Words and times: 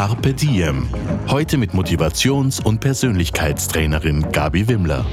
Carpe 0.00 0.32
Diem. 0.32 0.88
Heute 1.28 1.58
mit 1.58 1.74
Motivations- 1.74 2.58
und 2.64 2.80
Persönlichkeitstrainerin 2.80 4.32
Gabi 4.32 4.66
Wimmler. 4.66 5.04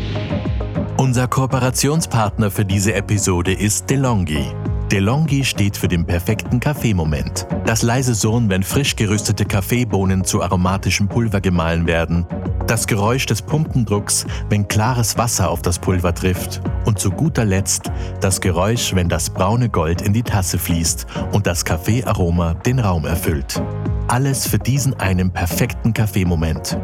Unser 0.96 1.28
Kooperationspartner 1.28 2.50
für 2.50 2.64
diese 2.64 2.94
Episode 2.94 3.52
ist 3.52 3.90
DeLonghi. 3.90 4.46
DeLonghi 4.90 5.44
steht 5.44 5.76
für 5.76 5.90
den 5.90 6.06
perfekten 6.06 6.62
Kaffeemoment. 6.62 7.48
Das 7.66 7.84
leise 7.84 8.16
Surren, 8.16 8.50
wenn 8.50 8.64
frisch 8.64 8.96
gerüstete 8.96 9.44
Kaffeebohnen 9.44 10.24
zu 10.24 10.42
aromatischem 10.42 11.10
Pulver 11.10 11.42
gemahlen 11.42 11.86
werden. 11.86 12.26
Das 12.68 12.86
Geräusch 12.86 13.26
des 13.26 13.42
Pumpendrucks, 13.42 14.26
wenn 14.50 14.68
klares 14.68 15.18
Wasser 15.18 15.50
auf 15.50 15.62
das 15.62 15.80
Pulver 15.80 16.14
trifft. 16.14 16.62
Und 16.84 17.00
zu 17.00 17.12
guter 17.12 17.46
Letzt 17.46 17.90
das 18.20 18.42
Geräusch, 18.42 18.94
wenn 18.94 19.08
das 19.08 19.30
braune 19.30 19.70
Gold 19.70 20.02
in 20.02 20.12
die 20.12 20.22
Tasse 20.22 20.60
fließt 20.60 21.08
und 21.32 21.48
das 21.48 21.64
Kaffeearoma 21.64 22.56
den 22.56 22.80
Raum 22.80 23.06
erfüllt. 23.06 23.62
Alles 24.10 24.46
für 24.48 24.60
diesen 24.60 25.00
einen 25.00 25.32
perfekten 25.32 25.94
Kaffeemoment. 25.94 26.78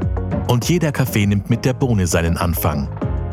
Und 0.48 0.70
jeder 0.70 0.94
Kaffee 0.94 1.26
nimmt 1.26 1.50
mit 1.50 1.66
der 1.66 1.74
Bohne 1.74 2.08
seinen 2.08 2.38
Anfang. 2.38 2.88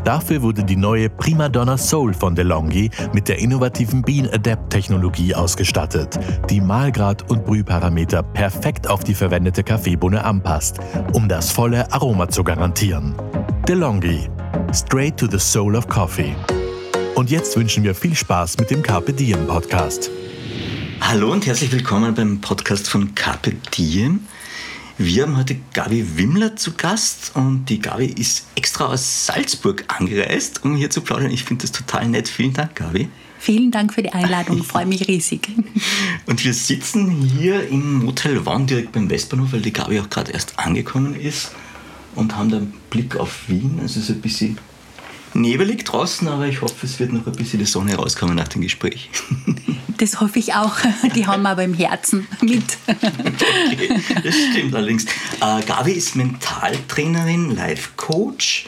Dafür 0.05 0.41
wurde 0.43 0.65
die 0.65 0.77
neue 0.77 1.11
Prima 1.11 1.49
Donna 1.49 1.77
Soul 1.77 2.15
von 2.15 2.35
DeLonghi 2.35 2.91
mit 3.13 3.29
der 3.29 3.39
innovativen 3.39 4.03
Bean 4.03 4.29
Adapt 4.33 4.71
Technologie 4.71 5.35
ausgestattet, 5.35 6.19
die 6.49 6.61
Mahlgrad 6.61 7.31
und 7.31 7.45
Brühparameter 7.45 8.23
perfekt 8.23 8.89
auf 8.89 9.05
die 9.05 9.15
verwendete 9.15 9.63
Kaffeebohne 9.63 10.25
anpasst, 10.25 10.79
um 11.13 11.29
das 11.29 11.51
volle 11.51 11.93
Aroma 11.93 12.29
zu 12.29 12.43
garantieren. 12.43 13.15
DeLonghi. 13.69 14.29
Straight 14.73 15.17
to 15.17 15.27
the 15.31 15.39
Soul 15.39 15.77
of 15.77 15.87
Coffee. 15.89 16.35
Und 17.15 17.31
jetzt 17.31 17.57
wünschen 17.57 17.83
wir 17.85 17.95
viel 17.95 18.15
Spaß 18.15 18.57
mit 18.59 18.71
dem 18.71 18.83
Carpe 18.83 19.13
Diem 19.13 19.47
Podcast. 19.47 20.11
Hallo 21.01 21.33
und 21.33 21.45
herzlich 21.47 21.73
willkommen 21.73 22.15
beim 22.15 22.41
Podcast 22.41 22.89
von 22.89 23.15
Carpe 23.15 23.53
Diem. 23.77 24.21
Wir 25.03 25.23
haben 25.23 25.39
heute 25.39 25.57
Gabi 25.73 26.19
Wimmler 26.19 26.57
zu 26.57 26.75
Gast 26.75 27.33
und 27.35 27.65
die 27.71 27.81
Gabi 27.81 28.05
ist 28.05 28.47
extra 28.55 28.85
aus 28.85 29.25
Salzburg 29.25 29.83
angereist, 29.89 30.63
um 30.63 30.77
hier 30.77 30.91
zu 30.91 31.01
plaudern. 31.01 31.31
Ich 31.31 31.45
finde 31.45 31.63
das 31.63 31.73
total 31.73 32.07
nett. 32.07 32.29
Vielen 32.29 32.53
Dank, 32.53 32.75
Gabi. 32.77 33.09
Vielen 33.39 33.71
Dank 33.71 33.95
für 33.95 34.03
die 34.03 34.13
Einladung, 34.13 34.63
freue 34.63 34.85
mich 34.85 35.09
riesig. 35.09 35.49
Und 36.27 36.45
wir 36.45 36.53
sitzen 36.53 37.13
hier 37.23 37.67
im 37.71 38.05
Motel 38.05 38.47
One 38.47 38.67
direkt 38.67 38.93
beim 38.93 39.09
Westbahnhof, 39.09 39.55
weil 39.55 39.63
die 39.63 39.73
Gabi 39.73 39.99
auch 40.01 40.11
gerade 40.11 40.33
erst 40.33 40.59
angekommen 40.59 41.15
ist 41.15 41.53
und 42.15 42.37
haben 42.37 42.51
da 42.51 42.59
einen 42.59 42.75
Blick 42.91 43.17
auf 43.17 43.49
Wien. 43.49 43.79
Also 43.81 44.01
so 44.01 44.13
ein 44.13 44.21
bisschen 44.21 44.59
nebelig 45.35 45.85
draußen, 45.85 46.29
aber 46.29 46.47
ich 46.47 46.61
hoffe, 46.61 46.87
es 46.87 46.99
wird 46.99 47.13
noch 47.13 47.27
ein 47.27 47.33
bisschen 47.33 47.59
die 47.59 47.67
Sonne 47.67 47.95
rauskommen 47.95 48.37
nach 48.37 48.49
dem 48.49 48.63
Gespräch. 48.63 49.11
Das 49.99 50.19
hoffe 50.19 50.39
ich 50.39 50.55
auch. 50.55 50.77
Die 51.15 51.27
haben 51.27 51.43
wir 51.43 51.51
aber 51.51 51.63
im 51.63 51.75
Herzen 51.75 52.27
mit. 52.41 52.79
Okay, 52.87 54.01
das 54.25 54.35
stimmt 54.51 54.75
allerdings. 54.75 55.05
Äh, 55.05 55.63
Gabi 55.67 55.93
ist 55.93 56.17
Mentaltrainerin, 56.17 57.55
Life-Coach, 57.55 58.67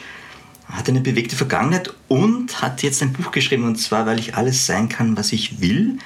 hat 0.67 0.89
eine 0.89 1.01
bewegte 1.01 1.35
Vergangenheit 1.35 1.91
und 2.07 2.61
hat 2.61 2.83
jetzt 2.83 3.01
ein 3.01 3.13
Buch 3.13 3.31
geschrieben, 3.31 3.63
und 3.63 3.77
zwar, 3.77 4.05
weil 4.05 4.19
ich 4.19 4.35
alles 4.35 4.67
sein 4.67 4.89
kann, 4.89 5.17
was 5.17 5.31
ich 5.31 5.59
will. 5.59 5.97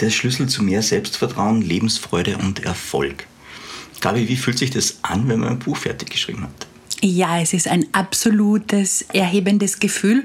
Der 0.00 0.08
Schlüssel 0.08 0.48
zu 0.48 0.62
mehr 0.62 0.82
Selbstvertrauen, 0.82 1.60
Lebensfreude 1.60 2.38
und 2.38 2.64
Erfolg. 2.64 3.26
Gabi, 4.00 4.28
wie 4.28 4.36
fühlt 4.36 4.56
sich 4.56 4.70
das 4.70 5.00
an, 5.02 5.28
wenn 5.28 5.40
man 5.40 5.50
ein 5.50 5.58
Buch 5.58 5.76
fertig 5.76 6.08
geschrieben 6.08 6.42
hat? 6.42 6.66
Ja, 7.06 7.38
es 7.38 7.52
ist 7.52 7.68
ein 7.68 7.84
absolutes 7.92 9.04
erhebendes 9.12 9.78
Gefühl. 9.78 10.24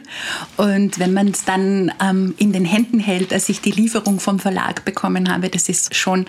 Und 0.56 0.97
wenn 0.97 1.12
man 1.12 1.28
es 1.28 1.44
dann 1.44 1.91
ähm, 2.01 2.35
in 2.38 2.53
den 2.53 2.63
Händen 2.63 3.01
hält, 3.01 3.34
als 3.34 3.50
ich 3.50 3.59
die 3.59 3.72
Lieferung 3.72 4.22
vom 4.22 4.40
Verlag 4.40 4.85
bekommen 4.85 5.29
habe, 5.29 5.50
das 5.50 5.67
ist 5.67 5.94
schon 5.94 6.25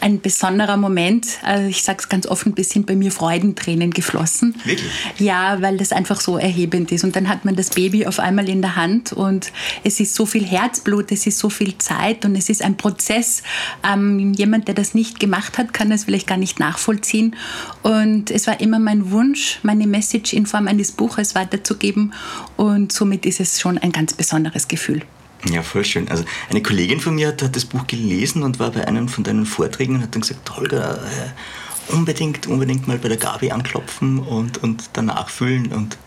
ein 0.00 0.20
besonderer 0.20 0.76
Moment. 0.76 1.28
Also 1.42 1.68
ich 1.68 1.84
sage 1.84 1.98
es 2.00 2.08
ganz 2.08 2.26
offen, 2.26 2.52
bis 2.52 2.70
sind 2.70 2.86
bei 2.86 2.96
mir 2.96 3.12
Freudentränen 3.12 3.92
geflossen. 3.92 4.56
Wirklich? 4.64 4.90
Ja, 5.18 5.62
weil 5.62 5.76
das 5.76 5.92
einfach 5.92 6.20
so 6.20 6.36
erhebend 6.36 6.90
ist. 6.90 7.04
Und 7.04 7.14
dann 7.14 7.28
hat 7.28 7.44
man 7.44 7.54
das 7.54 7.70
Baby 7.70 8.04
auf 8.04 8.18
einmal 8.18 8.48
in 8.48 8.60
der 8.60 8.74
Hand 8.74 9.12
und 9.12 9.52
es 9.84 10.00
ist 10.00 10.16
so 10.16 10.26
viel 10.26 10.44
Herzblut, 10.44 11.12
es 11.12 11.28
ist 11.28 11.38
so 11.38 11.48
viel 11.48 11.78
Zeit 11.78 12.24
und 12.24 12.34
es 12.34 12.48
ist 12.48 12.62
ein 12.62 12.76
Prozess. 12.76 13.44
Ähm, 13.88 14.32
jemand, 14.32 14.66
der 14.66 14.74
das 14.74 14.94
nicht 14.94 15.20
gemacht 15.20 15.58
hat, 15.58 15.72
kann 15.72 15.90
das 15.90 16.02
vielleicht 16.02 16.26
gar 16.26 16.38
nicht 16.38 16.58
nachvollziehen. 16.58 17.36
Und 17.84 18.32
es 18.32 18.48
war 18.48 18.60
immer 18.60 18.80
mein 18.80 19.12
Wunsch, 19.12 19.60
meine 19.62 19.91
Message 19.92 20.32
in 20.32 20.46
Form 20.46 20.66
eines 20.66 20.90
Buches 20.90 21.36
weiterzugeben. 21.36 22.12
Und 22.56 22.90
somit 22.90 23.24
ist 23.24 23.38
es 23.38 23.60
schon 23.60 23.78
ein 23.78 23.92
ganz 23.92 24.14
besonderes 24.14 24.66
Gefühl. 24.66 25.02
Ja, 25.50 25.62
voll 25.62 25.84
schön. 25.84 26.08
Also 26.08 26.24
eine 26.50 26.62
Kollegin 26.62 27.00
von 27.00 27.14
mir 27.14 27.28
hat, 27.28 27.42
hat 27.42 27.54
das 27.54 27.64
Buch 27.64 27.86
gelesen 27.86 28.42
und 28.42 28.58
war 28.58 28.70
bei 28.70 28.86
einem 28.86 29.08
von 29.08 29.24
deinen 29.24 29.46
Vorträgen 29.46 29.96
und 29.96 30.02
hat 30.02 30.14
dann 30.14 30.22
gesagt, 30.22 30.56
Holger, 30.56 30.98
äh, 31.02 31.92
unbedingt, 31.92 32.46
unbedingt 32.46 32.86
mal 32.86 32.98
bei 32.98 33.08
der 33.08 33.16
Gabi 33.16 33.50
anklopfen 33.50 34.18
und, 34.20 34.62
und 34.62 34.90
danach 34.92 35.28
fühlen. 35.28 35.72
Und 35.72 35.98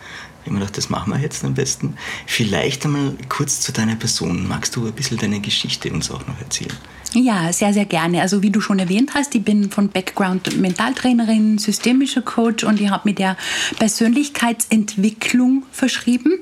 ich 0.41 0.47
habe 0.47 0.53
mir 0.53 0.59
gedacht, 0.59 0.77
das 0.77 0.89
machen 0.89 1.11
wir 1.11 1.19
jetzt 1.19 1.43
am 1.43 1.53
besten. 1.53 1.95
Vielleicht 2.27 2.85
einmal 2.85 3.13
kurz 3.29 3.61
zu 3.61 3.71
deiner 3.71 3.95
Person. 3.95 4.47
Magst 4.47 4.75
du 4.75 4.85
ein 4.85 4.93
bisschen 4.93 5.17
deine 5.17 5.41
Geschichte 5.41 5.91
uns 5.91 6.11
auch 6.11 6.25
noch 6.27 6.39
erzählen? 6.39 6.77
Ja, 7.17 7.53
sehr, 7.53 7.71
sehr 7.71 7.85
gerne. 7.85 8.21
Also 8.21 8.43
wie 8.43 8.49
du 8.49 8.59
schon 8.59 8.77
erwähnt 8.77 9.13
hast, 9.13 9.33
ich 9.35 9.43
bin 9.43 9.71
von 9.71 9.87
Background 9.87 10.57
Mentaltrainerin, 10.59 11.57
systemischer 11.57 12.21
Coach 12.21 12.65
und 12.65 12.81
ich 12.81 12.89
habe 12.89 13.03
mit 13.05 13.19
der 13.19 13.37
Persönlichkeitsentwicklung 13.79 15.63
verschrieben. 15.71 16.33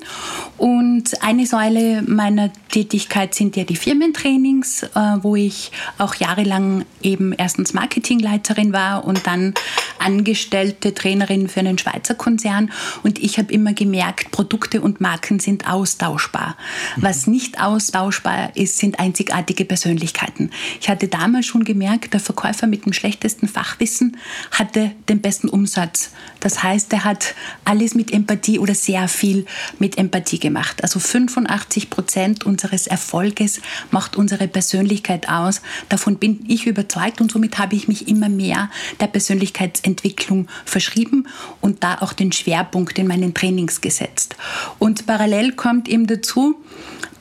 Und 0.57 1.21
eine 1.21 1.45
Säule 1.45 2.01
meiner 2.01 2.51
Tätigkeit 2.71 3.35
sind 3.35 3.55
ja 3.55 3.65
die 3.65 3.75
Firmentrainings, 3.75 4.81
äh, 4.81 5.17
wo 5.21 5.35
ich 5.35 5.71
auch 5.99 6.15
jahrelang 6.15 6.85
eben 7.03 7.33
erstens 7.33 7.75
Marketingleiterin 7.75 8.73
war 8.73 9.05
und 9.05 9.27
dann 9.27 9.53
angestellte 9.99 10.95
Trainerin 10.95 11.49
für 11.49 11.59
einen 11.59 11.77
Schweizer 11.77 12.15
Konzern. 12.15 12.71
Und 13.03 13.19
ich 13.19 13.37
habe 13.37 13.53
immer 13.53 13.73
gemerkt, 13.73 14.31
Produkte 14.31 14.81
und 14.81 15.01
Marken 15.01 15.39
sind 15.39 15.69
austauschbar. 15.69 16.57
Was 16.97 17.27
nicht 17.27 17.61
austauschbar 17.61 18.55
ist, 18.55 18.79
sind 18.79 18.99
einzigartige 18.99 19.65
Persönlichkeiten. 19.65 20.49
Ich 20.79 20.89
hatte 20.89 21.07
damals 21.07 21.45
schon 21.45 21.63
gemerkt, 21.63 22.13
der 22.13 22.19
Verkäufer 22.19 22.67
mit 22.67 22.85
dem 22.85 22.93
schlechtesten 22.93 23.47
Fachwissen 23.47 24.17
hatte 24.51 24.91
den 25.09 25.21
besten 25.21 25.49
Umsatz. 25.49 26.11
Das 26.39 26.63
heißt, 26.63 26.91
er 26.93 27.03
hat 27.03 27.35
alles 27.65 27.95
mit 27.95 28.11
Empathie 28.11 28.59
oder 28.59 28.75
sehr 28.75 29.07
viel 29.07 29.45
mit 29.79 29.97
Empathie 29.97 30.39
gemacht. 30.39 30.83
Also 30.83 30.99
85 30.99 31.89
Prozent 31.89 32.45
unseres 32.45 32.87
Erfolges 32.87 33.61
macht 33.91 34.15
unsere 34.15 34.47
Persönlichkeit 34.47 35.29
aus. 35.29 35.61
Davon 35.89 36.17
bin 36.17 36.43
ich 36.47 36.67
überzeugt 36.67 37.21
und 37.21 37.31
somit 37.31 37.57
habe 37.59 37.75
ich 37.75 37.87
mich 37.87 38.07
immer 38.07 38.29
mehr 38.29 38.69
der 38.99 39.07
Persönlichkeitsentwicklung 39.07 40.47
verschrieben 40.65 41.27
und 41.61 41.83
da 41.83 41.97
auch 41.99 42.13
den 42.13 42.31
Schwerpunkt 42.31 42.99
in 42.99 43.07
meinen 43.07 43.33
Trainings 43.33 43.81
gesetzt. 43.81 44.35
Und 44.79 45.05
parallel 45.05 45.53
kommt 45.53 45.87
eben 45.87 46.07
dazu, 46.07 46.55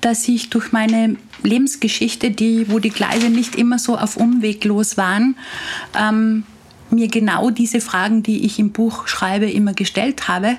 dass 0.02 0.28
ich 0.28 0.50
durch 0.50 0.72
meine 0.72 1.16
Lebensgeschichte, 1.42 2.30
die, 2.30 2.70
wo 2.70 2.78
die 2.78 2.90
Gleise 2.90 3.30
nicht 3.30 3.56
immer 3.56 3.78
so 3.78 3.96
auf 3.96 4.16
Umweg 4.16 4.64
los 4.64 4.96
waren, 4.96 5.36
ähm, 5.98 6.44
mir 6.90 7.08
genau 7.08 7.50
diese 7.50 7.80
Fragen, 7.80 8.22
die 8.22 8.44
ich 8.44 8.58
im 8.58 8.70
Buch 8.70 9.08
schreibe, 9.08 9.50
immer 9.50 9.72
gestellt 9.72 10.28
habe, 10.28 10.56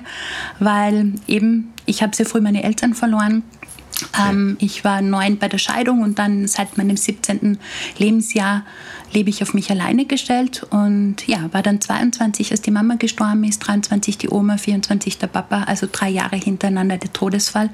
weil 0.58 1.12
eben 1.28 1.72
ich 1.86 2.02
habe 2.02 2.16
sehr 2.16 2.26
früh 2.26 2.40
meine 2.40 2.64
Eltern 2.64 2.94
verloren. 2.94 3.44
Ähm, 4.20 4.56
ich 4.58 4.84
war 4.84 5.00
neun 5.02 5.38
bei 5.38 5.48
der 5.48 5.58
Scheidung 5.58 6.02
und 6.02 6.18
dann 6.18 6.48
seit 6.48 6.76
meinem 6.76 6.96
17. 6.96 7.58
Lebensjahr 7.98 8.64
lebe 9.12 9.30
ich 9.30 9.42
auf 9.42 9.54
mich 9.54 9.70
alleine 9.70 10.04
gestellt 10.04 10.66
und 10.70 11.26
ja, 11.28 11.52
war 11.52 11.62
dann 11.62 11.80
22, 11.80 12.50
als 12.50 12.60
die 12.60 12.72
Mama 12.72 12.96
gestorben 12.96 13.44
ist, 13.44 13.60
23 13.60 14.18
die 14.18 14.28
Oma, 14.28 14.56
24 14.56 15.18
der 15.18 15.28
Papa, 15.28 15.64
also 15.64 15.86
drei 15.90 16.08
Jahre 16.08 16.36
hintereinander 16.36 16.96
der 16.96 17.12
Todesfall, 17.12 17.70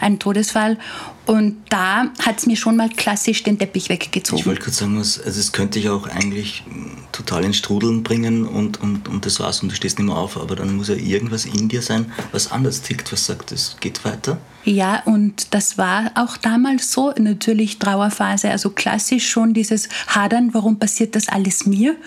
ein 0.00 0.18
Todesfall 0.18 0.76
Und 1.26 1.56
da 1.70 2.06
hat 2.20 2.38
es 2.38 2.46
mir 2.46 2.56
schon 2.56 2.76
mal 2.76 2.88
klassisch 2.90 3.42
den 3.42 3.58
Teppich 3.58 3.88
weggezogen. 3.88 4.40
Ich 4.40 4.46
wollte 4.46 4.60
gerade 4.60 4.76
sagen, 4.76 4.98
also 4.98 5.20
es 5.24 5.52
könnte 5.52 5.78
ich 5.78 5.88
auch 5.88 6.06
eigentlich 6.06 6.64
total 7.12 7.44
ins 7.44 7.56
Strudeln 7.56 8.02
bringen 8.02 8.46
und, 8.46 8.80
und, 8.80 9.08
und 9.08 9.24
das 9.24 9.40
war's 9.40 9.62
und 9.62 9.70
du 9.70 9.74
stehst 9.74 9.98
nicht 9.98 10.06
mehr 10.06 10.16
auf, 10.16 10.36
aber 10.36 10.56
dann 10.56 10.76
muss 10.76 10.88
ja 10.88 10.96
irgendwas 10.96 11.46
in 11.46 11.68
dir 11.68 11.80
sein, 11.80 12.12
was 12.32 12.50
anders 12.52 12.82
tickt, 12.82 13.12
was 13.12 13.24
sagt, 13.24 13.52
es 13.52 13.76
geht 13.80 14.04
weiter. 14.04 14.38
Ja, 14.64 15.02
und 15.04 15.52
das 15.52 15.76
war 15.76 16.10
auch 16.14 16.38
damals 16.38 16.90
so, 16.90 17.12
natürlich 17.18 17.78
Trauerphase, 17.78 18.50
also 18.50 18.70
klassisch 18.70 19.28
schon 19.28 19.52
dieses 19.52 19.90
Hadern, 20.06 20.54
warum 20.54 20.78
passiert 20.78 21.14
das 21.16 21.28
alles 21.28 21.66
mir? 21.66 21.92
Mhm. 21.92 21.98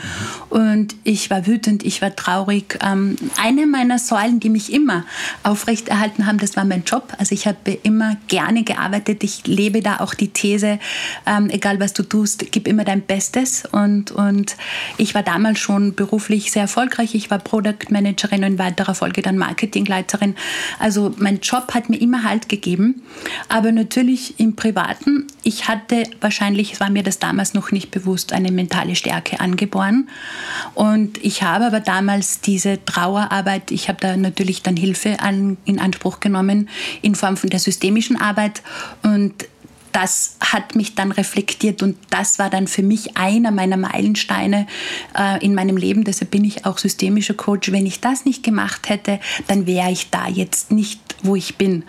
Und 0.49 0.95
ich 1.03 1.29
war 1.29 1.45
wütend, 1.45 1.83
ich 1.85 2.01
war 2.01 2.15
traurig. 2.15 2.79
Ähm, 2.81 3.15
eine 3.39 3.67
meiner 3.67 3.99
Säulen, 3.99 4.39
die 4.39 4.49
mich 4.49 4.73
immer 4.73 5.05
aufrechterhalten 5.43 6.25
haben, 6.25 6.39
das 6.39 6.55
war 6.55 6.65
mein 6.65 6.83
Job. 6.83 7.13
Also 7.19 7.35
ich 7.35 7.45
habe 7.45 7.71
immer 7.83 8.17
gerne 8.27 8.63
gearbeitet. 8.63 9.06
Ich 9.07 9.47
lebe 9.47 9.81
da 9.81 9.99
auch 9.99 10.13
die 10.13 10.29
These, 10.29 10.79
ähm, 11.25 11.49
egal 11.49 11.79
was 11.79 11.93
du 11.93 12.03
tust, 12.03 12.51
gib 12.51 12.67
immer 12.67 12.83
dein 12.83 13.01
Bestes. 13.01 13.63
Und, 13.71 14.11
und 14.11 14.57
ich 14.97 15.15
war 15.15 15.23
damals 15.23 15.59
schon 15.59 15.95
beruflich 15.95 16.51
sehr 16.51 16.63
erfolgreich. 16.63 17.15
Ich 17.15 17.31
war 17.31 17.39
Product 17.39 17.89
Managerin 17.89 18.43
und 18.43 18.57
in 18.57 18.59
weiterer 18.59 18.95
Folge 18.95 19.21
dann 19.21 19.37
Marketingleiterin. 19.37 20.35
Also 20.79 21.13
mein 21.17 21.39
Job 21.39 21.73
hat 21.73 21.89
mir 21.89 22.01
immer 22.01 22.23
halt 22.23 22.49
gegeben. 22.49 23.03
Aber 23.49 23.71
natürlich 23.71 24.39
im 24.39 24.55
Privaten, 24.55 25.27
ich 25.43 25.67
hatte 25.67 26.03
wahrscheinlich, 26.21 26.79
war 26.79 26.89
mir 26.89 27.03
das 27.03 27.19
damals 27.19 27.53
noch 27.53 27.71
nicht 27.71 27.91
bewusst, 27.91 28.33
eine 28.33 28.51
mentale 28.51 28.95
Stärke 28.95 29.39
angeboren. 29.39 30.09
Und 30.73 31.23
ich 31.23 31.43
habe 31.43 31.65
aber 31.65 31.79
damals 31.79 32.41
diese 32.41 32.83
Trauerarbeit, 32.85 33.71
ich 33.71 33.87
habe 33.89 33.99
da 34.01 34.17
natürlich 34.17 34.63
dann 34.63 34.75
Hilfe 34.75 35.19
an, 35.19 35.57
in 35.65 35.79
Anspruch 35.79 36.19
genommen 36.19 36.69
in 37.01 37.15
Form 37.15 37.37
von 37.37 37.49
der 37.49 37.59
systemischen 37.59 38.19
Arbeit. 38.19 38.61
Und 39.03 39.47
das 39.97 40.35
hat 40.39 40.75
mich 40.75 40.93
dann 40.93 41.11
reflektiert 41.11 41.81
und 41.81 41.97
das 42.11 42.37
war 42.37 42.51
dann 42.51 42.67
für 42.67 42.83
mich 42.83 43.17
einer 43.17 43.49
meiner 43.49 43.77
Meilensteine 43.77 44.67
äh, 45.17 45.43
in 45.43 45.55
meinem 45.55 45.75
Leben. 45.75 46.03
Deshalb 46.03 46.29
bin 46.29 46.45
ich 46.45 46.67
auch 46.67 46.77
systemischer 46.77 47.33
Coach. 47.33 47.71
Wenn 47.71 47.87
ich 47.87 47.99
das 47.99 48.23
nicht 48.23 48.43
gemacht 48.43 48.89
hätte, 48.89 49.19
dann 49.47 49.65
wäre 49.65 49.91
ich 49.91 50.11
da 50.11 50.27
jetzt 50.27 50.71
nicht, 50.71 50.99
wo 51.23 51.35
ich 51.35 51.57
bin. 51.57 51.83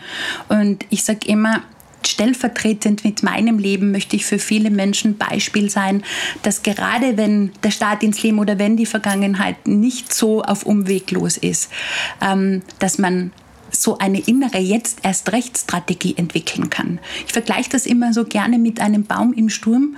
Und 0.49 0.87
ich 0.88 1.05
sage 1.05 1.26
immer, 1.26 1.62
stellvertretend 2.06 3.05
mit 3.05 3.22
meinem 3.22 3.58
Leben 3.58 3.90
möchte 3.90 4.16
ich 4.16 4.25
für 4.25 4.38
viele 4.38 4.70
Menschen 4.70 5.19
Beispiel 5.19 5.69
sein, 5.69 6.02
dass 6.43 6.62
gerade 6.62 7.19
wenn 7.19 7.52
der 7.62 7.70
Start 7.72 8.02
ins 8.02 8.22
Leben 8.22 8.38
oder 8.38 8.58
wenn 8.58 8.78
die 8.78 8.87
Vergangenheit 8.87 9.66
nicht 9.66 10.14
so 10.14 10.43
auf 10.43 10.64
Umweg 10.64 11.11
los 11.11 11.37
ist, 11.37 11.70
ähm, 12.22 12.62
dass 12.78 12.99
man 12.99 13.32
so 13.80 13.98
eine 13.98 14.19
innere 14.20 14.58
jetzt 14.58 14.98
erst 15.02 15.32
recht 15.32 15.56
Strategie 15.56 16.14
entwickeln 16.16 16.69
kann. 16.69 16.98
Ich 17.26 17.32
vergleiche 17.32 17.70
das 17.70 17.86
immer 17.86 18.12
so 18.12 18.25
gerne 18.25 18.58
mit 18.58 18.80
einem 18.80 19.04
Baum 19.04 19.32
im 19.32 19.48
Sturm. 19.48 19.96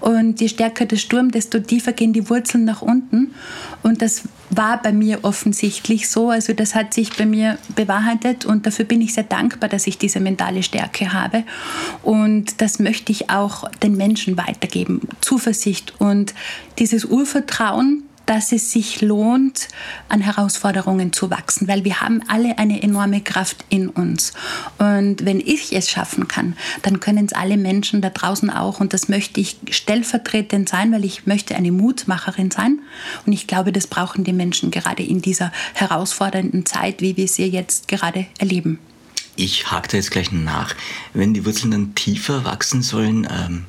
Und 0.00 0.40
je 0.40 0.48
stärker 0.48 0.84
der 0.84 0.96
Sturm, 0.96 1.30
desto 1.30 1.58
tiefer 1.58 1.92
gehen 1.92 2.12
die 2.12 2.28
Wurzeln 2.28 2.64
nach 2.64 2.82
unten. 2.82 3.34
Und 3.82 4.02
das 4.02 4.22
war 4.50 4.82
bei 4.82 4.92
mir 4.92 5.20
offensichtlich 5.22 6.10
so, 6.10 6.28
also 6.28 6.52
das 6.52 6.74
hat 6.74 6.92
sich 6.92 7.16
bei 7.16 7.24
mir 7.24 7.58
bewahrheitet. 7.74 8.44
Und 8.44 8.66
dafür 8.66 8.84
bin 8.84 9.00
ich 9.00 9.14
sehr 9.14 9.24
dankbar, 9.24 9.70
dass 9.70 9.86
ich 9.86 9.96
diese 9.96 10.20
mentale 10.20 10.62
Stärke 10.62 11.12
habe. 11.12 11.44
Und 12.02 12.60
das 12.60 12.78
möchte 12.78 13.12
ich 13.12 13.30
auch 13.30 13.68
den 13.82 13.96
Menschen 13.96 14.36
weitergeben, 14.36 15.00
Zuversicht 15.20 15.94
und 15.98 16.34
dieses 16.78 17.06
Urvertrauen, 17.06 18.04
dass 18.26 18.52
es 18.52 18.72
sich 18.72 19.00
lohnt, 19.00 19.68
an 20.08 20.20
Herausforderungen 20.20 21.12
zu 21.12 21.30
wachsen, 21.30 21.68
weil 21.68 21.84
wir 21.84 22.00
haben 22.00 22.22
alle 22.28 22.58
eine 22.58 22.82
enorme 22.82 23.20
Kraft 23.20 23.64
in 23.68 23.88
uns. 23.88 24.32
Und 24.78 25.24
wenn 25.24 25.40
ich 25.40 25.72
es 25.72 25.90
schaffen 25.90 26.28
kann, 26.28 26.56
dann 26.82 27.00
können 27.00 27.26
es 27.26 27.32
alle 27.32 27.56
Menschen 27.56 28.00
da 28.00 28.10
draußen 28.10 28.50
auch. 28.50 28.80
Und 28.80 28.92
das 28.92 29.08
möchte 29.08 29.40
ich 29.40 29.56
stellvertretend 29.70 30.68
sein, 30.68 30.92
weil 30.92 31.04
ich 31.04 31.26
möchte 31.26 31.56
eine 31.56 31.72
Mutmacherin 31.72 32.50
sein. 32.50 32.80
Und 33.26 33.32
ich 33.32 33.46
glaube, 33.46 33.72
das 33.72 33.86
brauchen 33.86 34.24
die 34.24 34.32
Menschen 34.32 34.70
gerade 34.70 35.02
in 35.02 35.22
dieser 35.22 35.52
herausfordernden 35.74 36.66
Zeit, 36.66 37.00
wie 37.00 37.16
wir 37.16 37.28
sie 37.28 37.46
jetzt 37.46 37.88
gerade 37.88 38.26
erleben. 38.38 38.78
Ich 39.36 39.70
hake 39.70 39.88
da 39.88 39.96
jetzt 39.96 40.10
gleich 40.10 40.30
nach. 40.30 40.74
Wenn 41.14 41.32
die 41.32 41.44
Wurzeln 41.44 41.70
dann 41.70 41.94
tiefer 41.94 42.44
wachsen 42.44 42.82
sollen, 42.82 43.26
ähm, 43.30 43.64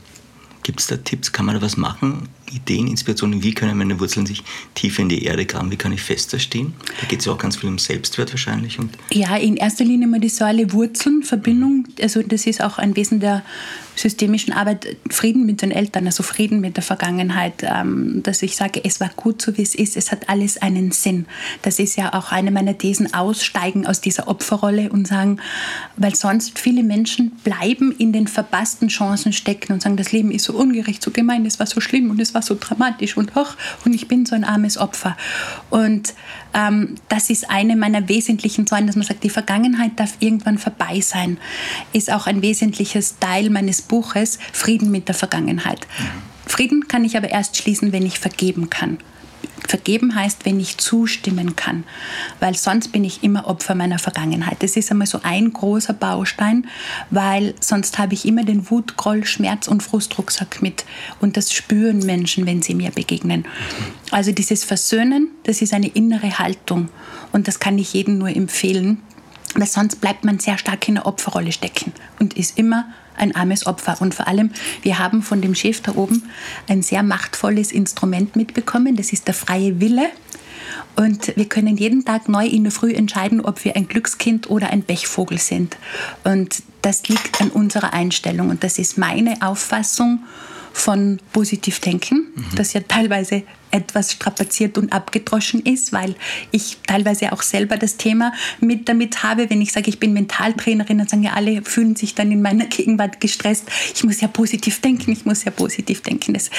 gibt 0.63 0.81
es 0.81 0.88
da 0.88 0.97
Tipps? 0.97 1.31
Kann 1.31 1.45
man 1.45 1.55
da 1.55 1.61
was 1.61 1.77
machen? 1.77 2.27
Ideen, 2.51 2.88
Inspirationen, 2.88 3.44
wie 3.44 3.54
können 3.54 3.78
meine 3.78 4.00
Wurzeln 4.00 4.25
sich 4.25 4.44
tiefer 4.75 5.01
in 5.01 5.10
die 5.10 5.24
Erde 5.24 5.45
graben, 5.45 5.72
wie 5.72 5.78
kann 5.78 5.92
ich 5.92 6.01
fester 6.01 6.40
stehen? 6.40 6.74
Da 7.01 7.07
geht 7.07 7.19
es 7.19 7.25
ja 7.25 7.34
auch 7.34 7.38
ganz 7.38 7.57
viel 7.57 7.69
um 7.69 7.78
Selbstwert 7.78 8.31
wahrscheinlich. 8.31 8.80
Und 8.80 8.98
ja, 9.12 9.36
in 9.38 9.57
erster 9.57 9.86
Linie 9.86 10.07
mal 10.07 10.19
die 10.19 10.30
Säule 10.30 10.72
Wurzeln, 10.74 11.24
Verbindung, 11.24 11.88
also 12.01 12.22
das 12.22 12.45
ist 12.45 12.62
auch 12.62 12.78
ein 12.78 12.95
Wesen 12.95 13.19
der 13.19 13.44
systemischen 13.95 14.54
Arbeit, 14.54 14.98
Frieden 15.10 15.45
mit 15.45 15.62
den 15.62 15.72
Eltern, 15.72 16.06
also 16.06 16.24
Frieden 16.24 16.60
mit 16.62 16.78
der 16.78 16.84
Vergangenheit, 16.84 17.63
ähm, 17.63 18.22
dass 18.24 18.42
ich 18.42 18.56
sage, 18.56 18.84
es 18.84 19.00
war 19.00 19.12
gut 19.16 19.42
so, 19.42 19.57
wie 19.57 19.62
es 19.62 19.75
ist, 19.75 19.98
es 19.98 20.12
hat 20.12 20.30
alles 20.30 20.62
einen 20.62 20.92
Sinn. 20.92 21.25
Das 21.62 21.80
ist 21.80 21.96
ja 21.96 22.13
auch 22.13 22.31
eine 22.31 22.51
meiner 22.51 22.78
Thesen, 22.78 23.13
aussteigen 23.13 23.86
aus 23.86 24.01
dieser 24.01 24.28
Opferrolle 24.28 24.89
und 24.89 25.07
sagen, 25.07 25.38
weil 25.96 26.16
sonst 26.16 26.57
viele 26.57 26.84
Menschen 26.84 27.31
bleiben 27.44 27.94
in 27.98 28.13
den 28.13 28.28
verpassten 28.28 28.88
Chancen 28.88 29.34
stecken 29.34 29.74
und 29.74 29.81
sagen, 29.81 29.98
das 29.98 30.12
Leben 30.12 30.31
ist 30.31 30.46
so 30.46 30.54
ungerecht, 30.54 31.04
so 31.04 31.12
gemein, 31.12 31.46
es 31.46 31.60
war 31.60 31.68
so 31.68 31.80
schlimm 31.80 32.10
und 32.10 32.19
es 32.19 32.32
war 32.33 32.41
so 32.41 32.57
dramatisch 32.59 33.18
und 33.18 33.35
hoch 33.35 33.56
und 33.85 33.94
ich 33.94 34.07
bin 34.07 34.25
so 34.25 34.35
ein 34.35 34.44
armes 34.44 34.77
Opfer. 34.77 35.15
Und 35.69 36.13
ähm, 36.53 36.95
das 37.09 37.30
ist 37.30 37.50
eine 37.50 37.75
meiner 37.75 38.07
wesentlichen 38.09 38.68
Säulen, 38.68 38.88
dass 38.88 38.95
man 38.95 39.06
sagt, 39.06 39.24
die 39.24 39.30
Vergangenheit 39.30 39.91
darf 39.97 40.15
irgendwann 40.19 40.57
vorbei 40.57 41.01
sein, 41.01 41.38
ist 41.94 42.12
auch 42.12 42.27
ein 42.27 42.41
wesentliches 42.41 43.19
Teil 43.19 43.50
meines 43.50 43.81
Buches, 43.81 44.39
Frieden 44.51 44.91
mit 44.91 45.07
der 45.07 45.15
Vergangenheit. 45.15 45.88
Mhm. 46.00 46.50
Frieden 46.50 46.88
kann 46.88 47.06
ich 47.06 47.18
aber 47.18 47.30
erst 47.30 47.57
schließen, 47.57 47.91
wenn 47.91 48.06
ich 48.06 48.19
vergeben 48.19 48.69
kann. 48.69 48.97
Vergeben 49.68 50.15
heißt, 50.15 50.45
wenn 50.45 50.60
ich 50.60 50.77
zustimmen 50.77 51.56
kann, 51.56 51.83
weil 52.39 52.56
sonst 52.56 52.92
bin 52.92 53.04
ich 53.04 53.24
immer 53.24 53.48
Opfer 53.48 53.75
meiner 53.75 54.00
Vergangenheit. 54.00 54.62
Das 54.62 54.75
ist 54.75 54.92
einmal 54.92 55.07
so 55.07 55.19
ein 55.24 55.54
großer 55.54 55.94
Baustein, 55.94 56.68
weil 57.10 57.56
sonst 57.60 57.98
habe 57.98 58.13
ich 58.13 58.25
immer 58.25 58.44
den 58.44 58.69
Wut, 58.69 58.98
Groll, 58.98 59.25
Schmerz 59.25 59.68
und 59.68 59.83
Frustrucksack 59.83 60.62
mit 60.62 60.86
und 61.21 61.38
das 61.38 61.54
spüren 61.54 62.00
Menschen, 62.00 62.45
wenn 62.45 62.62
sie 62.62 62.75
mir 62.75 62.92
begegnen. 62.92 63.45
Also 64.12 64.31
dieses 64.31 64.63
Versöhnen, 64.63 65.30
das 65.44 65.62
ist 65.62 65.74
eine 65.74 65.88
innere 65.88 66.39
Haltung 66.39 66.89
und 67.31 67.48
das 67.48 67.60
kann 67.60 67.77
ich 67.77 67.94
jedem 67.94 68.18
nur 68.18 68.30
empfehlen, 68.30 69.01
weil 69.56 69.68
sonst 69.68 70.01
bleibt 70.01 70.24
man 70.24 70.39
sehr 70.39 70.57
stark 70.57 70.88
in 70.88 70.95
der 70.95 71.06
Opferrolle 71.06 71.51
stecken 71.51 71.94
und 72.19 72.36
ist 72.36 72.57
immer 72.57 72.86
ein 73.18 73.36
armes 73.36 73.65
Opfer. 73.65 73.98
Und 74.00 74.13
vor 74.13 74.27
allem, 74.27 74.51
wir 74.81 75.00
haben 75.00 75.21
von 75.21 75.42
dem 75.42 75.56
Chef 75.56 75.81
da 75.81 75.95
oben 75.95 76.24
ein 76.68 76.81
sehr 76.81 77.04
machtvolles 77.04 77.71
Instrument 77.71 78.36
mitbekommen. 78.36 78.95
Das 78.95 79.13
ist 79.13 79.27
der 79.27 79.33
freie 79.33 79.80
Wille. 79.80 80.10
Und 80.95 81.36
wir 81.36 81.45
können 81.45 81.77
jeden 81.77 82.06
Tag 82.06 82.30
neu 82.30 82.45
in 82.45 82.63
der 82.63 82.71
Früh 82.71 82.94
entscheiden, 82.94 83.42
ob 83.42 83.63
wir 83.65 83.75
ein 83.75 83.88
Glückskind 83.88 84.50
oder 84.50 84.69
ein 84.69 84.83
Pechvogel 84.83 85.39
sind. 85.39 85.77
Und 86.24 86.63
das 86.81 87.07
liegt 87.07 87.42
an 87.42 87.50
unserer 87.50 87.94
Einstellung. 87.94 88.50
Und 88.50 88.63
das 88.63 88.77
ist 88.77 88.98
meine 88.98 89.42
Auffassung 89.42 90.24
von 90.74 91.20
Positivdenken, 91.31 92.34
mhm. 92.36 92.56
das 92.56 92.74
ja 92.74 92.81
teilweise 92.81 93.44
etwas 93.72 94.12
strapaziert 94.12 94.78
und 94.78 94.92
abgedroschen 94.92 95.62
ist, 95.62 95.94
weil 95.94 96.16
ich 96.52 96.78
teilweise 96.86 97.31
auch 97.31 97.42
selber 97.42 97.78
das 97.78 97.98
Thema 97.98 98.34
mit 98.60 98.89
damit 98.89 99.24
habe, 99.24 99.50
wenn 99.50 99.62
ich 99.62 99.72
sage, 99.72 99.89
ich 99.89 100.00
bin 100.00 100.13
Mentaltrainerin, 100.13 100.98
dann 100.98 101.08
sagen 101.08 101.24
ja 101.24 101.34
alle, 101.34 101.63
fühlen 101.63 101.96
sich 101.96 102.13
dann 102.13 102.32
in 102.32 102.42
meiner 102.42 102.65
Gegenwart 102.65 103.20
gestresst. 103.20 103.70
Ich 103.96 104.03
muss 104.03 104.22
ja 104.22 104.27
positiv 104.27 104.82
denken, 104.82 105.12
ich 105.12 105.25
muss 105.25 105.44
ja 105.44 105.51
positiv 105.51 106.01
denken. 106.01 106.34
Das, 106.34 106.50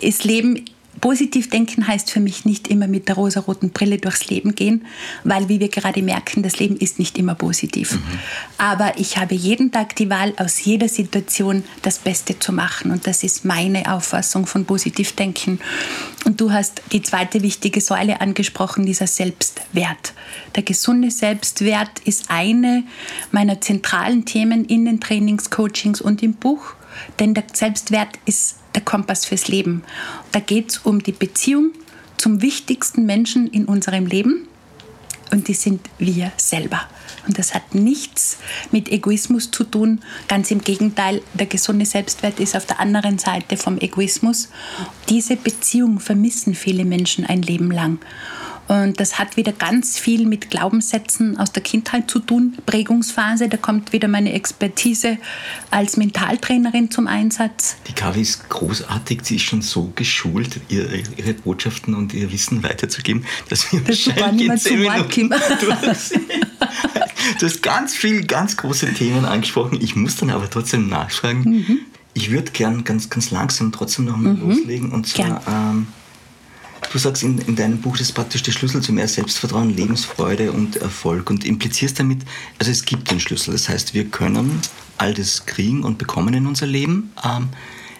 das 0.00 0.24
Leben 0.24 0.64
Positiv 1.00 1.48
denken 1.50 1.86
heißt 1.86 2.10
für 2.10 2.20
mich 2.20 2.44
nicht 2.44 2.68
immer 2.68 2.88
mit 2.88 3.08
der 3.08 3.14
rosaroten 3.14 3.70
Brille 3.70 3.98
durchs 3.98 4.28
Leben 4.28 4.54
gehen, 4.54 4.84
weil, 5.22 5.48
wie 5.48 5.60
wir 5.60 5.68
gerade 5.68 6.02
merken, 6.02 6.42
das 6.42 6.58
Leben 6.58 6.76
ist 6.76 6.98
nicht 6.98 7.18
immer 7.18 7.34
positiv. 7.34 7.92
Mhm. 7.92 8.02
Aber 8.58 8.98
ich 8.98 9.16
habe 9.16 9.34
jeden 9.34 9.70
Tag 9.70 9.94
die 9.96 10.10
Wahl, 10.10 10.34
aus 10.38 10.64
jeder 10.64 10.88
Situation 10.88 11.62
das 11.82 11.98
Beste 11.98 12.38
zu 12.38 12.52
machen. 12.52 12.90
Und 12.90 13.06
das 13.06 13.22
ist 13.22 13.44
meine 13.44 13.92
Auffassung 13.92 14.46
von 14.46 14.64
positiv 14.64 15.12
denken. 15.12 15.60
Und 16.24 16.40
du 16.40 16.52
hast 16.52 16.82
die 16.92 17.02
zweite 17.02 17.42
wichtige 17.42 17.80
Säule 17.80 18.20
angesprochen, 18.20 18.84
dieser 18.84 19.06
Selbstwert. 19.06 20.14
Der 20.56 20.62
gesunde 20.64 21.10
Selbstwert 21.10 22.00
ist 22.04 22.24
eine 22.28 22.82
meiner 23.30 23.60
zentralen 23.60 24.24
Themen 24.24 24.64
in 24.64 24.84
den 24.84 25.00
Trainings, 25.00 25.50
Coachings 25.50 26.00
und 26.00 26.22
im 26.22 26.34
Buch. 26.34 26.74
Denn 27.20 27.34
der 27.34 27.44
Selbstwert 27.52 28.18
ist 28.24 28.56
der 28.78 28.84
Kompass 28.84 29.24
fürs 29.24 29.48
Leben. 29.48 29.82
Da 30.30 30.38
geht 30.38 30.70
es 30.70 30.78
um 30.78 31.02
die 31.02 31.10
Beziehung 31.12 31.72
zum 32.16 32.42
wichtigsten 32.42 33.06
Menschen 33.06 33.48
in 33.48 33.64
unserem 33.64 34.06
Leben 34.06 34.46
und 35.32 35.48
die 35.48 35.54
sind 35.54 35.80
wir 35.98 36.30
selber. 36.36 36.82
Und 37.26 37.38
das 37.38 37.54
hat 37.54 37.74
nichts 37.74 38.38
mit 38.70 38.88
Egoismus 38.88 39.50
zu 39.50 39.64
tun. 39.64 40.00
Ganz 40.28 40.52
im 40.52 40.60
Gegenteil, 40.60 41.22
der 41.34 41.46
gesunde 41.46 41.86
Selbstwert 41.86 42.38
ist 42.38 42.56
auf 42.56 42.66
der 42.66 42.78
anderen 42.78 43.18
Seite 43.18 43.56
vom 43.56 43.78
Egoismus. 43.78 44.48
Diese 45.08 45.34
Beziehung 45.36 45.98
vermissen 45.98 46.54
viele 46.54 46.84
Menschen 46.84 47.26
ein 47.26 47.42
Leben 47.42 47.72
lang. 47.72 47.98
Und 48.68 49.00
das 49.00 49.18
hat 49.18 49.36
wieder 49.36 49.52
ganz 49.52 49.98
viel 49.98 50.26
mit 50.26 50.50
Glaubenssätzen 50.50 51.38
aus 51.38 51.52
der 51.52 51.62
Kindheit 51.62 52.10
zu 52.10 52.18
tun, 52.18 52.56
Prägungsphase. 52.66 53.48
Da 53.48 53.56
kommt 53.56 53.92
wieder 53.92 54.08
meine 54.08 54.32
Expertise 54.34 55.16
als 55.70 55.96
Mentaltrainerin 55.96 56.90
zum 56.90 57.06
Einsatz. 57.06 57.76
Die 57.88 57.94
Kavi 57.94 58.20
ist 58.20 58.48
großartig, 58.50 59.20
sie 59.24 59.36
ist 59.36 59.42
schon 59.42 59.62
so 59.62 59.90
geschult, 59.94 60.60
ihre, 60.68 61.02
ihre 61.16 61.34
Botschaften 61.34 61.94
und 61.94 62.12
ihr 62.12 62.30
Wissen 62.30 62.62
weiterzugeben, 62.62 63.24
dass 63.48 63.72
wir 63.72 63.80
das 63.80 64.06
wahrscheinlich 64.06 64.48
in 64.48 64.58
zehn 64.58 64.80
Minuten 64.80 65.30
Du 67.38 67.46
hast 67.46 67.62
ganz 67.62 67.94
viele, 67.94 68.22
ganz 68.22 68.56
große 68.56 68.92
Themen 68.94 69.24
angesprochen. 69.24 69.78
Ich 69.80 69.96
muss 69.96 70.16
dann 70.16 70.30
aber 70.30 70.48
trotzdem 70.48 70.88
nachfragen. 70.88 71.40
Mhm. 71.40 71.78
Ich 72.14 72.30
würde 72.30 72.50
gern 72.52 72.84
ganz, 72.84 73.10
ganz 73.10 73.30
langsam 73.30 73.72
trotzdem 73.72 74.06
noch 74.06 74.16
mal 74.16 74.34
mhm. 74.34 74.48
loslegen. 74.48 74.92
Und 74.92 75.06
zwar, 75.06 75.42
ähm, 75.46 75.88
du 76.92 76.98
sagst 76.98 77.22
in, 77.22 77.38
in 77.38 77.56
deinem 77.56 77.80
Buch, 77.80 77.96
das 77.96 78.08
ist 78.08 78.12
praktisch 78.12 78.42
der 78.42 78.52
Schlüssel 78.52 78.82
zu 78.82 78.92
mehr 78.92 79.08
Selbstvertrauen, 79.08 79.74
Lebensfreude 79.74 80.52
und 80.52 80.76
Erfolg. 80.76 81.30
Und 81.30 81.44
implizierst 81.44 81.98
damit, 81.98 82.20
also 82.58 82.70
es 82.70 82.84
gibt 82.84 83.10
den 83.10 83.20
Schlüssel. 83.20 83.52
Das 83.52 83.68
heißt, 83.68 83.94
wir 83.94 84.06
können 84.06 84.60
all 84.96 85.14
das 85.14 85.46
kriegen 85.46 85.84
und 85.84 85.98
bekommen 85.98 86.34
in 86.34 86.46
unser 86.46 86.66
Leben, 86.66 87.12
ähm, 87.24 87.48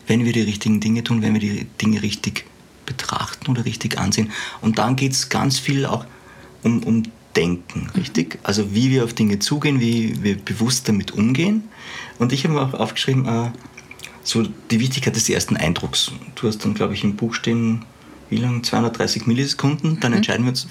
wenn 0.07 0.25
wir 0.25 0.33
die 0.33 0.43
richtigen 0.43 0.81
Dinge 0.81 1.05
tun, 1.05 1.23
wenn 1.23 1.35
wir 1.35 1.41
die 1.41 1.67
Dinge 1.81 2.03
richtig 2.03 2.47
betrachten 2.87 3.51
oder 3.51 3.65
richtig 3.65 3.99
ansehen. 3.99 4.33
Und 4.61 4.79
dann 4.79 4.97
geht 4.97 5.13
es 5.13 5.29
ganz 5.29 5.59
viel 5.59 5.85
auch 5.85 6.05
um, 6.63 6.83
um 6.83 7.03
Denken, 7.37 7.89
richtig? 7.95 8.39
Also 8.43 8.75
wie 8.75 8.91
wir 8.91 9.05
auf 9.05 9.13
Dinge 9.13 9.39
zugehen, 9.39 9.81
wie 9.81 10.23
wir 10.23 10.37
bewusst 10.37 10.89
damit 10.89 11.13
umgehen. 11.13 11.65
Und 12.19 12.33
ich 12.33 12.45
habe 12.45 12.55
mir 12.55 12.63
auch 12.63 12.75
aufgeschrieben, 12.75 13.27
äh, 13.27 13.51
so 14.25 14.45
die 14.71 14.81
Wichtigkeit 14.81 15.15
des 15.15 15.29
ersten 15.29 15.57
Eindrucks. 15.57 16.11
Du 16.35 16.49
hast 16.49 16.65
dann, 16.65 16.75
glaube 16.75 16.95
ich, 16.95 17.05
im 17.05 17.17
Buch 17.17 17.35
stehen, 17.35 17.85
wie 18.31 18.37
lange? 18.37 18.63
230 18.63 19.27
Millisekunden. 19.27 20.01
Dann 20.01 20.13
mhm. 20.13 20.19
entscheiden 20.19 20.45
wir 20.45 20.51
uns, 20.51 20.67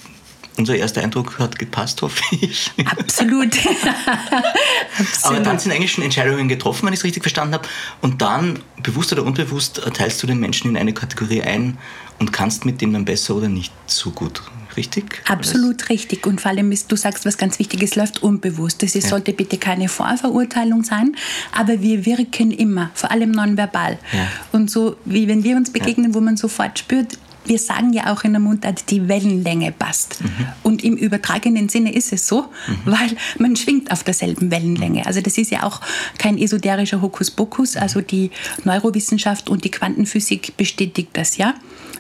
unser 0.58 0.76
erster 0.76 1.02
Eindruck 1.02 1.38
hat 1.40 1.60
gepasst, 1.60 2.02
hoffe 2.02 2.24
ich. 2.32 2.72
Absolut. 2.86 3.56
Absolut. 3.56 5.24
Aber 5.24 5.40
dann 5.40 5.60
sind 5.60 5.72
eigentlich 5.72 5.92
schon 5.92 6.04
Entscheidungen 6.04 6.48
getroffen, 6.48 6.86
wenn 6.86 6.94
ich 6.94 7.00
es 7.00 7.04
richtig 7.04 7.24
verstanden 7.24 7.54
habe. 7.54 7.68
Und 8.02 8.22
dann, 8.22 8.60
bewusst 8.82 9.12
oder 9.12 9.24
unbewusst, 9.24 9.82
teilst 9.94 10.22
du 10.24 10.28
den 10.28 10.40
Menschen 10.40 10.70
in 10.72 10.78
eine 10.78 10.94
Kategorie 10.94 11.44
ein 11.44 11.78
und 12.20 12.34
kannst 12.34 12.66
mit 12.66 12.82
dem 12.82 12.94
dann 12.94 13.06
besser 13.06 13.36
oder 13.36 13.50
nicht 13.50 13.72
so 13.86 14.10
gut 14.10 14.42
richtig? 14.76 15.22
Absolut 15.28 15.90
richtig. 15.90 16.26
Und 16.26 16.42
vor 16.42 16.52
allem, 16.52 16.72
ist, 16.72 16.92
du 16.92 16.96
sagst 16.96 17.26
was 17.26 17.38
ganz 17.38 17.60
Wichtiges, 17.60 17.96
läuft 17.96 18.24
unbewusst. 18.24 18.82
Das 18.82 18.94
ja. 18.94 19.02
sollte 19.02 19.34
bitte 19.34 19.58
keine 19.58 19.90
Vorverurteilung 19.90 20.84
sein, 20.84 21.16
aber 21.52 21.82
wir 21.82 22.06
wirken 22.06 22.52
immer, 22.52 22.92
vor 22.94 23.12
allem 23.12 23.32
nonverbal. 23.32 23.98
Ja. 24.14 24.28
Und 24.54 24.72
so, 24.72 24.96
wie 25.06 25.28
wenn 25.28 25.44
wir 25.44 25.58
uns 25.58 25.72
begegnen, 25.72 26.12
ja. 26.12 26.16
wo 26.16 26.22
man 26.22 26.38
sofort 26.38 26.80
spürt, 26.80 27.18
wir 27.48 27.60
sagen 27.60 27.94
ja 27.94 28.14
auch 28.14 28.24
in 28.24 28.34
der 28.34 28.40
Mundart, 28.40 28.90
die 28.90 29.08
Wellenlänge 29.08 29.72
passt. 29.72 30.24
Mhm. 30.24 30.30
Und 30.64 30.84
im 30.84 30.96
übertragenen 30.96 31.70
Sinne 31.70 31.94
ist 31.94 32.14
es 32.14 32.28
so, 32.28 32.42
mhm. 32.42 32.78
weil 32.86 33.10
man 33.40 33.56
schwingt 33.56 33.92
auf 33.92 34.04
derselben 34.04 34.52
Wellenlänge. 34.52 35.06
Also 35.06 35.22
das 35.22 35.38
ist 35.38 35.52
ja 35.52 35.64
auch 35.64 35.82
kein 36.18 36.38
esoterischer 36.38 37.02
Hokuspokus. 37.02 37.78
Also 37.78 38.02
die 38.02 38.32
Neurowissenschaft 38.64 39.50
und 39.50 39.64
die 39.64 39.72
Quantenphysik 39.72 40.58
bestätigt 40.58 41.10
das 41.14 41.38
ja. 41.38 41.54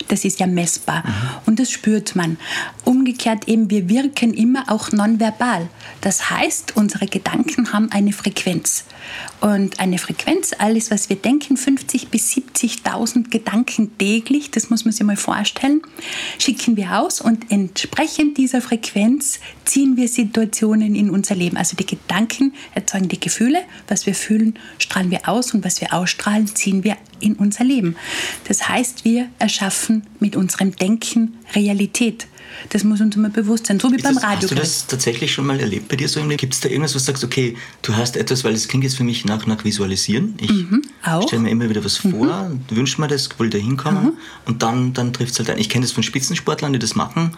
Das 0.09 0.23
ist 0.23 0.39
ja 0.39 0.47
messbar 0.47 1.03
mhm. 1.05 1.11
und 1.47 1.59
das 1.59 1.71
spürt 1.71 2.15
man. 2.15 2.37
Umgekehrt 2.85 3.47
eben, 3.47 3.69
wir 3.69 3.89
wirken 3.89 4.33
immer 4.33 4.65
auch 4.67 4.91
nonverbal. 4.91 5.67
Das 6.01 6.29
heißt, 6.29 6.77
unsere 6.77 7.07
Gedanken 7.07 7.73
haben 7.73 7.91
eine 7.91 8.13
Frequenz. 8.13 8.85
Und 9.39 9.79
eine 9.79 9.97
Frequenz, 9.97 10.51
alles, 10.57 10.91
was 10.91 11.09
wir 11.09 11.15
denken, 11.15 11.55
50.000 11.55 12.09
bis 12.09 12.31
70.000 12.33 13.29
Gedanken 13.29 13.97
täglich, 13.97 14.51
das 14.51 14.69
muss 14.69 14.85
man 14.85 14.91
sich 14.91 15.05
mal 15.05 15.17
vorstellen, 15.17 15.81
schicken 16.39 16.75
wir 16.75 16.99
aus 16.99 17.21
und 17.21 17.51
entsprechend 17.51 18.37
dieser 18.37 18.61
Frequenz 18.61 19.39
ziehen 19.65 19.97
wir 19.97 20.07
Situationen 20.07 20.95
in 20.95 21.09
unser 21.09 21.35
Leben. 21.35 21.57
Also 21.57 21.75
die 21.75 21.85
Gedanken 21.85 22.53
erzeugen 22.73 23.09
die 23.09 23.19
Gefühle, 23.19 23.59
was 23.87 24.05
wir 24.05 24.15
fühlen, 24.15 24.57
strahlen 24.79 25.11
wir 25.11 25.27
aus 25.29 25.53
und 25.53 25.63
was 25.63 25.81
wir 25.81 25.93
ausstrahlen, 25.93 26.47
ziehen 26.47 26.83
wir 26.83 26.97
in 27.19 27.35
unser 27.35 27.63
Leben. 27.63 27.95
Das 28.47 28.67
heißt, 28.67 29.05
wir 29.05 29.29
erschaffen 29.39 30.05
mit 30.19 30.35
unserem 30.35 30.75
Denken 30.75 31.37
Realität. 31.53 32.27
Das 32.69 32.83
muss 32.83 33.01
uns 33.01 33.15
immer 33.15 33.29
bewusst 33.29 33.67
sein, 33.67 33.79
so 33.79 33.91
wie 33.91 33.95
ist 33.95 34.03
beim 34.03 34.15
das, 34.15 34.23
Radio. 34.23 34.41
Hast 34.41 34.51
du 34.51 34.55
das 34.55 34.87
tatsächlich 34.87 35.31
schon 35.31 35.45
mal 35.45 35.59
erlebt 35.59 35.87
bei 35.87 35.95
dir 35.95 36.09
so? 36.09 36.21
Gibt 36.27 36.53
es 36.53 36.59
da 36.59 36.69
irgendwas, 36.69 36.93
wo 36.93 36.99
du 36.99 37.03
sagst, 37.03 37.23
okay, 37.23 37.55
du 37.81 37.95
hast 37.95 38.17
etwas, 38.17 38.43
weil 38.43 38.53
es 38.53 38.67
klingt 38.67 38.83
jetzt 38.83 38.97
für 38.97 39.03
mich 39.03 39.25
nach, 39.25 39.45
nach 39.45 39.63
Visualisieren. 39.63 40.35
Ich 40.39 40.51
mhm, 40.51 40.81
stelle 41.25 41.43
mir 41.43 41.49
immer 41.49 41.69
wieder 41.69 41.83
was 41.83 42.03
mhm. 42.03 42.11
vor, 42.11 42.51
wünsche 42.69 42.99
mir 43.01 43.07
das, 43.07 43.29
will 43.39 43.49
da 43.49 43.57
hinkommen 43.57 44.03
mhm. 44.05 44.13
und 44.45 44.63
dann, 44.63 44.93
dann 44.93 45.13
trifft 45.13 45.33
es 45.33 45.39
halt 45.39 45.49
ein. 45.49 45.57
Ich 45.57 45.69
kenne 45.69 45.85
das 45.85 45.91
von 45.91 46.03
Spitzensportlern, 46.03 46.73
die 46.73 46.79
das 46.79 46.95
machen, 46.95 47.31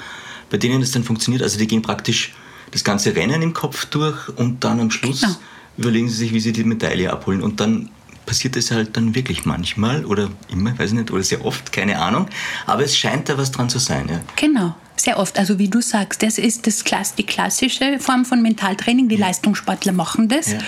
bei 0.49 0.57
denen 0.57 0.81
das 0.81 0.91
dann 0.91 1.03
funktioniert. 1.03 1.43
Also 1.43 1.57
die 1.57 1.67
gehen 1.67 1.81
praktisch 1.81 2.33
das 2.71 2.83
ganze 2.83 3.15
Rennen 3.15 3.41
im 3.41 3.53
Kopf 3.53 3.85
durch 3.85 4.29
und 4.29 4.63
dann 4.63 4.79
am 4.79 4.91
Schluss 4.91 5.21
genau. 5.21 5.35
überlegen 5.77 6.09
sie 6.09 6.15
sich, 6.15 6.33
wie 6.33 6.39
sie 6.39 6.51
die 6.51 6.63
Medaille 6.63 7.11
abholen. 7.11 7.41
Und 7.41 7.59
dann 7.59 7.89
passiert 8.25 8.55
es 8.55 8.69
halt 8.69 8.95
dann 8.95 9.15
wirklich 9.15 9.45
manchmal 9.45 10.05
oder 10.05 10.29
immer, 10.49 10.77
weiß 10.77 10.91
ich 10.91 10.97
nicht, 10.97 11.11
oder 11.11 11.23
sehr 11.23 11.43
oft, 11.43 11.71
keine 11.71 11.99
Ahnung. 11.99 12.27
Aber 12.67 12.83
es 12.83 12.95
scheint 12.95 13.27
da 13.27 13.37
was 13.37 13.51
dran 13.51 13.69
zu 13.69 13.79
sein. 13.79 14.07
Ja. 14.07 14.21
Genau. 14.35 14.75
Sehr 14.99 15.17
oft, 15.17 15.39
also 15.39 15.57
wie 15.59 15.69
du 15.69 15.79
sagst, 15.79 16.21
das 16.23 16.37
ist 16.37 16.67
das 16.67 16.83
Klass, 16.83 17.15
die 17.15 17.23
klassische 17.23 17.99
Form 17.99 18.25
von 18.25 18.41
Mentaltraining. 18.41 19.07
Die. 19.07 19.15
Leistungssportler 19.15 19.93
machen 19.93 20.27
das. 20.27 20.51
Ja. 20.51 20.59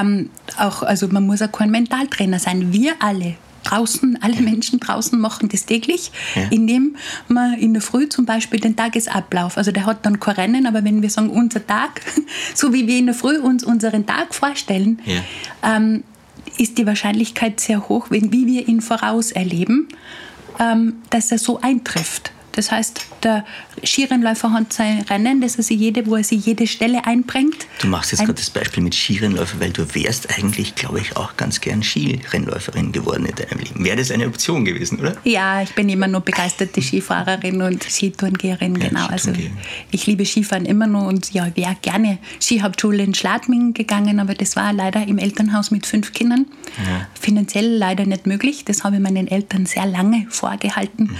Ähm, 0.00 0.28
auch, 0.58 0.82
also 0.82 1.08
man 1.08 1.24
muss 1.26 1.40
auch 1.40 1.50
kein 1.50 1.70
Mentaltrainer 1.70 2.38
sein. 2.38 2.74
Wir 2.74 2.94
alle 2.98 3.36
draußen, 3.62 4.18
alle. 4.22 4.40
Menschen 4.40 4.80
draußen 4.80 5.18
machen 5.18 5.48
das 5.48 5.64
täglich, 5.64 6.12
ja. 6.34 6.42
indem 6.50 6.96
man 7.28 7.54
in 7.54 7.72
der 7.72 7.82
Früh 7.82 8.08
zum 8.08 8.26
Beispiel 8.26 8.60
den 8.60 8.76
Tagesablauf, 8.76 9.56
also 9.56 9.70
der 9.70 9.86
hat 9.86 10.04
dann 10.06 10.18
kein 10.18 10.34
Rennen, 10.34 10.66
aber 10.66 10.82
wenn 10.84 11.02
wir 11.02 11.10
sagen, 11.10 11.30
unser 11.30 11.66
Tag, 11.66 12.00
so 12.54 12.72
wie 12.72 12.86
wir 12.86 12.98
in 12.98 13.06
der 13.06 13.14
Früh 13.14 13.38
uns 13.38 13.64
unseren 13.64 14.06
Tag 14.06 14.34
vorstellen, 14.34 15.00
ja. 15.04 15.76
ähm, 15.76 16.04
ist 16.56 16.78
die 16.78 16.86
Wahrscheinlichkeit 16.86 17.60
sehr 17.60 17.88
hoch, 17.88 18.06
wenn, 18.10 18.32
wie 18.32 18.46
wir 18.46 18.66
ihn 18.66 18.80
voraus 18.80 19.30
erleben, 19.30 19.88
ähm, 20.58 20.94
dass 21.10 21.30
er 21.30 21.38
so 21.38 21.60
eintrifft. 21.60 22.32
Das 22.52 22.72
heißt, 22.72 23.00
der 23.22 23.44
Skirennläufer 23.84 24.52
hat 24.52 24.72
sein 24.72 25.02
Rennen, 25.02 25.40
das 25.40 25.56
er 25.56 25.62
sich 25.62 25.78
jede, 25.78 26.06
wo 26.06 26.16
er 26.16 26.24
sich 26.24 26.44
jede 26.46 26.66
Stelle 26.66 27.04
einbringt. 27.06 27.66
Du 27.80 27.88
machst 27.88 28.12
jetzt 28.12 28.20
Ein 28.20 28.26
gerade 28.26 28.40
das 28.40 28.50
Beispiel 28.50 28.82
mit 28.82 28.94
Skirennläufer, 28.94 29.60
weil 29.60 29.70
du 29.70 29.94
wärst 29.94 30.36
eigentlich, 30.36 30.74
glaube 30.74 31.00
ich, 31.00 31.16
auch 31.16 31.36
ganz 31.36 31.60
gern 31.60 31.82
Skirennläuferin 31.82 32.92
geworden 32.92 33.26
in 33.26 33.34
deinem 33.34 33.60
Leben. 33.60 33.84
Wäre 33.84 33.96
das 33.96 34.10
eine 34.10 34.26
Option 34.26 34.64
gewesen, 34.64 34.98
oder? 35.00 35.16
Ja, 35.24 35.62
ich 35.62 35.74
bin 35.74 35.88
immer 35.88 36.08
nur 36.08 36.20
begeisterte 36.20 36.82
Skifahrerin 36.82 37.62
und 37.62 37.84
Skitourengeherin, 37.84 38.76
ja, 38.76 38.88
genau. 38.88 39.06
Also 39.06 39.32
ich 39.90 40.06
liebe 40.06 40.24
Skifahren 40.24 40.66
immer 40.66 40.86
noch 40.86 41.06
und 41.06 41.32
ja, 41.32 41.48
wäre 41.54 41.76
gerne 41.80 42.18
Skihauptschule 42.40 43.02
in 43.02 43.14
Schladming 43.14 43.74
gegangen, 43.74 44.20
aber 44.20 44.34
das 44.34 44.56
war 44.56 44.72
leider 44.72 45.06
im 45.06 45.18
Elternhaus 45.18 45.70
mit 45.70 45.86
fünf 45.86 46.12
Kindern. 46.12 46.46
Ja. 46.78 47.06
Finanziell 47.18 47.76
leider 47.76 48.06
nicht 48.06 48.26
möglich. 48.26 48.64
Das 48.64 48.84
habe 48.84 48.96
ich 48.96 49.02
meinen 49.02 49.28
Eltern 49.28 49.66
sehr 49.66 49.86
lange 49.86 50.26
vorgehalten. 50.30 51.04
Mhm. 51.04 51.16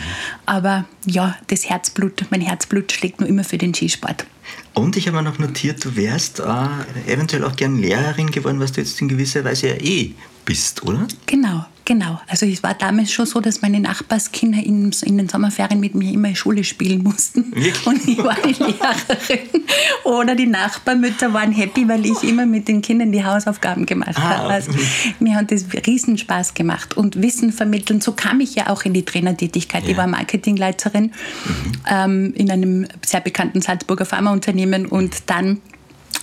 Aber 0.46 0.84
ja, 1.06 1.19
das 1.48 1.68
Herzblut, 1.68 2.26
mein 2.30 2.40
Herzblut 2.40 2.92
schlägt 2.92 3.20
nur 3.20 3.28
immer 3.28 3.44
für 3.44 3.58
den 3.58 3.74
Skisport. 3.74 4.26
Und 4.74 4.96
ich 4.96 5.06
habe 5.06 5.16
mir 5.16 5.22
noch 5.22 5.38
notiert, 5.38 5.84
du 5.84 5.96
wärst 5.96 6.40
äh, 6.40 7.12
eventuell 7.12 7.44
auch 7.44 7.56
gern 7.56 7.78
Lehrerin 7.78 8.30
geworden, 8.30 8.60
was 8.60 8.72
du 8.72 8.80
jetzt 8.80 9.00
in 9.00 9.08
gewisser 9.08 9.44
Weise 9.44 9.68
ja 9.68 9.74
eh 9.74 10.12
bist, 10.44 10.82
oder? 10.84 11.06
Genau, 11.26 11.64
genau. 11.90 12.20
Also 12.28 12.46
es 12.46 12.62
war 12.62 12.74
damals 12.74 13.10
schon 13.10 13.26
so, 13.26 13.40
dass 13.40 13.62
meine 13.62 13.80
Nachbarskinder 13.80 14.64
in, 14.64 14.92
in 15.02 15.18
den 15.18 15.28
Sommerferien 15.28 15.80
mit 15.80 15.96
mir 15.96 16.12
immer 16.12 16.36
Schule 16.36 16.62
spielen 16.62 17.02
mussten. 17.02 17.52
Und 17.84 18.06
ich 18.06 18.18
war 18.18 18.36
die 18.36 18.52
Lehrerin. 18.52 19.64
Oder 20.04 20.36
die 20.36 20.46
Nachbarmütter 20.46 21.32
waren 21.32 21.50
happy, 21.50 21.88
weil 21.88 22.06
ich 22.06 22.22
immer 22.22 22.46
mit 22.46 22.68
den 22.68 22.80
Kindern 22.80 23.10
die 23.10 23.24
Hausaufgaben 23.24 23.86
gemacht 23.86 24.14
ah. 24.14 24.38
habe. 24.38 24.50
Also, 24.50 24.70
mir 25.18 25.34
hat 25.34 25.50
das 25.50 25.66
riesen 25.84 26.16
Spaß 26.16 26.54
gemacht. 26.54 26.96
Und 26.96 27.20
Wissen 27.20 27.52
vermitteln, 27.52 28.00
so 28.00 28.12
kam 28.12 28.38
ich 28.38 28.54
ja 28.54 28.68
auch 28.68 28.84
in 28.84 28.94
die 28.94 29.04
Trainertätigkeit. 29.04 29.82
Ja. 29.82 29.90
Ich 29.90 29.96
war 29.96 30.06
Marketingleiterin 30.06 31.06
mhm. 31.06 31.72
ähm, 31.90 32.34
in 32.36 32.52
einem 32.52 32.86
sehr 33.04 33.20
bekannten 33.20 33.62
Salzburger 33.62 34.04
Pharmaunternehmen 34.04 34.86
und 34.86 35.28
dann 35.28 35.60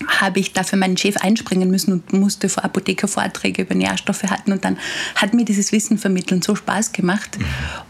habe 0.08 0.40
ich 0.40 0.54
dafür 0.54 0.78
meinen 0.78 0.98
Chef 0.98 1.18
einspringen 1.18 1.70
müssen 1.70 1.92
und 1.92 2.14
musste 2.14 2.50
vor 2.50 2.64
Apotheker 2.64 3.08
Vorträge 3.08 3.64
über 3.64 3.76
Nährstoffe 3.76 4.24
halten 4.24 4.52
und 4.52 4.64
dann 4.64 4.78
hat 5.16 5.34
mir 5.34 5.46
dieses 5.46 5.72
Wissen 5.72 5.98
vermitteln 5.98 6.42
so 6.42 6.56
Spaß 6.56 6.92
gemacht. 6.92 7.38
Mhm. 7.40 7.46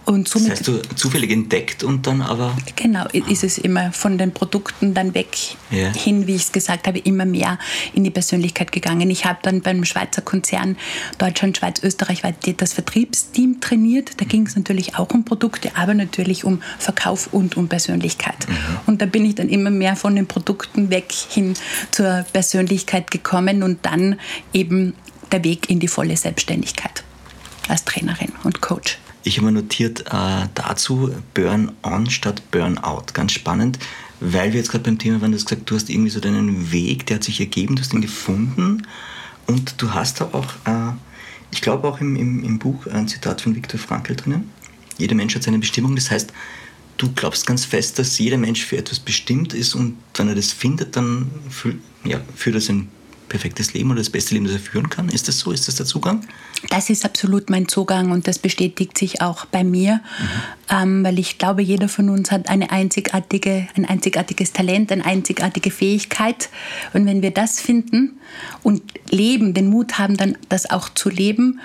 Und 0.05 0.29
somit, 0.29 0.51
das 0.51 0.59
heißt, 0.59 0.67
du 0.69 0.81
zufällig 0.95 1.31
entdeckt 1.31 1.83
und 1.83 2.07
dann 2.07 2.21
aber... 2.21 2.55
Genau, 2.77 3.05
ist 3.11 3.43
es 3.43 3.57
immer 3.57 3.91
von 3.91 4.17
den 4.17 4.33
Produkten 4.33 4.93
dann 4.93 5.13
weg 5.13 5.35
ja. 5.69 5.91
hin, 5.91 6.27
wie 6.27 6.35
ich 6.35 6.43
es 6.43 6.51
gesagt 6.53 6.87
habe, 6.87 6.99
immer 6.99 7.25
mehr 7.25 7.59
in 7.93 8.05
die 8.05 8.09
Persönlichkeit 8.09 8.71
gegangen. 8.71 9.09
Ich 9.09 9.25
habe 9.25 9.39
dann 9.41 9.61
beim 9.61 9.83
Schweizer 9.83 10.21
Konzern 10.21 10.77
Deutschland, 11.17 11.57
Schweiz, 11.57 11.83
Österreich 11.83 12.21
das 12.55 12.71
Vertriebsteam 12.71 13.59
trainiert. 13.59 14.21
Da 14.21 14.25
ging 14.25 14.47
es 14.47 14.55
natürlich 14.55 14.95
auch 14.95 15.09
um 15.09 15.25
Produkte, 15.25 15.71
aber 15.75 15.93
natürlich 15.93 16.45
um 16.45 16.61
Verkauf 16.79 17.33
und 17.33 17.57
um 17.57 17.67
Persönlichkeit. 17.67 18.47
Mhm. 18.47 18.53
Und 18.85 19.01
da 19.01 19.05
bin 19.07 19.25
ich 19.25 19.35
dann 19.35 19.49
immer 19.49 19.71
mehr 19.71 19.97
von 19.97 20.15
den 20.15 20.27
Produkten 20.27 20.89
weg 20.89 21.11
hin 21.11 21.55
zur 21.91 22.25
Persönlichkeit 22.33 23.11
gekommen 23.11 23.63
und 23.63 23.85
dann 23.85 24.19
eben 24.53 24.93
der 25.31 25.43
Weg 25.43 25.69
in 25.69 25.79
die 25.79 25.87
volle 25.87 26.15
Selbstständigkeit 26.15 27.03
als 27.67 27.83
Trainerin 27.83 28.31
und 28.43 28.61
Coach. 28.61 28.97
Ich 29.23 29.39
habe 29.39 29.51
notiert 29.51 30.01
äh, 30.01 30.47
dazu 30.53 31.13
Burn 31.33 31.73
on 31.83 32.09
statt 32.09 32.41
Burnout. 32.51 33.07
Ganz 33.13 33.33
spannend, 33.33 33.77
weil 34.21 34.53
wir 34.53 34.59
jetzt 34.59 34.71
gerade 34.71 34.85
beim 34.85 34.97
Thema 34.97 35.21
waren, 35.21 35.31
du 35.31 35.37
hast 35.37 35.47
gesagt, 35.47 35.69
du 35.69 35.75
hast 35.75 35.89
irgendwie 35.89 36.09
so 36.09 36.21
deinen 36.21 36.71
Weg, 36.71 37.05
der 37.07 37.17
hat 37.17 37.25
sich 37.25 37.39
ergeben, 37.41 37.75
du 37.75 37.81
hast 37.81 37.93
ihn 37.93 37.99
gefunden 38.01 38.87
und 39.47 39.81
du 39.81 39.93
hast 39.93 40.21
da 40.21 40.29
auch, 40.31 40.53
äh, 40.65 40.93
ich 41.51 41.61
glaube 41.61 41.87
auch 41.87 41.99
im, 41.99 42.15
im, 42.15 42.43
im 42.43 42.59
Buch 42.59 42.87
ein 42.87 43.07
Zitat 43.07 43.41
von 43.41 43.53
Viktor 43.53 43.79
Frankl 43.79 44.15
drinnen. 44.15 44.49
Jeder 44.97 45.15
Mensch 45.15 45.35
hat 45.35 45.43
seine 45.43 45.59
Bestimmung. 45.59 45.95
Das 45.95 46.09
heißt, 46.09 46.31
du 46.97 47.11
glaubst 47.13 47.45
ganz 47.45 47.65
fest, 47.65 47.99
dass 47.99 48.17
jeder 48.17 48.37
Mensch 48.37 48.65
für 48.65 48.77
etwas 48.77 48.99
bestimmt 48.99 49.53
ist 49.53 49.75
und 49.75 49.97
wenn 50.15 50.27
er 50.27 50.35
das 50.35 50.51
findet, 50.51 50.95
dann 50.95 51.29
fühl, 51.49 51.79
ja, 52.03 52.19
führt 52.35 52.55
er 52.55 52.61
sein 52.61 52.89
perfektes 53.27 53.73
Leben 53.73 53.91
oder 53.91 53.99
das 53.99 54.09
beste 54.09 54.33
Leben, 54.33 54.45
das 54.45 54.55
er 54.55 54.59
führen 54.59 54.89
kann? 54.89 55.09
Ist 55.09 55.27
das 55.27 55.39
so? 55.39 55.51
Ist 55.51 55.67
das 55.67 55.75
der 55.75 55.85
Zugang? 55.85 56.25
Das 56.69 56.89
ist 56.89 57.05
absolut 57.05 57.49
mein 57.49 57.67
Zugang 57.67 58.11
und 58.11 58.27
das 58.27 58.39
bestätigt 58.39 58.97
sich 58.97 59.21
auch 59.21 59.45
bei 59.45 59.63
mir, 59.63 59.95
mhm. 59.95 60.29
ähm, 60.69 61.03
weil 61.03 61.19
ich 61.19 61.37
glaube, 61.37 61.61
jeder 61.61 61.89
von 61.89 62.09
uns 62.09 62.31
hat 62.31 62.49
eine 62.49 62.71
einzigartige, 62.71 63.67
ein 63.75 63.85
einzigartiges 63.85 64.53
Talent, 64.53 64.91
eine 64.91 65.05
einzigartige 65.05 65.71
Fähigkeit. 65.71 66.49
Und 66.93 67.05
wenn 67.05 67.21
wir 67.21 67.31
das 67.31 67.59
finden 67.59 68.19
und 68.63 68.81
leben, 69.11 69.53
den 69.53 69.69
Mut 69.69 69.99
haben, 69.99 70.17
dann 70.17 70.37
das 70.49 70.69
auch 70.69 70.89
zu 70.89 71.09
leben, 71.09 71.59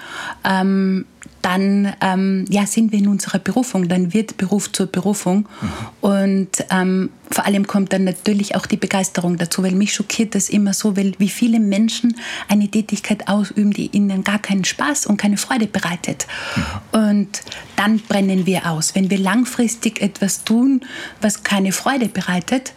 ähm, 0.45 1.07
dann 1.43 1.93
ähm, 2.01 2.45
ja, 2.49 2.67
sind 2.67 2.93
wir 2.93 2.99
in 3.01 3.09
unserer 3.09 3.39
Berufung, 3.39 3.89
dann 3.89 4.15
wird 4.15 4.37
Beruf 4.37 4.73
zur 4.73 4.87
Berufung. 4.87 5.49
Mhm. 5.61 5.69
Und 6.01 6.49
ähm, 6.71 7.11
vor 7.31 7.47
allem 7.47 7.67
kommt 7.67 7.93
dann 7.93 8.05
natürlich 8.05 8.55
auch 8.55 8.67
die 8.67 8.77
Begeisterung 8.77 9.37
dazu, 9.37 9.63
weil 9.63 9.73
mich 9.73 9.93
schockiert 9.93 10.35
das 10.35 10.49
immer 10.49 10.73
so, 10.73 10.97
weil 10.97 11.15
wie 11.19 11.29
viele 11.29 11.61
Menschen 11.61 12.17
eine 12.49 12.69
Tätigkeit 12.69 13.29
ausüben, 13.29 13.73
die 13.73 13.89
ihnen 13.89 14.23
gar 14.23 14.39
keinen 14.39 14.65
Spaß 14.65 15.07
und 15.07 15.17
keine 15.17 15.37
Freude 15.37 15.67
bereitet. 15.67 16.27
Mhm. 16.57 17.01
Und 17.01 17.43
dann 17.77 17.99
brennen 17.99 18.47
wir 18.47 18.71
aus. 18.71 18.95
Wenn 18.95 19.11
wir 19.11 19.19
langfristig 19.19 20.01
etwas 20.01 20.45
tun, 20.45 20.83
was 21.21 21.43
keine 21.43 21.73
Freude 21.73 22.09
bereitet, 22.09 22.73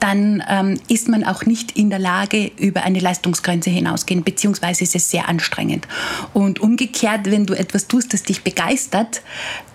dann 0.00 0.42
ähm, 0.48 0.80
ist 0.88 1.08
man 1.08 1.24
auch 1.24 1.44
nicht 1.44 1.72
in 1.72 1.90
der 1.90 1.98
Lage, 1.98 2.50
über 2.56 2.82
eine 2.82 2.98
Leistungsgrenze 2.98 3.70
hinausgehen, 3.70 4.24
beziehungsweise 4.24 4.82
ist 4.84 4.96
es 4.96 5.10
sehr 5.10 5.28
anstrengend. 5.28 5.86
Und 6.32 6.60
umgekehrt, 6.60 7.30
wenn 7.30 7.46
du 7.46 7.54
etwas 7.54 7.86
tust, 7.86 8.12
das 8.12 8.22
dich 8.22 8.42
begeistert, 8.42 9.22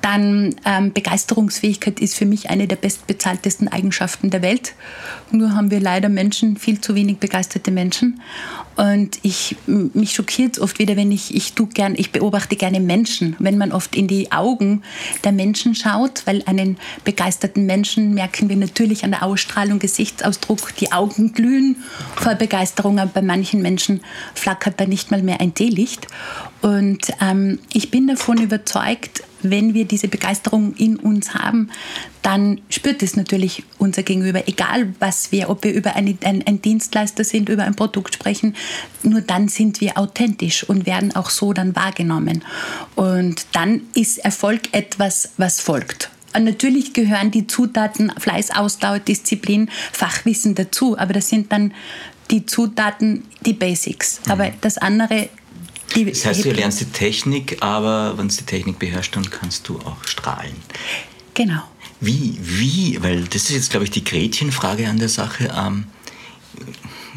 dann 0.01 0.55
ähm, 0.65 0.93
Begeisterungsfähigkeit 0.93 1.99
ist 1.99 2.15
für 2.15 2.25
mich 2.25 2.49
eine 2.49 2.67
der 2.67 2.75
bestbezahltesten 2.75 3.67
Eigenschaften 3.67 4.29
der 4.29 4.41
Welt. 4.41 4.73
Nur 5.31 5.55
haben 5.55 5.71
wir 5.71 5.79
leider 5.79 6.09
Menschen, 6.09 6.57
viel 6.57 6.81
zu 6.81 6.95
wenig 6.95 7.17
begeisterte 7.17 7.71
Menschen. 7.71 8.21
Und 8.75 9.19
ich, 9.21 9.55
mich 9.67 10.13
schockiert 10.13 10.59
oft 10.59 10.79
wieder, 10.79 10.97
wenn 10.97 11.11
ich, 11.11 11.33
ich, 11.33 11.53
tu 11.53 11.67
gern, 11.67 11.95
ich 11.95 12.11
beobachte 12.11 12.55
gerne 12.55 12.79
Menschen, 12.79 13.35
wenn 13.39 13.57
man 13.57 13.71
oft 13.71 13.95
in 13.95 14.07
die 14.07 14.31
Augen 14.31 14.81
der 15.23 15.31
Menschen 15.31 15.75
schaut, 15.75 16.23
weil 16.25 16.43
einen 16.45 16.77
begeisterten 17.05 17.65
Menschen 17.65 18.13
merken 18.13 18.49
wir 18.49 18.57
natürlich 18.57 19.05
an 19.05 19.11
der 19.11 19.23
Ausstrahlung, 19.23 19.79
Gesichtsausdruck, 19.79 20.75
die 20.75 20.91
Augen 20.91 21.33
glühen 21.33 21.77
vor 22.15 22.35
Begeisterung, 22.35 22.99
aber 22.99 23.11
bei 23.11 23.21
manchen 23.21 23.61
Menschen 23.61 24.01
flackert 24.33 24.79
da 24.79 24.85
nicht 24.85 25.09
mal 25.09 25.23
mehr 25.23 25.39
ein 25.39 25.53
Teelicht. 25.53 26.07
Und 26.61 27.11
ähm, 27.21 27.59
ich 27.73 27.91
bin 27.91 28.07
davon 28.07 28.37
überzeugt, 28.41 29.23
wenn 29.41 29.73
wir 29.73 29.85
diese 29.85 30.07
Begeisterung 30.07 30.73
in 30.75 30.97
uns 30.97 31.33
haben, 31.33 31.69
dann 32.21 32.61
spürt 32.69 33.03
es 33.03 33.15
natürlich 33.15 33.63
unser 33.77 34.01
Gegenüber, 34.03 34.47
egal 34.47 34.93
was 34.99 35.31
wir, 35.31 35.49
ob 35.49 35.63
wir 35.63 35.73
über 35.73 35.95
eine, 35.95 36.17
ein, 36.23 36.43
ein, 36.45 36.61
Dienstleister 36.61 37.23
sind, 37.23 37.49
über 37.49 37.63
ein 37.63 37.75
Produkt 37.75 38.15
sprechen, 38.15 38.55
nur 39.03 39.21
dann 39.21 39.47
sind 39.47 39.81
wir 39.81 39.97
authentisch 39.97 40.63
und 40.63 40.85
werden 40.85 41.15
auch 41.15 41.29
so 41.29 41.53
dann 41.53 41.75
wahrgenommen. 41.75 42.43
Und 42.95 43.45
dann 43.51 43.81
ist 43.93 44.17
Erfolg 44.19 44.61
etwas, 44.71 45.29
was 45.37 45.59
folgt. 45.59 46.09
Und 46.35 46.43
natürlich 46.43 46.93
gehören 46.93 47.31
die 47.31 47.47
Zutaten 47.47 48.11
Fleiß, 48.17 48.51
Ausdauer, 48.51 48.99
Disziplin, 48.99 49.69
Fachwissen 49.91 50.55
dazu, 50.55 50.97
aber 50.97 51.13
das 51.13 51.29
sind 51.29 51.51
dann 51.51 51.73
die 52.31 52.45
Zutaten, 52.45 53.23
die 53.45 53.53
Basics. 53.53 54.19
Aber 54.27 54.45
mhm. 54.45 54.53
das 54.61 54.77
andere 54.77 55.29
die 55.95 56.05
das 56.05 56.25
heißt, 56.25 56.45
du 56.45 56.51
lernst 56.51 56.81
die 56.81 56.85
Technik, 56.85 57.57
aber 57.61 58.17
wenn 58.17 58.27
du 58.27 58.35
die 58.35 58.43
Technik 58.43 58.79
beherrschst, 58.79 59.15
dann 59.15 59.29
kannst 59.29 59.67
du 59.67 59.79
auch 59.79 60.03
strahlen. 60.05 60.55
Genau. 61.33 61.61
Wie, 62.01 62.37
wie, 62.41 63.01
weil 63.01 63.23
das 63.23 63.43
ist 63.43 63.51
jetzt, 63.51 63.69
glaube 63.69 63.85
ich, 63.85 63.91
die 63.91 64.03
Gretchenfrage 64.03 64.87
an 64.87 64.99
der 64.99 65.09
Sache. 65.09 65.51
Ähm, 65.55 65.85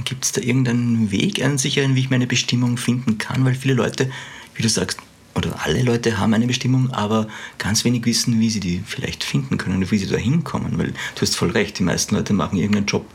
Gibt 0.04 0.24
es 0.24 0.32
da 0.32 0.40
irgendeinen 0.40 1.10
Weg, 1.10 1.42
einen 1.42 1.58
sicheren, 1.58 1.94
wie 1.94 2.00
ich 2.00 2.10
meine 2.10 2.26
Bestimmung 2.26 2.76
finden 2.76 3.18
kann? 3.18 3.44
Weil 3.44 3.54
viele 3.54 3.74
Leute, 3.74 4.10
wie 4.54 4.62
du 4.62 4.68
sagst, 4.68 4.98
oder 5.34 5.64
alle 5.64 5.82
Leute 5.82 6.18
haben 6.18 6.34
eine 6.34 6.46
Bestimmung, 6.46 6.90
aber 6.90 7.28
ganz 7.58 7.84
wenig 7.84 8.04
wissen, 8.04 8.40
wie 8.40 8.50
sie 8.50 8.60
die 8.60 8.82
vielleicht 8.84 9.24
finden 9.24 9.56
können 9.56 9.78
oder 9.78 9.90
wie 9.90 9.98
sie 9.98 10.08
da 10.08 10.16
hinkommen. 10.16 10.78
Weil 10.78 10.88
du 10.88 11.22
hast 11.22 11.36
voll 11.36 11.50
recht, 11.50 11.78
die 11.78 11.84
meisten 11.84 12.14
Leute 12.14 12.32
machen 12.32 12.58
irgendeinen 12.58 12.86
Job, 12.86 13.06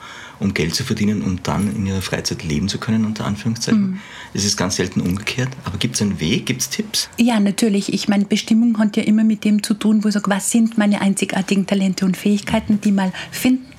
um 0.44 0.54
Geld 0.54 0.76
zu 0.76 0.84
verdienen 0.84 1.22
und 1.22 1.30
um 1.30 1.44
dann 1.44 1.76
in 1.76 1.86
ihrer 1.86 2.02
Freizeit 2.02 2.44
leben 2.44 2.68
zu 2.68 2.78
können, 2.78 3.06
unter 3.06 3.26
Anführungszeichen. 3.26 3.82
Mhm. 3.82 4.00
Es 4.34 4.46
ist 4.46 4.58
ganz 4.58 4.76
selten 4.76 5.02
umgekehrt. 5.02 5.50
Aber 5.64 5.78
gibt 5.78 5.96
es 5.96 6.02
einen 6.02 6.20
Weg, 6.20 6.46
gibt 6.46 6.62
es 6.62 6.70
Tipps? 6.70 7.10
Ja, 7.18 7.40
natürlich. 7.40 7.94
Ich 7.94 8.08
meine, 8.08 8.26
Bestimmung 8.26 8.78
hat 8.78 8.98
ja 8.98 9.04
immer 9.04 9.24
mit 9.24 9.44
dem 9.44 9.64
zu 9.64 9.74
tun, 9.74 10.04
wo 10.04 10.10
ich 10.10 10.14
sage, 10.14 10.30
was 10.30 10.52
sind 10.52 10.78
meine 10.78 11.02
einzigartigen 11.02 11.66
Talente 11.66 12.06
und 12.06 12.18
Fähigkeiten, 12.18 12.82
die 12.82 12.92
mal 12.92 13.12
finden 13.32 13.74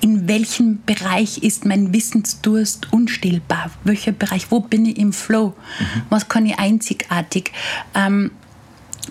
in 0.00 0.28
welchem 0.28 0.80
Bereich 0.84 1.38
ist 1.38 1.64
mein 1.64 1.92
Wissensdurst 1.92 2.92
unstillbar? 2.92 3.70
Welcher 3.84 4.12
Bereich? 4.12 4.50
Wo 4.50 4.60
bin 4.60 4.86
ich 4.86 4.98
im 4.98 5.12
Flow? 5.12 5.48
Mhm. 5.78 6.02
Was 6.10 6.28
kann 6.28 6.46
ich 6.46 6.58
einzigartig? 6.58 7.52
Ähm, 7.94 8.30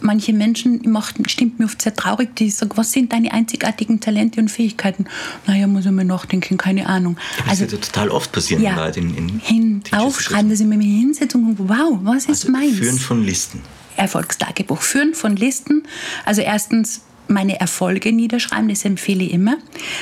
manche 0.02 0.34
Menschen 0.34 0.82
macht, 0.86 1.16
stimmt 1.30 1.60
mir 1.60 1.66
oft 1.66 1.82
sehr 1.82 1.96
traurig, 1.96 2.36
die 2.36 2.50
sagen, 2.50 2.72
was 2.76 2.92
sind 2.92 3.14
deine 3.14 3.32
einzigartigen 3.32 4.00
Talente 4.00 4.40
und 4.40 4.50
Fähigkeiten? 4.50 5.06
Naja, 5.46 5.68
muss 5.68 5.86
ich 5.86 5.92
mir 5.92 6.06
nachdenken, 6.06 6.58
keine 6.58 6.88
Ahnung. 6.88 7.18
Das 7.38 7.50
also, 7.50 7.62
wird 7.62 7.72
ja 7.72 7.78
total 7.80 8.10
oft 8.10 8.32
passieren. 8.32 8.64
Ja, 8.64 8.86
in, 8.88 9.16
in 9.16 9.40
hin, 9.40 9.84
aufschreiben, 9.92 10.50
dass 10.50 10.60
ich 10.60 10.66
mir 10.66 10.80
hinsetze 10.80 11.38
und 11.38 11.58
wow, 11.60 12.00
was 12.04 12.24
ist 12.24 12.30
also 12.30 12.52
meins? 12.52 12.78
Führen 12.78 13.00
von 13.00 13.24
Listen. 13.24 13.62
Erfolgstagebuch. 13.96 14.82
Führen 14.82 15.14
von 15.14 15.36
Listen. 15.36 15.84
Also 16.26 16.42
erstens 16.42 17.02
meine 17.30 17.60
Erfolge 17.60 18.12
niederschreiben, 18.12 18.70
das 18.70 18.86
empfehle 18.86 19.24
ich 19.24 19.34
immer. 19.34 19.58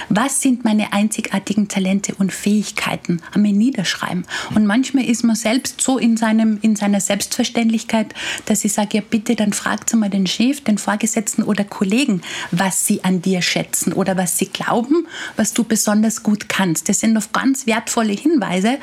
Was 0.10 0.42
sind 0.42 0.64
meine 0.64 0.94
einzigartigen 0.94 1.68
Talente 1.68 2.16
und 2.16 2.34
Fähigkeiten? 2.34 3.22
Einmal 3.34 3.52
niederschreiben. 3.52 4.26
Und 4.54 4.66
manchmal 4.66 5.06
ist 5.06 5.24
man 5.24 5.36
selbst 5.36 5.82
so 5.82 5.98
in, 5.98 6.18
seinem, 6.18 6.60
in 6.62 6.76
seiner 6.76 7.00
Selbstverständlichkeit, 7.00 8.14
dass 8.46 8.66
ich 8.66 8.74
sage, 8.74 8.98
ja 8.98 9.04
bitte, 9.08 9.36
dann 9.36 9.54
fragt 9.54 9.94
mal 9.96 10.10
den 10.10 10.28
Chef, 10.28 10.62
den 10.62 10.78
Vorgesetzten 10.78 11.44
oder 11.44 11.64
Kollegen, 11.64 12.22
was 12.52 12.86
sie 12.86 13.04
an 13.04 13.22
dir 13.22 13.42
schätzen 13.42 13.94
oder 13.94 14.18
was 14.18 14.38
sie 14.38 14.48
glauben, 14.48 15.08
was 15.36 15.54
du 15.54 15.64
besonders 15.64 16.24
gut 16.24 16.50
kannst. 16.50 16.90
Das 16.90 17.00
sind 17.00 17.18
oft 17.18 17.34
ganz 17.34 17.66
wertvolle 17.66 18.14
Hinweise, 18.14 18.78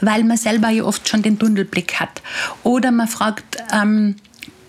weil 0.00 0.24
man 0.24 0.36
selber 0.36 0.70
ja 0.70 0.84
oft 0.84 1.08
schon 1.08 1.22
den 1.22 1.38
Tunnelblick 1.38 2.00
hat. 2.00 2.22
Oder 2.62 2.90
man 2.90 3.08
fragt, 3.08 3.56
ähm, 3.72 4.16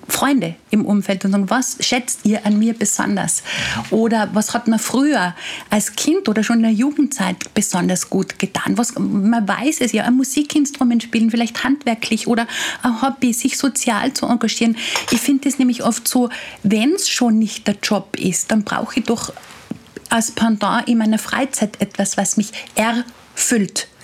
Freunde 0.09 0.55
im 0.69 0.85
Umfeld 0.85 1.25
und 1.25 1.31
sagen, 1.31 1.49
was 1.49 1.77
schätzt 1.79 2.21
ihr 2.23 2.45
an 2.45 2.59
mir 2.59 2.73
besonders? 2.73 3.43
Oder 3.89 4.29
was 4.33 4.53
hat 4.53 4.67
man 4.67 4.79
früher 4.79 5.35
als 5.69 5.95
Kind 5.95 6.29
oder 6.29 6.43
schon 6.43 6.57
in 6.57 6.63
der 6.63 6.71
Jugendzeit 6.71 7.53
besonders 7.53 8.09
gut 8.09 8.39
getan? 8.39 8.77
Was, 8.77 8.97
man 8.97 9.47
weiß 9.47 9.81
es 9.81 9.91
ja, 9.91 10.03
ein 10.03 10.15
Musikinstrument 10.15 11.03
spielen, 11.03 11.31
vielleicht 11.31 11.63
handwerklich 11.63 12.27
oder 12.27 12.47
ein 12.83 13.01
Hobby, 13.01 13.33
sich 13.33 13.57
sozial 13.57 14.13
zu 14.13 14.25
engagieren. 14.25 14.77
Ich 15.11 15.19
finde 15.19 15.49
es 15.49 15.59
nämlich 15.59 15.83
oft 15.83 16.07
so, 16.07 16.29
wenn 16.63 16.93
es 16.93 17.09
schon 17.09 17.39
nicht 17.39 17.67
der 17.67 17.75
Job 17.81 18.17
ist, 18.17 18.51
dann 18.51 18.63
brauche 18.63 18.99
ich 18.99 19.05
doch 19.05 19.33
als 20.09 20.31
Pendant 20.31 20.87
in 20.87 20.97
meiner 20.97 21.19
Freizeit 21.19 21.79
etwas, 21.81 22.17
was 22.17 22.37
mich 22.37 22.51
erfüllt. 22.75 23.05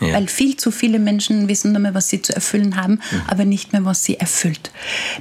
Ja. 0.01 0.13
Weil 0.13 0.27
viel 0.27 0.57
zu 0.57 0.71
viele 0.71 0.99
Menschen 0.99 1.47
wissen 1.47 1.71
nur 1.71 1.81
mehr, 1.81 1.93
was 1.93 2.09
sie 2.09 2.21
zu 2.21 2.35
erfüllen 2.35 2.75
haben, 2.75 2.93
mhm. 2.93 3.21
aber 3.27 3.45
nicht 3.45 3.71
mehr, 3.71 3.85
was 3.85 4.03
sie 4.03 4.19
erfüllt. 4.19 4.71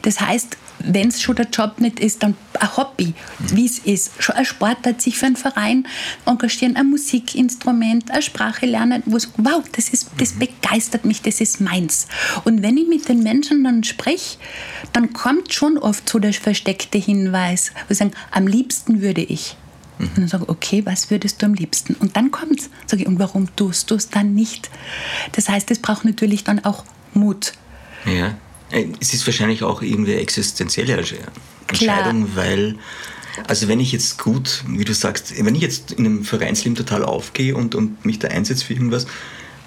Das 0.02 0.20
heißt, 0.20 0.56
wenn 0.80 1.08
es 1.08 1.22
schon 1.22 1.36
der 1.36 1.46
Job 1.46 1.80
nicht 1.80 2.00
ist, 2.00 2.22
dann 2.22 2.34
ein 2.58 2.76
Hobby, 2.76 3.14
mhm. 3.38 3.56
wie 3.56 3.66
es 3.66 3.78
ist. 3.78 4.10
Schon 4.18 4.34
ein 4.34 4.44
Sportart, 4.44 5.00
sich 5.00 5.16
für 5.16 5.26
einen 5.26 5.36
Verein 5.36 5.86
engagieren, 6.26 6.76
ein 6.76 6.90
Musikinstrument, 6.90 8.10
eine 8.10 8.22
Sprache 8.22 8.66
lernen, 8.66 9.02
wo 9.06 9.16
es, 9.16 9.30
wow, 9.36 9.62
das, 9.72 9.88
ist, 9.88 10.10
das 10.18 10.34
mhm. 10.34 10.40
begeistert 10.40 11.04
mich, 11.04 11.22
das 11.22 11.40
ist 11.40 11.60
meins. 11.60 12.08
Und 12.44 12.62
wenn 12.62 12.76
ich 12.76 12.88
mit 12.88 13.08
den 13.08 13.22
Menschen 13.22 13.62
dann 13.64 13.84
spreche, 13.84 14.38
dann 14.92 15.12
kommt 15.12 15.52
schon 15.52 15.78
oft 15.78 16.08
so 16.08 16.18
der 16.18 16.32
versteckte 16.32 16.98
Hinweis, 16.98 17.72
wo 17.88 17.94
sie 17.94 17.98
sagen, 17.98 18.12
am 18.32 18.46
liebsten 18.46 19.00
würde 19.00 19.22
ich. 19.22 19.56
Mhm. 19.98 20.06
Und 20.06 20.18
dann 20.18 20.28
sage 20.28 20.44
ich, 20.44 20.50
okay, 20.50 20.82
was 20.84 21.10
würdest 21.10 21.42
du 21.42 21.46
am 21.46 21.54
liebsten? 21.54 21.94
Und 21.94 22.16
dann 22.16 22.30
kommt 22.30 22.60
es. 22.60 22.70
Sage 22.86 23.02
ich, 23.02 23.08
und 23.08 23.18
warum 23.18 23.54
tust 23.56 23.90
du 23.90 23.94
es 23.94 24.08
dann 24.08 24.34
nicht? 24.34 24.70
Das 25.32 25.48
heißt, 25.48 25.70
es 25.70 25.78
braucht 25.78 26.04
natürlich 26.04 26.44
dann 26.44 26.64
auch 26.64 26.84
Mut. 27.12 27.52
Ja. 28.04 28.34
Äh, 28.70 28.88
es 29.00 29.14
ist 29.14 29.26
wahrscheinlich 29.26 29.62
auch 29.62 29.82
irgendwie 29.82 30.14
existenzielle 30.14 30.94
Entscheidung, 30.94 31.26
Klar. 31.66 32.14
weil, 32.34 32.76
also 33.46 33.68
wenn 33.68 33.80
ich 33.80 33.92
jetzt 33.92 34.18
gut, 34.18 34.64
wie 34.66 34.84
du 34.84 34.94
sagst, 34.94 35.34
wenn 35.36 35.54
ich 35.54 35.62
jetzt 35.62 35.92
in 35.92 36.06
einem 36.06 36.24
Vereinsleben 36.24 36.74
total 36.74 37.04
aufgehe 37.04 37.54
und, 37.54 37.74
und 37.74 38.04
mich 38.04 38.18
da 38.18 38.28
einsetze 38.28 38.64
für 38.64 38.74
irgendwas, 38.74 39.06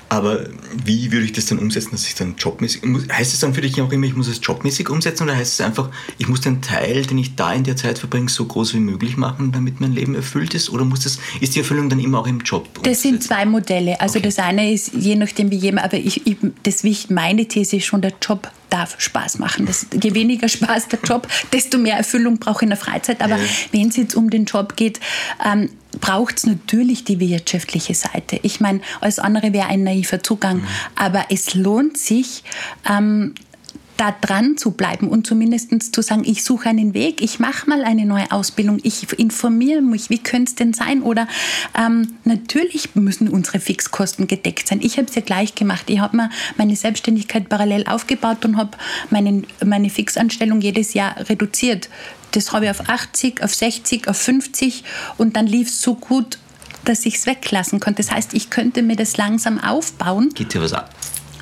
Aber 0.10 0.46
wie 0.86 1.12
würde 1.12 1.26
ich 1.26 1.34
das 1.34 1.48
dann 1.48 1.60
umsetzen, 1.60 1.91
dass 1.91 2.08
ich 2.08 2.15
dann 2.15 2.36
jobmäßig. 2.38 2.82
Heißt 3.12 3.34
es 3.34 3.39
dann 3.39 3.54
für 3.54 3.62
dich 3.62 3.82
auch 3.82 3.91
immer, 3.91 4.06
ich 4.06 4.15
muss 4.15 4.28
es 4.28 4.39
jobmäßig 4.41 4.89
umsetzen 4.89 5.24
oder 5.24 5.36
heißt 5.36 5.60
es 5.60 5.62
einfach, 5.62 5.89
ich 6.17 6.28
muss 6.28 6.41
den 6.41 6.62
Teil, 6.62 7.06
den 7.06 7.17
ich 7.17 7.36
da 7.36 7.54
in 7.54 7.63
der 7.63 7.76
Zeit 7.76 8.00
verbringe, 8.00 8.30
so 8.30 8.46
groß 8.46 8.74
wie 8.74 8.80
möglich 8.80 9.17
machen, 9.17 9.52
damit 9.52 9.82
mein 9.82 9.93
Leben 9.93 10.15
erfüllt 10.15 10.54
ist? 10.54 10.70
Oder 10.70 10.86
muss 10.86 11.02
das, 11.02 11.20
ist 11.41 11.56
die 11.56 11.60
Erfüllung 11.60 11.89
dann 11.89 12.00
immer 12.00 12.20
auch 12.20 12.28
im 12.28 12.39
Job? 12.39 12.67
Das 12.84 13.02
sind 13.02 13.24
zwei 13.24 13.46
Modelle. 13.46 14.00
Also 14.00 14.20
okay. 14.20 14.28
das 14.28 14.39
eine 14.39 14.72
ist, 14.72 14.93
je 14.93 15.15
nachdem 15.15 15.52
wie 15.52 15.58
jemand, 15.58 15.86
aber 15.86 15.98
ich, 15.98 16.26
ich, 16.26 16.38
das, 16.63 16.84
meine 17.10 17.46
These 17.46 17.78
ist 17.78 17.86
schon, 17.86 18.02
der 18.02 18.13
Job 18.22 18.50
darf 18.70 18.96
Spaß 19.00 19.40
machen. 19.40 19.66
Das, 19.66 19.88
je 20.02 20.14
weniger 20.14 20.48
Spaß 20.48 20.90
der 20.90 21.00
Job, 21.04 21.28
desto 21.54 21.78
mehr 21.78 21.98
Erfüllung 21.98 22.38
brauche 22.38 22.60
ich 22.60 22.64
in 22.64 22.70
der 22.70 22.78
Freizeit. 22.78 23.22
Aber 23.22 23.38
ja. 23.38 23.44
wenn 23.72 23.90
es 23.90 23.98
jetzt 23.98 24.16
um 24.16 24.30
den 24.30 24.46
Job 24.46 24.76
geht, 24.76 25.00
ähm, 25.46 25.70
braucht 26.00 26.38
es 26.38 26.46
natürlich 26.46 27.04
die 27.04 27.20
wirtschaftliche 27.20 27.94
Seite. 27.94 28.40
Ich 28.44 28.60
meine, 28.60 28.82
alles 29.02 29.20
andere 29.20 29.54
wäre 29.54 29.68
ein 29.68 29.84
naiver 29.84 30.22
Zugang. 30.22 30.58
Mhm. 30.58 30.68
Aber 30.96 31.26
es 31.30 31.54
lohnt 31.54 31.98
sich, 31.98 32.44
ähm, 32.90 33.34
da 33.98 34.12
dran 34.12 34.58
zu 34.58 34.72
bleiben 34.72 35.10
und 35.10 35.28
zumindest 35.28 35.94
zu 35.94 36.02
sagen, 36.02 36.24
ich 36.26 36.44
suche 36.44 36.70
einen 36.70 36.94
Weg, 36.94 37.22
ich 37.22 37.40
mache 37.40 37.70
mal 37.70 37.84
eine 37.84 38.06
neue 38.06 38.32
Ausbildung, 38.32 38.80
ich 38.84 39.12
informiere 39.20 39.82
mich, 39.82 40.10
wie 40.10 40.20
könnte 40.20 40.50
es 40.52 40.56
denn 40.56 40.74
sein? 40.74 41.02
Oder 41.02 41.28
ähm, 41.78 42.14
natürlich 42.24 42.96
müssen 42.96 43.28
unsere 43.28 43.60
Fixkosten 43.60 44.28
gedeckt 44.28 44.68
sein. 44.68 44.80
Ich 44.82 44.98
habe 44.98 45.08
es 45.08 45.16
ja 45.16 45.22
gleich 45.22 45.56
gemacht. 45.56 45.86
Ich 45.88 46.00
habe 46.00 46.16
mir 46.16 46.30
meine 46.58 46.76
Selbstständigkeit 46.76 47.50
parallel 47.50 47.86
aufgebaut 47.88 48.46
und 48.46 48.58
habe 48.58 48.78
meine 49.10 49.90
Fixanstellung 49.90 50.62
jedes 50.62 50.94
Jahr 50.94 51.16
reduziert. 51.30 51.90
Das 52.32 52.54
habe 52.54 52.66
ich 52.66 52.72
auf 52.72 52.88
80, 52.88 53.44
auf 53.44 53.54
60, 53.56 54.08
auf 54.08 54.18
50 54.18 54.84
und 55.18 55.36
dann 55.36 55.48
lief 55.48 55.70
es 55.70 55.82
so 55.82 55.96
gut, 55.96 56.38
dass 56.86 57.06
ich 57.06 57.16
es 57.16 57.26
weglassen 57.26 57.80
konnte. 57.80 58.04
Das 58.04 58.12
heißt, 58.12 58.34
ich 58.34 58.50
könnte 58.50 58.82
mir 58.82 58.96
das 58.96 59.18
langsam 59.18 59.60
aufbauen. 59.60 60.30
Geht 60.34 60.54
dir 60.54 60.62
was 60.62 60.74
ab? 60.74 60.94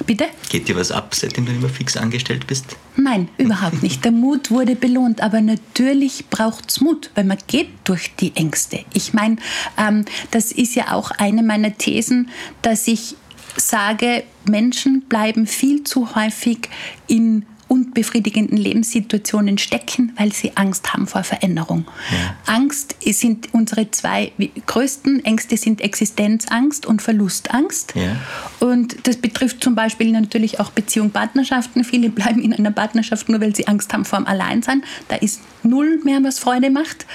Bitte? 0.05 0.25
Geht 0.49 0.67
dir 0.67 0.75
was 0.75 0.91
ab, 0.91 1.15
seitdem 1.15 1.45
du 1.45 1.51
immer 1.51 1.69
fix 1.69 1.97
angestellt 1.97 2.45
bist? 2.47 2.75
Nein, 2.95 3.29
überhaupt 3.37 3.81
nicht. 3.81 4.03
Der 4.05 4.11
Mut 4.11 4.51
wurde 4.51 4.75
belohnt, 4.75 5.21
aber 5.21 5.41
natürlich 5.41 6.25
braucht 6.29 6.69
es 6.69 6.81
Mut, 6.81 7.09
weil 7.15 7.23
man 7.23 7.37
geht 7.47 7.69
durch 7.83 8.15
die 8.15 8.35
Ängste. 8.35 8.85
Ich 8.93 9.13
meine, 9.13 9.37
ähm, 9.77 10.05
das 10.31 10.51
ist 10.51 10.75
ja 10.75 10.93
auch 10.93 11.11
eine 11.11 11.43
meiner 11.43 11.75
Thesen, 11.77 12.29
dass 12.61 12.87
ich 12.87 13.15
sage, 13.57 14.23
Menschen 14.47 15.01
bleiben 15.01 15.47
viel 15.47 15.83
zu 15.83 16.15
häufig 16.15 16.69
in 17.07 17.45
unbefriedigenden 17.67 18.57
Lebenssituationen 18.57 19.57
stecken, 19.57 20.13
weil 20.17 20.31
sie 20.31 20.55
Angst 20.55 20.93
haben 20.93 21.07
vor 21.07 21.23
Veränderung. 21.23 21.85
Ja. 22.11 22.53
Angst 22.53 22.95
sind 23.03 23.53
unsere 23.53 23.89
zwei 23.91 24.31
größten 24.65 25.25
Ängste 25.25 25.57
sind 25.57 25.81
Existenzangst 25.81 26.85
und 26.85 27.01
Verlustangst. 27.01 27.93
Ja. 27.95 28.15
Und 28.59 29.07
das 29.07 29.17
betrifft 29.17 29.63
zum 29.63 29.73
Beispiel 29.75 30.11
natürlich 30.11 30.59
auch 30.59 30.71
Beziehung, 30.71 31.09
Partnerschaften. 31.09 31.83
Viele 31.83 32.09
bleiben 32.09 32.41
in 32.41 32.53
einer 32.53 32.71
Partnerschaft 32.71 33.29
nur, 33.29 33.41
weil 33.41 33.55
sie 33.55 33.67
Angst 33.67 33.91
haben 33.93 34.05
vor 34.05 34.19
dem 34.19 34.27
Alleinsein. 34.27 34.83
Da 35.07 35.15
ist 35.15 35.41
null 35.63 35.99
mehr, 36.03 36.23
was 36.23 36.39
Freude 36.39 36.69
macht. 36.69 37.05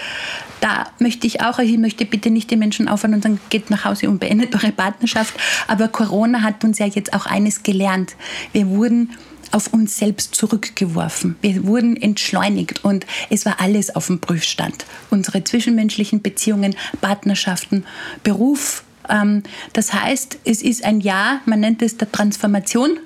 Da 0.60 0.88
möchte 0.98 1.26
ich 1.26 1.40
auch, 1.42 1.58
ich 1.58 1.78
möchte 1.78 2.04
bitte 2.04 2.30
nicht 2.30 2.50
die 2.50 2.56
Menschen 2.56 2.88
aufhören 2.88 3.14
und 3.14 3.22
sagen, 3.22 3.40
geht 3.48 3.70
nach 3.70 3.84
Hause 3.84 4.08
und 4.08 4.18
beendet 4.18 4.54
eure 4.54 4.72
Partnerschaft. 4.72 5.34
Aber 5.68 5.88
Corona 5.88 6.42
hat 6.42 6.64
uns 6.64 6.78
ja 6.78 6.86
jetzt 6.86 7.12
auch 7.14 7.26
eines 7.26 7.62
gelernt. 7.62 8.16
Wir 8.52 8.68
wurden 8.68 9.10
auf 9.50 9.72
uns 9.72 9.96
selbst 9.98 10.34
zurückgeworfen. 10.34 11.36
Wir 11.40 11.64
wurden 11.64 11.96
entschleunigt 11.96 12.84
und 12.84 13.06
es 13.30 13.46
war 13.46 13.60
alles 13.60 13.94
auf 13.94 14.06
dem 14.06 14.20
Prüfstand. 14.20 14.84
Unsere 15.10 15.44
zwischenmenschlichen 15.44 16.22
Beziehungen, 16.22 16.76
Partnerschaften, 17.00 17.84
Beruf, 18.22 18.84
ähm, 19.08 19.42
das 19.72 19.92
heißt, 19.92 20.38
es 20.44 20.62
ist 20.62 20.84
ein 20.84 21.00
Jahr, 21.00 21.40
man 21.46 21.60
nennt 21.60 21.82
es 21.82 21.96
der 21.96 22.10
Transformation, 22.10 22.92
mhm. 22.92 22.98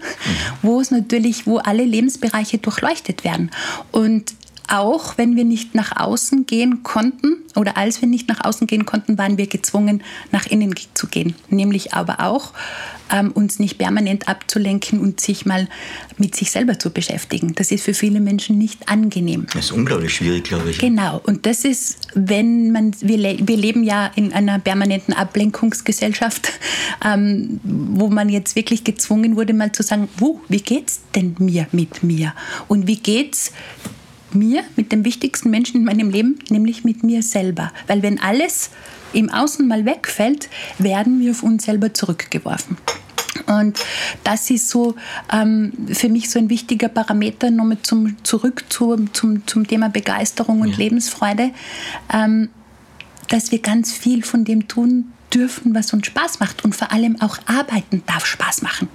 wo 0.62 0.80
es 0.80 0.90
natürlich, 0.90 1.46
wo 1.46 1.58
alle 1.58 1.84
Lebensbereiche 1.84 2.58
durchleuchtet 2.58 3.24
werden. 3.24 3.50
Und 3.90 4.34
auch 4.68 5.18
wenn 5.18 5.36
wir 5.36 5.44
nicht 5.44 5.74
nach 5.74 5.96
außen 5.96 6.46
gehen 6.46 6.82
konnten 6.82 7.36
oder 7.54 7.76
als 7.76 8.00
wir 8.00 8.08
nicht 8.08 8.28
nach 8.28 8.44
außen 8.44 8.66
gehen 8.66 8.86
konnten, 8.86 9.18
waren 9.18 9.38
wir 9.38 9.46
gezwungen, 9.46 10.02
nach 10.32 10.46
innen 10.46 10.74
zu 10.94 11.06
gehen. 11.06 11.34
Nämlich 11.50 11.94
aber 11.94 12.20
auch 12.20 12.52
ähm, 13.12 13.32
uns 13.32 13.58
nicht 13.58 13.78
permanent 13.78 14.28
abzulenken 14.28 15.00
und 15.00 15.20
sich 15.20 15.46
mal 15.46 15.68
mit 16.16 16.34
sich 16.34 16.50
selber 16.50 16.78
zu 16.78 16.90
beschäftigen. 16.90 17.54
Das 17.54 17.70
ist 17.70 17.84
für 17.84 17.94
viele 17.94 18.20
Menschen 18.20 18.58
nicht 18.58 18.88
angenehm. 18.88 19.46
Das 19.52 19.66
ist 19.66 19.72
unglaublich 19.72 20.14
schwierig, 20.14 20.44
glaube 20.44 20.70
ich. 20.70 20.78
Genau. 20.78 21.20
Und 21.24 21.46
das 21.46 21.64
ist, 21.64 22.08
wenn 22.14 22.72
man, 22.72 22.92
wir, 23.00 23.18
wir 23.18 23.56
leben 23.56 23.84
ja 23.84 24.10
in 24.14 24.32
einer 24.32 24.58
permanenten 24.58 25.14
Ablenkungsgesellschaft, 25.14 26.52
ähm, 27.04 27.60
wo 27.62 28.08
man 28.08 28.28
jetzt 28.28 28.56
wirklich 28.56 28.84
gezwungen 28.84 29.36
wurde, 29.36 29.52
mal 29.52 29.72
zu 29.72 29.82
sagen, 29.82 30.08
wo, 30.16 30.40
wie 30.48 30.60
geht's 30.60 31.00
denn 31.14 31.36
mir 31.38 31.66
mit 31.72 32.02
mir? 32.02 32.34
Und 32.68 32.86
wie 32.86 32.98
geht's 32.98 33.52
mir, 34.34 34.64
mit 34.76 34.92
dem 34.92 35.04
wichtigsten 35.04 35.50
Menschen 35.50 35.76
in 35.76 35.84
meinem 35.84 36.10
Leben, 36.10 36.38
nämlich 36.50 36.84
mit 36.84 37.02
mir 37.02 37.22
selber. 37.22 37.72
Weil 37.86 38.02
wenn 38.02 38.20
alles 38.20 38.70
im 39.12 39.30
Außen 39.30 39.66
mal 39.66 39.84
wegfällt, 39.84 40.48
werden 40.78 41.20
wir 41.20 41.30
auf 41.30 41.42
uns 41.42 41.64
selber 41.64 41.94
zurückgeworfen. 41.94 42.76
Und 43.46 43.78
das 44.22 44.50
ist 44.50 44.68
so 44.68 44.94
ähm, 45.32 45.72
für 45.92 46.08
mich 46.08 46.30
so 46.30 46.38
ein 46.38 46.50
wichtiger 46.50 46.88
Parameter, 46.88 47.50
nochmal 47.50 47.78
zum, 47.82 48.16
zurück 48.24 48.64
zu, 48.68 48.96
zum, 49.12 49.46
zum 49.46 49.66
Thema 49.66 49.88
Begeisterung 49.88 50.60
und 50.60 50.70
ja. 50.70 50.76
Lebensfreude, 50.76 51.50
ähm, 52.12 52.48
dass 53.28 53.50
wir 53.50 53.60
ganz 53.60 53.92
viel 53.92 54.22
von 54.22 54.44
dem 54.44 54.68
tun 54.68 55.12
dürfen, 55.32 55.74
was 55.74 55.92
uns 55.92 56.06
Spaß 56.06 56.40
macht. 56.40 56.64
Und 56.64 56.74
vor 56.76 56.92
allem 56.92 57.20
auch 57.20 57.38
Arbeiten 57.46 58.02
darf 58.06 58.24
Spaß 58.24 58.62
machen. 58.62 58.88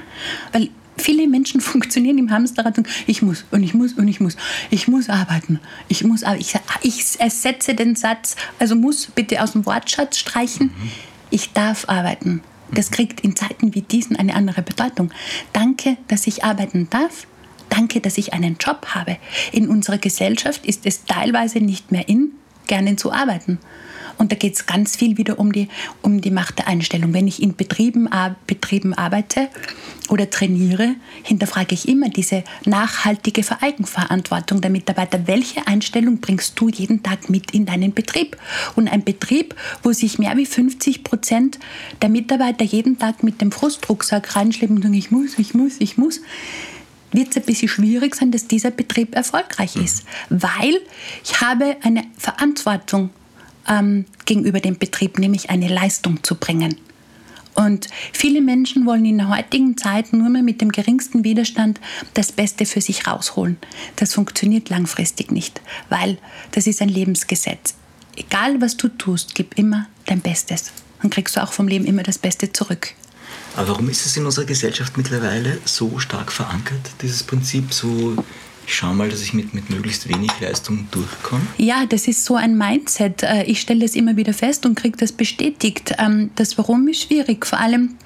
Weil 0.51 0.69
viele 0.99 1.27
Menschen 1.27 1.61
funktionieren 1.61 2.17
im 2.17 2.31
Hamsterrad 2.31 2.77
und 2.77 2.87
ich 3.07 3.21
muss 3.21 3.45
und 3.51 3.63
ich 3.63 3.73
muss 3.73 3.93
und 3.93 4.07
ich 4.07 4.19
muss. 4.19 4.35
Ich 4.69 4.87
muss 4.87 5.09
arbeiten. 5.09 5.59
Ich 5.87 6.03
muss 6.03 6.23
ich, 6.37 6.55
ich 6.81 7.19
ersetze 7.19 7.73
den 7.73 7.95
Satz, 7.95 8.35
also 8.59 8.75
muss 8.75 9.07
bitte 9.07 9.41
aus 9.41 9.53
dem 9.53 9.65
Wortschatz 9.65 10.17
streichen. 10.17 10.67
Mhm. 10.67 10.91
Ich 11.31 11.53
darf 11.53 11.87
arbeiten. 11.87 12.41
Das 12.71 12.89
mhm. 12.89 12.95
kriegt 12.95 13.21
in 13.21 13.35
Zeiten 13.35 13.73
wie 13.75 13.81
diesen 13.81 14.15
eine 14.15 14.35
andere 14.35 14.61
Bedeutung. 14.61 15.11
Danke, 15.53 15.97
dass 16.07 16.27
ich 16.27 16.43
arbeiten 16.43 16.89
darf. 16.89 17.27
Danke, 17.69 18.01
dass 18.01 18.17
ich 18.17 18.33
einen 18.33 18.57
Job 18.59 18.87
habe. 18.95 19.17
In 19.51 19.69
unserer 19.69 19.99
Gesellschaft 19.99 20.65
ist 20.65 20.85
es 20.85 21.05
teilweise 21.05 21.59
nicht 21.59 21.91
mehr 21.91 22.07
in, 22.09 22.31
gerne 22.67 22.95
zu 22.95 23.11
arbeiten. 23.11 23.59
Und 24.19 24.33
da 24.33 24.35
geht 24.35 24.55
es 24.55 24.65
ganz 24.65 24.97
viel 24.97 25.17
wieder 25.17 25.39
um 25.39 25.53
die, 25.53 25.69
um 26.01 26.19
die 26.19 26.29
Macht 26.29 26.59
der 26.59 26.67
Einstellung. 26.67 27.13
Wenn 27.13 27.27
ich 27.27 27.41
in 27.41 27.55
Betrieben, 27.55 28.09
Betrieben 28.45 28.93
arbeite 28.93 29.47
oder 30.09 30.29
trainiere, 30.29 30.95
hinterfrage 31.23 31.73
ich 31.73 31.87
immer 31.87 32.09
diese 32.09 32.43
nachhaltige 32.65 33.43
Vereigenverantwortung 33.43 34.59
der 34.59 34.71
Mitarbeiter. 34.71 35.25
Welche 35.25 35.65
Einstellung 35.67 36.19
bringst 36.19 36.59
du 36.59 36.67
jeden 36.67 37.01
Tag 37.01 37.29
mit 37.29 37.51
in 37.51 37.65
deinen 37.65 37.93
Betrieb? 37.93 38.35
Und 38.75 38.89
ein 38.89 39.05
Betrieb, 39.05 39.55
wo 39.83 39.93
sich 39.93 40.19
mehr 40.19 40.35
wie 40.35 40.45
50 40.45 41.05
Prozent 41.05 41.57
der 42.01 42.09
Mitarbeiter 42.09 42.65
jeden 42.65 42.99
Tag 42.99 43.23
mit 43.23 43.39
dem 43.39 43.53
Frustrucksack 43.53 44.35
reinschleppen 44.35 44.75
und 44.75 44.83
sagen, 44.83 44.95
ich 44.95 45.11
muss, 45.11 45.39
ich 45.39 45.53
muss, 45.53 45.75
ich 45.79 45.97
muss, 45.97 46.19
wird 47.13 47.29
es 47.29 47.37
ein 47.37 47.43
bisschen 47.43 47.69
schwierig 47.69 48.15
sein, 48.15 48.31
dass 48.31 48.47
dieser 48.47 48.71
Betrieb 48.71 49.15
erfolgreich 49.15 49.77
ist. 49.77 50.03
Weil 50.29 50.77
ich 51.23 51.39
habe 51.39 51.77
eine 51.83 52.03
Verantwortung 52.17 53.11
ähm, 53.69 54.05
gegenüber 54.25 54.59
dem 54.59 54.77
Betrieb, 54.77 55.19
nämlich 55.19 55.49
eine 55.49 55.67
Leistung 55.67 56.23
zu 56.23 56.35
bringen. 56.35 56.75
Und 57.55 57.87
viele 58.13 58.41
Menschen 58.41 58.85
wollen 58.85 59.05
in 59.05 59.17
der 59.17 59.29
heutigen 59.29 59.75
Zeit 59.75 60.13
nur 60.13 60.29
mehr 60.29 60.43
mit 60.43 60.61
dem 60.61 60.71
geringsten 60.71 61.23
Widerstand 61.23 61.79
das 62.13 62.31
Beste 62.31 62.65
für 62.65 62.79
sich 62.79 63.05
rausholen. 63.05 63.57
Das 63.97 64.13
funktioniert 64.13 64.69
langfristig 64.69 65.31
nicht, 65.31 65.61
weil 65.89 66.17
das 66.51 66.67
ist 66.67 66.81
ein 66.81 66.89
Lebensgesetz. 66.89 67.75
Egal 68.15 68.61
was 68.61 68.77
du 68.77 68.87
tust, 68.87 69.35
gib 69.35 69.57
immer 69.57 69.87
dein 70.05 70.21
Bestes. 70.21 70.71
Dann 71.01 71.09
kriegst 71.09 71.35
du 71.35 71.43
auch 71.43 71.53
vom 71.53 71.67
Leben 71.67 71.85
immer 71.85 72.03
das 72.03 72.17
Beste 72.17 72.51
zurück. 72.51 72.93
Aber 73.55 73.69
warum 73.69 73.89
ist 73.89 74.05
es 74.05 74.15
in 74.15 74.25
unserer 74.25 74.45
Gesellschaft 74.45 74.97
mittlerweile 74.97 75.57
so 75.65 75.99
stark 75.99 76.31
verankert, 76.31 76.91
dieses 77.01 77.23
Prinzip, 77.23 77.73
so 77.73 78.15
ich 78.69 78.75
schaue 78.75 78.93
mal, 78.93 79.09
dass 79.09 79.23
ich 79.23 79.33
mit, 79.33 79.55
mit 79.55 79.71
möglichst 79.71 80.07
wenig 80.07 80.29
Leistung 80.39 80.87
durchkomme? 80.91 81.41
Ja, 81.57 81.87
das 81.87 82.07
ist 82.07 82.23
so 82.23 82.35
ein 82.35 82.55
Mindset. 82.55 83.23
Äh, 83.23 83.43
ich 83.45 83.61
stelle 83.61 83.79
das 83.79 83.95
immer 83.95 84.15
wieder 84.15 84.31
fest 84.31 84.63
und 84.63 84.75
kriege 84.75 84.95
das 84.95 85.11
bestätigt. 85.11 85.95
Ähm, 85.97 86.29
das 86.35 86.55
Warum 86.59 86.87
ist 86.87 87.01
schwierig, 87.01 87.47
vor 87.47 87.59
allem 87.59 87.97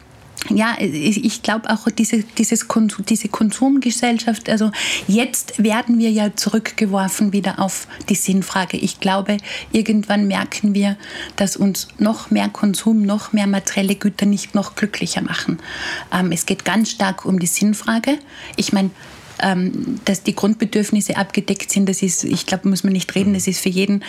ja, 0.49 0.75
ich 0.79 1.41
glaube 1.41 1.69
auch 1.69 1.87
diese, 1.89 2.23
dieses 2.23 2.67
Konsum, 2.67 3.05
diese 3.05 3.29
Konsumgesellschaft, 3.29 4.49
also 4.49 4.71
jetzt 5.07 5.63
werden 5.63 5.99
wir 5.99 6.11
ja 6.11 6.35
zurückgeworfen 6.35 7.31
wieder 7.31 7.59
auf 7.59 7.87
die 8.09 8.15
Sinnfrage. 8.15 8.75
Ich 8.75 8.99
glaube, 8.99 9.37
irgendwann 9.71 10.27
merken 10.27 10.73
wir, 10.73 10.97
dass 11.37 11.55
uns 11.55 11.87
noch 11.97 12.29
mehr 12.29 12.49
Konsum, 12.49 13.03
noch 13.03 13.31
mehr 13.31 13.47
materielle 13.47 13.95
Güter 13.95 14.25
nicht 14.25 14.53
noch 14.53 14.75
glücklicher 14.75 15.21
machen. 15.21 15.59
Ähm, 16.11 16.33
es 16.33 16.45
geht 16.45 16.65
ganz 16.65 16.89
stark 16.89 17.25
um 17.25 17.39
die 17.39 17.47
Sinnfrage. 17.47 18.17
Ich 18.57 18.73
meine, 18.73 18.89
ähm, 19.43 19.99
dass 20.05 20.23
die 20.23 20.33
Grundbedürfnisse 20.33 21.17
abgedeckt 21.17 21.69
sind, 21.69 21.87
das 21.87 22.01
ist, 22.01 22.23
ich 22.23 22.45
glaube, 22.45 22.69
muss 22.69 22.83
man 22.83 22.93
nicht 22.93 23.13
reden, 23.13 23.33
das 23.33 23.45
ist 23.45 23.59
für 23.59 23.69
jeden 23.69 24.03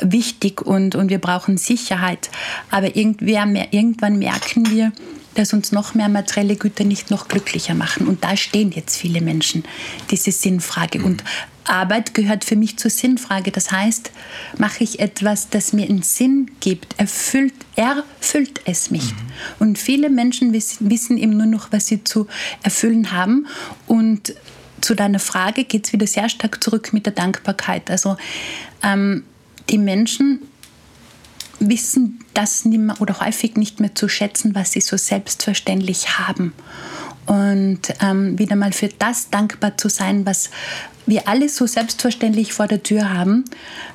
wichtig 0.00 0.60
und, 0.60 0.96
und 0.96 1.08
wir 1.08 1.18
brauchen 1.18 1.56
Sicherheit. 1.56 2.28
Aber 2.70 2.96
irgendwann 2.96 4.18
merken 4.18 4.70
wir, 4.70 4.92
dass 5.34 5.52
uns 5.52 5.70
noch 5.70 5.94
mehr 5.94 6.08
materielle 6.08 6.56
Güter 6.56 6.84
nicht 6.84 7.10
noch 7.10 7.28
glücklicher 7.28 7.74
machen. 7.74 8.08
Und 8.08 8.24
da 8.24 8.36
stehen 8.36 8.72
jetzt 8.72 8.96
viele 8.96 9.20
Menschen, 9.20 9.64
diese 10.10 10.32
Sinnfrage. 10.32 10.98
Mhm. 10.98 11.04
Und 11.04 11.24
Arbeit 11.64 12.14
gehört 12.14 12.44
für 12.44 12.56
mich 12.56 12.78
zur 12.78 12.90
Sinnfrage. 12.90 13.52
Das 13.52 13.70
heißt, 13.70 14.10
mache 14.58 14.82
ich 14.82 14.98
etwas, 14.98 15.48
das 15.50 15.72
mir 15.72 15.88
einen 15.88 16.02
Sinn 16.02 16.50
gibt, 16.58 16.98
erfüllt, 16.98 17.54
erfüllt 17.76 18.60
es 18.64 18.90
mich. 18.90 19.12
Mhm. 19.12 19.16
Und 19.60 19.78
viele 19.78 20.10
Menschen 20.10 20.52
wissen, 20.52 20.90
wissen 20.90 21.16
eben 21.16 21.36
nur 21.36 21.46
noch, 21.46 21.70
was 21.70 21.86
sie 21.86 22.02
zu 22.02 22.26
erfüllen 22.62 23.12
haben. 23.12 23.46
Und 23.86 24.34
zu 24.80 24.94
deiner 24.94 25.18
Frage 25.18 25.64
geht 25.64 25.86
es 25.86 25.92
wieder 25.92 26.06
sehr 26.06 26.28
stark 26.28 26.62
zurück 26.62 26.92
mit 26.92 27.06
der 27.06 27.12
Dankbarkeit. 27.12 27.90
Also 27.90 28.16
ähm, 28.82 29.24
die 29.68 29.78
Menschen 29.78 30.40
wissen 31.58 32.24
das 32.34 32.64
nicht 32.64 32.80
mehr 32.80 33.00
oder 33.00 33.20
häufig 33.20 33.56
nicht 33.56 33.80
mehr 33.80 33.94
zu 33.94 34.08
schätzen, 34.08 34.54
was 34.54 34.72
sie 34.72 34.80
so 34.80 34.96
selbstverständlich 34.96 36.18
haben. 36.18 36.52
Und 37.30 37.82
ähm, 38.02 38.40
wieder 38.40 38.56
mal 38.56 38.72
für 38.72 38.88
das 38.88 39.30
dankbar 39.30 39.78
zu 39.78 39.88
sein, 39.88 40.26
was 40.26 40.50
wir 41.06 41.28
alle 41.28 41.48
so 41.48 41.64
selbstverständlich 41.64 42.52
vor 42.52 42.66
der 42.66 42.82
Tür 42.82 43.14
haben. 43.14 43.44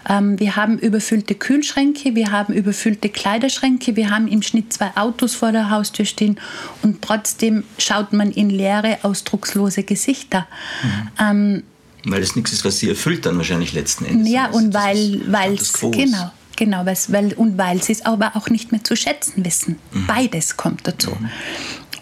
Ähm, 0.08 0.40
wir 0.40 0.56
haben 0.56 0.80
überfüllte 0.80 1.36
Kühlschränke, 1.36 2.16
wir 2.16 2.32
haben 2.32 2.54
überfüllte 2.54 3.10
Kleiderschränke, 3.10 3.98
wir 3.98 4.10
haben 4.10 4.30
im 4.30 4.42
Schnitt 4.42 4.72
zwei 4.72 4.96
Autos 4.96 5.36
vor 5.36 5.52
der 5.52 5.70
Haustür 5.70 6.06
stehen 6.06 6.40
und 6.82 7.02
trotzdem 7.02 7.66
schaut 7.78 8.14
man 8.14 8.32
in 8.32 8.50
leere, 8.50 9.00
ausdruckslose 9.02 9.84
Gesichter. 9.84 10.48
Mhm. 10.82 11.10
Ähm, 11.20 11.64
weil 12.06 12.22
es 12.22 12.38
nichts 12.38 12.54
ist, 12.54 12.64
was 12.64 12.80
sie 12.80 12.88
erfüllt 12.88 13.26
dann 13.26 13.36
wahrscheinlich 13.36 13.74
letzten 13.74 14.06
Endes. 14.06 14.32
Ja, 14.32 14.48
und 14.48 14.74
weil 14.74 15.56
es 15.56 15.74
genau 15.74 16.32
Genau, 16.58 16.86
weil, 16.86 17.34
und 17.34 17.58
weil 17.58 17.84
sie 17.84 17.92
es 17.92 18.06
aber 18.06 18.38
auch 18.38 18.50
nicht 18.50 18.72
mehr 18.72 18.82
zu 18.82 18.96
schätzen 18.96 19.44
wissen. 19.44 19.78
Mhm. 19.92 20.08
Beides 20.08 20.56
kommt 20.56 20.88
dazu. 20.88 21.12
Mhm. 21.12 21.30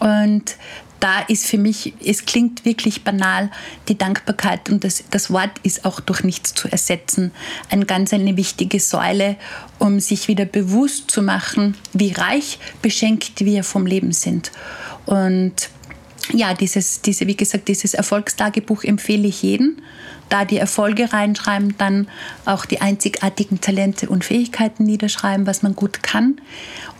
Und 0.00 0.56
da 1.04 1.20
ist 1.20 1.44
für 1.44 1.58
mich, 1.58 1.92
es 2.02 2.24
klingt 2.24 2.64
wirklich 2.64 3.04
banal, 3.04 3.50
die 3.88 3.98
Dankbarkeit 3.98 4.70
und 4.70 4.84
das, 4.84 5.04
das 5.10 5.30
Wort 5.30 5.50
ist 5.62 5.84
auch 5.84 6.00
durch 6.00 6.24
nichts 6.24 6.54
zu 6.54 6.66
ersetzen. 6.66 7.30
Eine 7.68 7.84
ganz 7.84 8.14
eine 8.14 8.38
wichtige 8.38 8.80
Säule, 8.80 9.36
um 9.78 10.00
sich 10.00 10.28
wieder 10.28 10.46
bewusst 10.46 11.10
zu 11.10 11.20
machen, 11.20 11.76
wie 11.92 12.12
reich 12.12 12.58
beschenkt 12.80 13.44
wir 13.44 13.64
vom 13.64 13.84
Leben 13.84 14.12
sind. 14.12 14.50
Und 15.04 15.68
ja, 16.32 16.54
dieses, 16.54 17.02
diese, 17.02 17.26
wie 17.26 17.36
gesagt, 17.36 17.68
dieses 17.68 17.92
Erfolgstagebuch 17.92 18.82
empfehle 18.82 19.28
ich 19.28 19.42
jedem 19.42 19.76
da 20.28 20.44
die 20.44 20.58
Erfolge 20.58 21.12
reinschreiben, 21.12 21.76
dann 21.78 22.08
auch 22.44 22.64
die 22.64 22.80
einzigartigen 22.80 23.60
Talente 23.60 24.08
und 24.08 24.24
Fähigkeiten 24.24 24.84
niederschreiben, 24.84 25.46
was 25.46 25.62
man 25.62 25.76
gut 25.76 26.02
kann. 26.02 26.40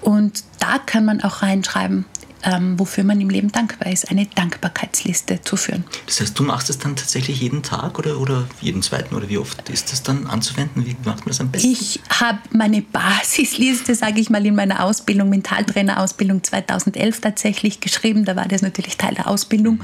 Und 0.05 0.45
da 0.61 0.79
kann 0.79 1.05
man 1.05 1.23
auch 1.23 1.43
reinschreiben, 1.43 2.05
ähm, 2.45 2.79
wofür 2.79 3.05
man 3.05 3.21
im 3.21 3.31
Leben 3.31 3.51
dankbar 3.51 3.91
ist, 3.91 4.11
eine 4.11 4.27
Dankbarkeitsliste 4.27 5.41
zu 5.41 5.57
führen. 5.57 5.85
Das 6.05 6.21
heißt, 6.21 6.39
du 6.39 6.43
machst 6.43 6.69
es 6.69 6.79
dann 6.79 6.95
tatsächlich 6.95 7.41
jeden 7.41 7.63
Tag 7.63 7.99
oder, 7.99 8.21
oder 8.21 8.47
jeden 8.61 8.83
zweiten 8.83 9.15
oder 9.15 9.31
wie 9.31 9.39
oft 9.39 9.67
ist 9.71 9.93
das 9.93 10.03
dann 10.03 10.27
anzuwenden? 10.27 10.85
Wie 10.85 10.95
macht 11.05 11.21
man 11.21 11.29
das 11.29 11.41
am 11.41 11.51
besten? 11.51 11.71
Ich 11.71 12.01
habe 12.11 12.39
meine 12.51 12.83
Basisliste, 12.83 13.95
sage 13.95 14.21
ich 14.21 14.29
mal, 14.29 14.45
in 14.45 14.55
meiner 14.55 14.85
Ausbildung, 14.85 15.31
Mentaltrainer-Ausbildung 15.31 16.45
2011 16.45 17.21
tatsächlich 17.23 17.81
geschrieben. 17.81 18.27
Da 18.27 18.37
war 18.37 18.47
das 18.47 18.61
natürlich 18.61 18.99
Teil 18.99 19.15
der 19.15 19.29
Ausbildung. 19.29 19.83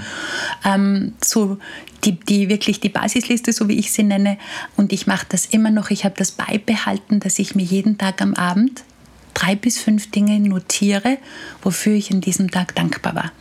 Ähm, 0.64 1.14
so 1.24 1.58
die, 2.04 2.20
die 2.20 2.50
wirklich 2.50 2.80
die 2.80 2.90
Basisliste, 2.90 3.54
so 3.54 3.68
wie 3.68 3.78
ich 3.78 3.90
sie 3.92 4.02
nenne. 4.02 4.36
Und 4.76 4.92
ich 4.92 5.06
mache 5.06 5.24
das 5.30 5.46
immer 5.46 5.70
noch. 5.70 5.90
Ich 5.90 6.04
habe 6.04 6.14
das 6.18 6.32
beibehalten, 6.32 7.20
dass 7.20 7.38
ich 7.38 7.54
mir 7.54 7.64
jeden 7.64 7.96
Tag 7.96 8.20
am 8.20 8.34
Abend 8.34 8.82
drei 9.40 9.56
bis 9.56 9.78
fünf 9.78 10.10
Dinge 10.10 10.38
notiere, 10.40 11.18
wofür 11.62 11.94
ich 11.94 12.10
an 12.12 12.20
diesem 12.20 12.50
Tag 12.50 12.74
dankbar 12.74 13.14
war. 13.14 13.32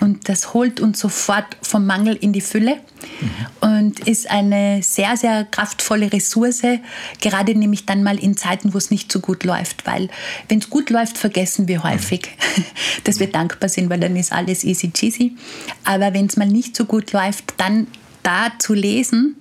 Und 0.00 0.28
das 0.28 0.54
holt 0.54 0.80
uns 0.80 1.00
sofort 1.00 1.56
vom 1.62 1.86
Mangel 1.86 2.16
in 2.16 2.32
die 2.32 2.40
Fülle 2.40 2.76
mhm. 2.76 3.68
und 3.68 4.00
ist 4.00 4.30
eine 4.30 4.82
sehr, 4.82 5.16
sehr 5.16 5.44
kraftvolle 5.44 6.12
Ressource, 6.12 6.62
gerade 7.20 7.54
nämlich 7.54 7.86
dann 7.86 8.02
mal 8.02 8.18
in 8.18 8.36
Zeiten, 8.36 8.72
wo 8.72 8.78
es 8.78 8.90
nicht 8.90 9.10
so 9.10 9.20
gut 9.20 9.44
läuft. 9.44 9.86
Weil 9.86 10.08
wenn 10.48 10.60
es 10.60 10.70
gut 10.70 10.90
läuft, 10.90 11.18
vergessen 11.18 11.68
wir 11.68 11.82
häufig, 11.82 12.28
mhm. 12.56 12.64
dass 13.04 13.18
wir 13.18 13.30
dankbar 13.30 13.68
sind, 13.68 13.90
weil 13.90 14.00
dann 14.00 14.16
ist 14.16 14.32
alles 14.32 14.64
easy 14.64 14.92
cheesy. 14.92 15.36
Aber 15.84 16.14
wenn 16.14 16.26
es 16.26 16.36
mal 16.36 16.46
nicht 16.46 16.76
so 16.76 16.84
gut 16.84 17.12
läuft, 17.12 17.54
dann 17.56 17.86
da 18.22 18.52
zu 18.58 18.74
lesen 18.74 19.36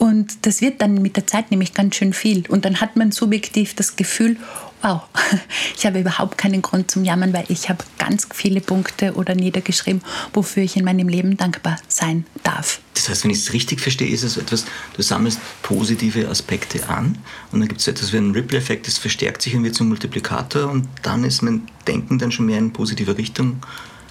und 0.00 0.46
das 0.46 0.62
wird 0.62 0.80
dann 0.80 0.94
mit 0.94 1.16
der 1.16 1.26
Zeit 1.26 1.50
nämlich 1.50 1.74
ganz 1.74 1.96
schön 1.96 2.14
viel. 2.14 2.44
Und 2.48 2.64
dann 2.64 2.80
hat 2.80 2.96
man 2.96 3.12
subjektiv 3.12 3.74
das 3.74 3.96
Gefühl, 3.96 4.38
wow, 4.82 5.02
ich 5.76 5.86
habe 5.86 6.00
überhaupt 6.00 6.38
keinen 6.38 6.62
Grund 6.62 6.90
zum 6.90 7.04
Jammern, 7.04 7.32
weil 7.32 7.44
ich 7.48 7.68
habe 7.68 7.84
ganz 7.98 8.26
viele 8.32 8.60
Punkte 8.60 9.14
oder 9.14 9.34
niedergeschrieben, 9.34 10.02
wofür 10.32 10.62
ich 10.62 10.76
in 10.76 10.84
meinem 10.84 11.08
Leben 11.08 11.36
dankbar 11.36 11.78
sein 11.88 12.26
darf. 12.42 12.80
Das 12.94 13.08
heißt, 13.08 13.24
wenn 13.24 13.30
ich 13.30 13.38
es 13.38 13.52
richtig 13.52 13.80
verstehe, 13.80 14.08
ist 14.08 14.22
es 14.22 14.36
etwas, 14.36 14.64
du 14.94 15.02
sammelst 15.02 15.40
positive 15.62 16.28
Aspekte 16.28 16.88
an 16.88 17.18
und 17.52 17.60
dann 17.60 17.68
gibt 17.68 17.80
es 17.80 17.88
etwas 17.88 18.12
wie 18.12 18.18
einen 18.18 18.32
Ripple-Effekt, 18.32 18.86
das 18.86 18.98
verstärkt 18.98 19.42
sich 19.42 19.54
und 19.54 19.64
wird 19.64 19.74
zum 19.74 19.88
Multiplikator 19.88 20.70
und 20.70 20.88
dann 21.02 21.24
ist 21.24 21.42
mein 21.42 21.62
Denken 21.86 22.18
dann 22.18 22.32
schon 22.32 22.46
mehr 22.46 22.58
in 22.58 22.72
positive 22.72 23.16
Richtung. 23.16 23.62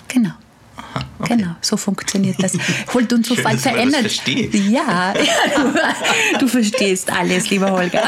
Genau. 0.07 0.31
Okay. 1.19 1.35
Genau, 1.35 1.55
so 1.61 1.75
funktioniert 1.75 2.41
das. 2.41 2.53
Holt 2.93 3.11
uns 3.11 3.27
sofort 3.27 3.51
Schön, 3.51 3.59
verändert. 3.59 4.05
Das 4.05 4.21
ja, 4.25 5.13
ja 5.13 5.13
du, 6.33 6.39
du, 6.39 6.47
verstehst 6.47 7.11
alles, 7.11 7.49
lieber 7.49 7.71
Holger. 7.71 8.03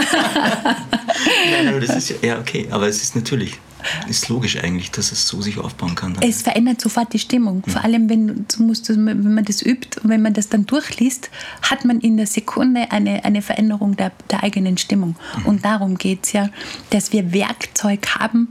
Nein, 1.52 1.68
aber 1.68 1.80
das 1.82 1.96
ist 1.98 2.10
ja, 2.10 2.16
ja 2.22 2.40
okay, 2.40 2.68
aber 2.72 2.88
es 2.88 3.02
ist 3.02 3.16
natürlich 3.16 3.60
ist 4.08 4.30
logisch 4.30 4.58
eigentlich, 4.64 4.92
dass 4.92 5.12
es 5.12 5.28
so 5.28 5.42
sich 5.42 5.58
aufbauen 5.58 5.96
kann. 5.96 6.14
Dann. 6.14 6.28
Es 6.28 6.42
verändert 6.42 6.82
sofort 6.82 7.14
die 7.14 7.20
Stimmung. 7.20 7.64
Ja. 7.66 7.74
Vor 7.74 7.84
allem, 7.84 8.10
wenn, 8.10 8.46
du 8.48 8.64
musst, 8.64 8.90
wenn 8.90 9.34
man 9.34 9.46
das 9.46 9.62
übt 9.62 10.00
und 10.02 10.10
wenn 10.10 10.22
man 10.22 10.34
das 10.34 10.50
dann 10.50 10.66
durchliest, 10.66 11.30
hat 11.62 11.86
man 11.86 12.00
in 12.00 12.18
der 12.18 12.28
Sekunde 12.28 12.92
eine, 12.92 13.24
eine 13.24 13.42
Veränderung 13.42 13.96
der, 13.96 14.12
der 14.30 14.44
eigenen 14.44 14.78
Stimmung. 14.78 15.16
Mhm. 15.40 15.46
Und 15.46 15.66
darum 15.66 15.98
geht 15.98 16.26
es 16.26 16.34
ja, 16.34 16.50
dass 16.90 17.14
wir 17.14 17.34
Werkzeug 17.34 18.08
haben. 18.16 18.50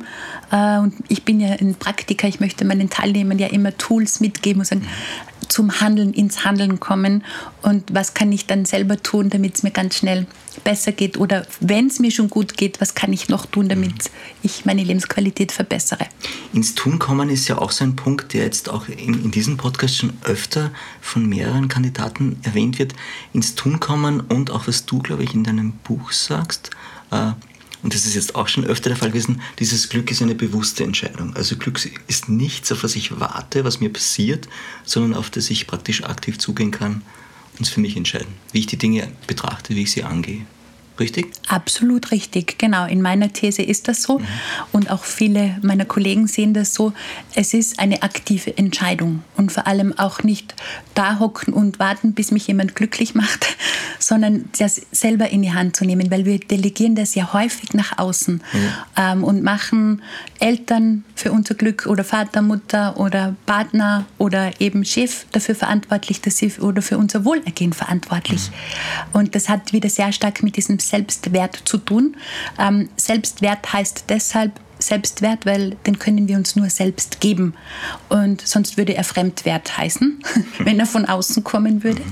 Äh, 0.50 0.78
und 0.78 0.94
ich 1.08 1.24
bin 1.24 1.40
ja 1.40 1.50
ein 1.50 1.74
Praktiker, 1.74 2.28
ich 2.28 2.40
möchte 2.40 2.64
meinen 2.64 2.90
Teilnehmern 2.90 3.38
ja 3.38 3.48
immer 3.48 3.76
Tools 3.76 4.20
mitgeben 4.20 4.60
und 4.60 4.66
sagen, 4.66 4.82
mhm 4.82 5.30
zum 5.50 5.80
Handeln, 5.80 6.12
ins 6.12 6.44
Handeln 6.44 6.80
kommen 6.80 7.24
und 7.62 7.92
was 7.92 8.14
kann 8.14 8.32
ich 8.32 8.46
dann 8.46 8.64
selber 8.64 9.02
tun, 9.02 9.30
damit 9.30 9.56
es 9.56 9.62
mir 9.62 9.70
ganz 9.70 9.96
schnell 9.96 10.26
besser 10.64 10.92
geht 10.92 11.18
oder 11.18 11.46
wenn 11.60 11.86
es 11.86 11.98
mir 11.98 12.10
schon 12.10 12.28
gut 12.28 12.56
geht, 12.56 12.80
was 12.80 12.94
kann 12.94 13.12
ich 13.12 13.28
noch 13.28 13.46
tun, 13.46 13.68
damit 13.68 13.92
mhm. 13.92 14.10
ich 14.42 14.64
meine 14.64 14.82
Lebensqualität 14.82 15.52
verbessere. 15.52 16.06
Ins 16.52 16.74
Tun 16.74 16.98
kommen 16.98 17.30
ist 17.30 17.48
ja 17.48 17.58
auch 17.58 17.70
so 17.70 17.84
ein 17.84 17.96
Punkt, 17.96 18.32
der 18.32 18.44
jetzt 18.44 18.68
auch 18.68 18.88
in, 18.88 19.22
in 19.24 19.30
diesem 19.30 19.56
Podcast 19.56 19.96
schon 19.96 20.12
öfter 20.22 20.70
von 21.00 21.26
mehreren 21.28 21.68
Kandidaten 21.68 22.38
erwähnt 22.42 22.78
wird. 22.78 22.94
Ins 23.32 23.54
Tun 23.54 23.80
kommen 23.80 24.20
und 24.20 24.50
auch 24.50 24.66
was 24.66 24.86
du, 24.86 24.98
glaube 24.98 25.22
ich, 25.22 25.34
in 25.34 25.44
deinem 25.44 25.72
Buch 25.72 26.12
sagst, 26.12 26.70
äh, 27.10 27.32
und 27.82 27.94
das 27.94 28.04
ist 28.04 28.14
jetzt 28.14 28.34
auch 28.34 28.48
schon 28.48 28.64
öfter 28.64 28.90
der 28.90 28.96
Fall 28.96 29.08
gewesen, 29.08 29.40
dieses 29.58 29.88
Glück 29.88 30.10
ist 30.10 30.20
eine 30.20 30.34
bewusste 30.34 30.84
Entscheidung. 30.84 31.34
Also 31.34 31.56
Glück 31.56 31.80
ist 32.08 32.28
nichts, 32.28 32.70
auf 32.72 32.82
was 32.82 32.94
ich 32.94 33.18
warte, 33.18 33.64
was 33.64 33.80
mir 33.80 33.90
passiert, 33.90 34.48
sondern 34.84 35.14
auf 35.14 35.30
das 35.30 35.48
ich 35.48 35.66
praktisch 35.66 36.04
aktiv 36.04 36.38
zugehen 36.38 36.72
kann 36.72 37.02
und 37.60 37.66
es 37.66 37.72
für 37.74 37.80
mich 37.80 37.94
entscheiden, 37.94 38.34
wie 38.52 38.60
ich 38.60 38.66
die 38.66 38.78
Dinge 38.78 39.06
betrachte, 39.26 39.76
wie 39.76 39.82
ich 39.82 39.92
sie 39.92 40.02
angehe. 40.02 40.46
Richtig? 41.00 41.32
Absolut 41.48 42.10
richtig, 42.10 42.58
genau. 42.58 42.86
In 42.86 43.00
meiner 43.00 43.32
These 43.32 43.62
ist 43.62 43.88
das 43.88 44.02
so. 44.02 44.18
Mhm. 44.18 44.26
Und 44.72 44.90
auch 44.90 45.04
viele 45.04 45.56
meiner 45.62 45.86
Kollegen 45.86 46.26
sehen 46.26 46.52
das 46.52 46.74
so. 46.74 46.92
Es 47.34 47.54
ist 47.54 47.78
eine 47.78 48.02
aktive 48.02 48.56
Entscheidung. 48.58 49.22
Und 49.38 49.50
vor 49.50 49.66
allem 49.66 49.98
auch 49.98 50.22
nicht 50.22 50.54
da 50.94 51.18
hocken 51.18 51.54
und 51.54 51.78
warten, 51.78 52.12
bis 52.12 52.32
mich 52.32 52.46
jemand 52.48 52.76
glücklich 52.76 53.14
macht, 53.14 53.56
sondern 53.98 54.50
das 54.58 54.82
selber 54.92 55.30
in 55.30 55.40
die 55.40 55.54
Hand 55.54 55.74
zu 55.74 55.86
nehmen, 55.86 56.10
weil 56.10 56.26
wir 56.26 56.38
delegieren 56.38 56.94
das 56.94 57.14
ja 57.14 57.32
häufig 57.32 57.72
nach 57.72 57.96
außen 57.96 58.34
mhm. 58.34 58.72
ähm, 58.98 59.24
und 59.24 59.42
machen 59.42 60.02
Eltern 60.38 61.04
für 61.14 61.32
unser 61.32 61.54
Glück 61.54 61.86
oder 61.86 62.04
Vater, 62.04 62.42
Mutter 62.42 62.98
oder 62.98 63.34
Partner 63.46 64.04
oder 64.18 64.60
eben 64.60 64.84
Chef 64.84 65.24
dafür 65.32 65.54
verantwortlich, 65.54 66.20
dass 66.20 66.36
sie 66.36 66.52
oder 66.60 66.82
für 66.82 66.98
unser 66.98 67.24
Wohlergehen 67.24 67.72
verantwortlich. 67.72 68.50
Mhm. 68.50 69.18
Und 69.20 69.34
das 69.34 69.48
hat 69.48 69.72
wieder 69.72 69.88
sehr 69.88 70.12
stark 70.12 70.42
mit 70.42 70.56
diesem 70.56 70.78
Selbstwert 70.90 71.60
zu 71.64 71.78
tun. 71.78 72.16
Ähm, 72.58 72.88
Selbstwert 72.96 73.72
heißt 73.72 74.04
deshalb 74.08 74.52
Selbstwert, 74.78 75.46
weil 75.46 75.76
den 75.86 75.98
können 75.98 76.26
wir 76.26 76.36
uns 76.36 76.56
nur 76.56 76.70
selbst 76.70 77.20
geben. 77.20 77.54
Und 78.08 78.46
sonst 78.46 78.76
würde 78.76 78.94
er 78.94 79.04
Fremdwert 79.04 79.76
heißen, 79.76 80.22
wenn 80.58 80.80
er 80.80 80.86
von 80.86 81.04
außen 81.04 81.44
kommen 81.44 81.84
würde. 81.84 82.02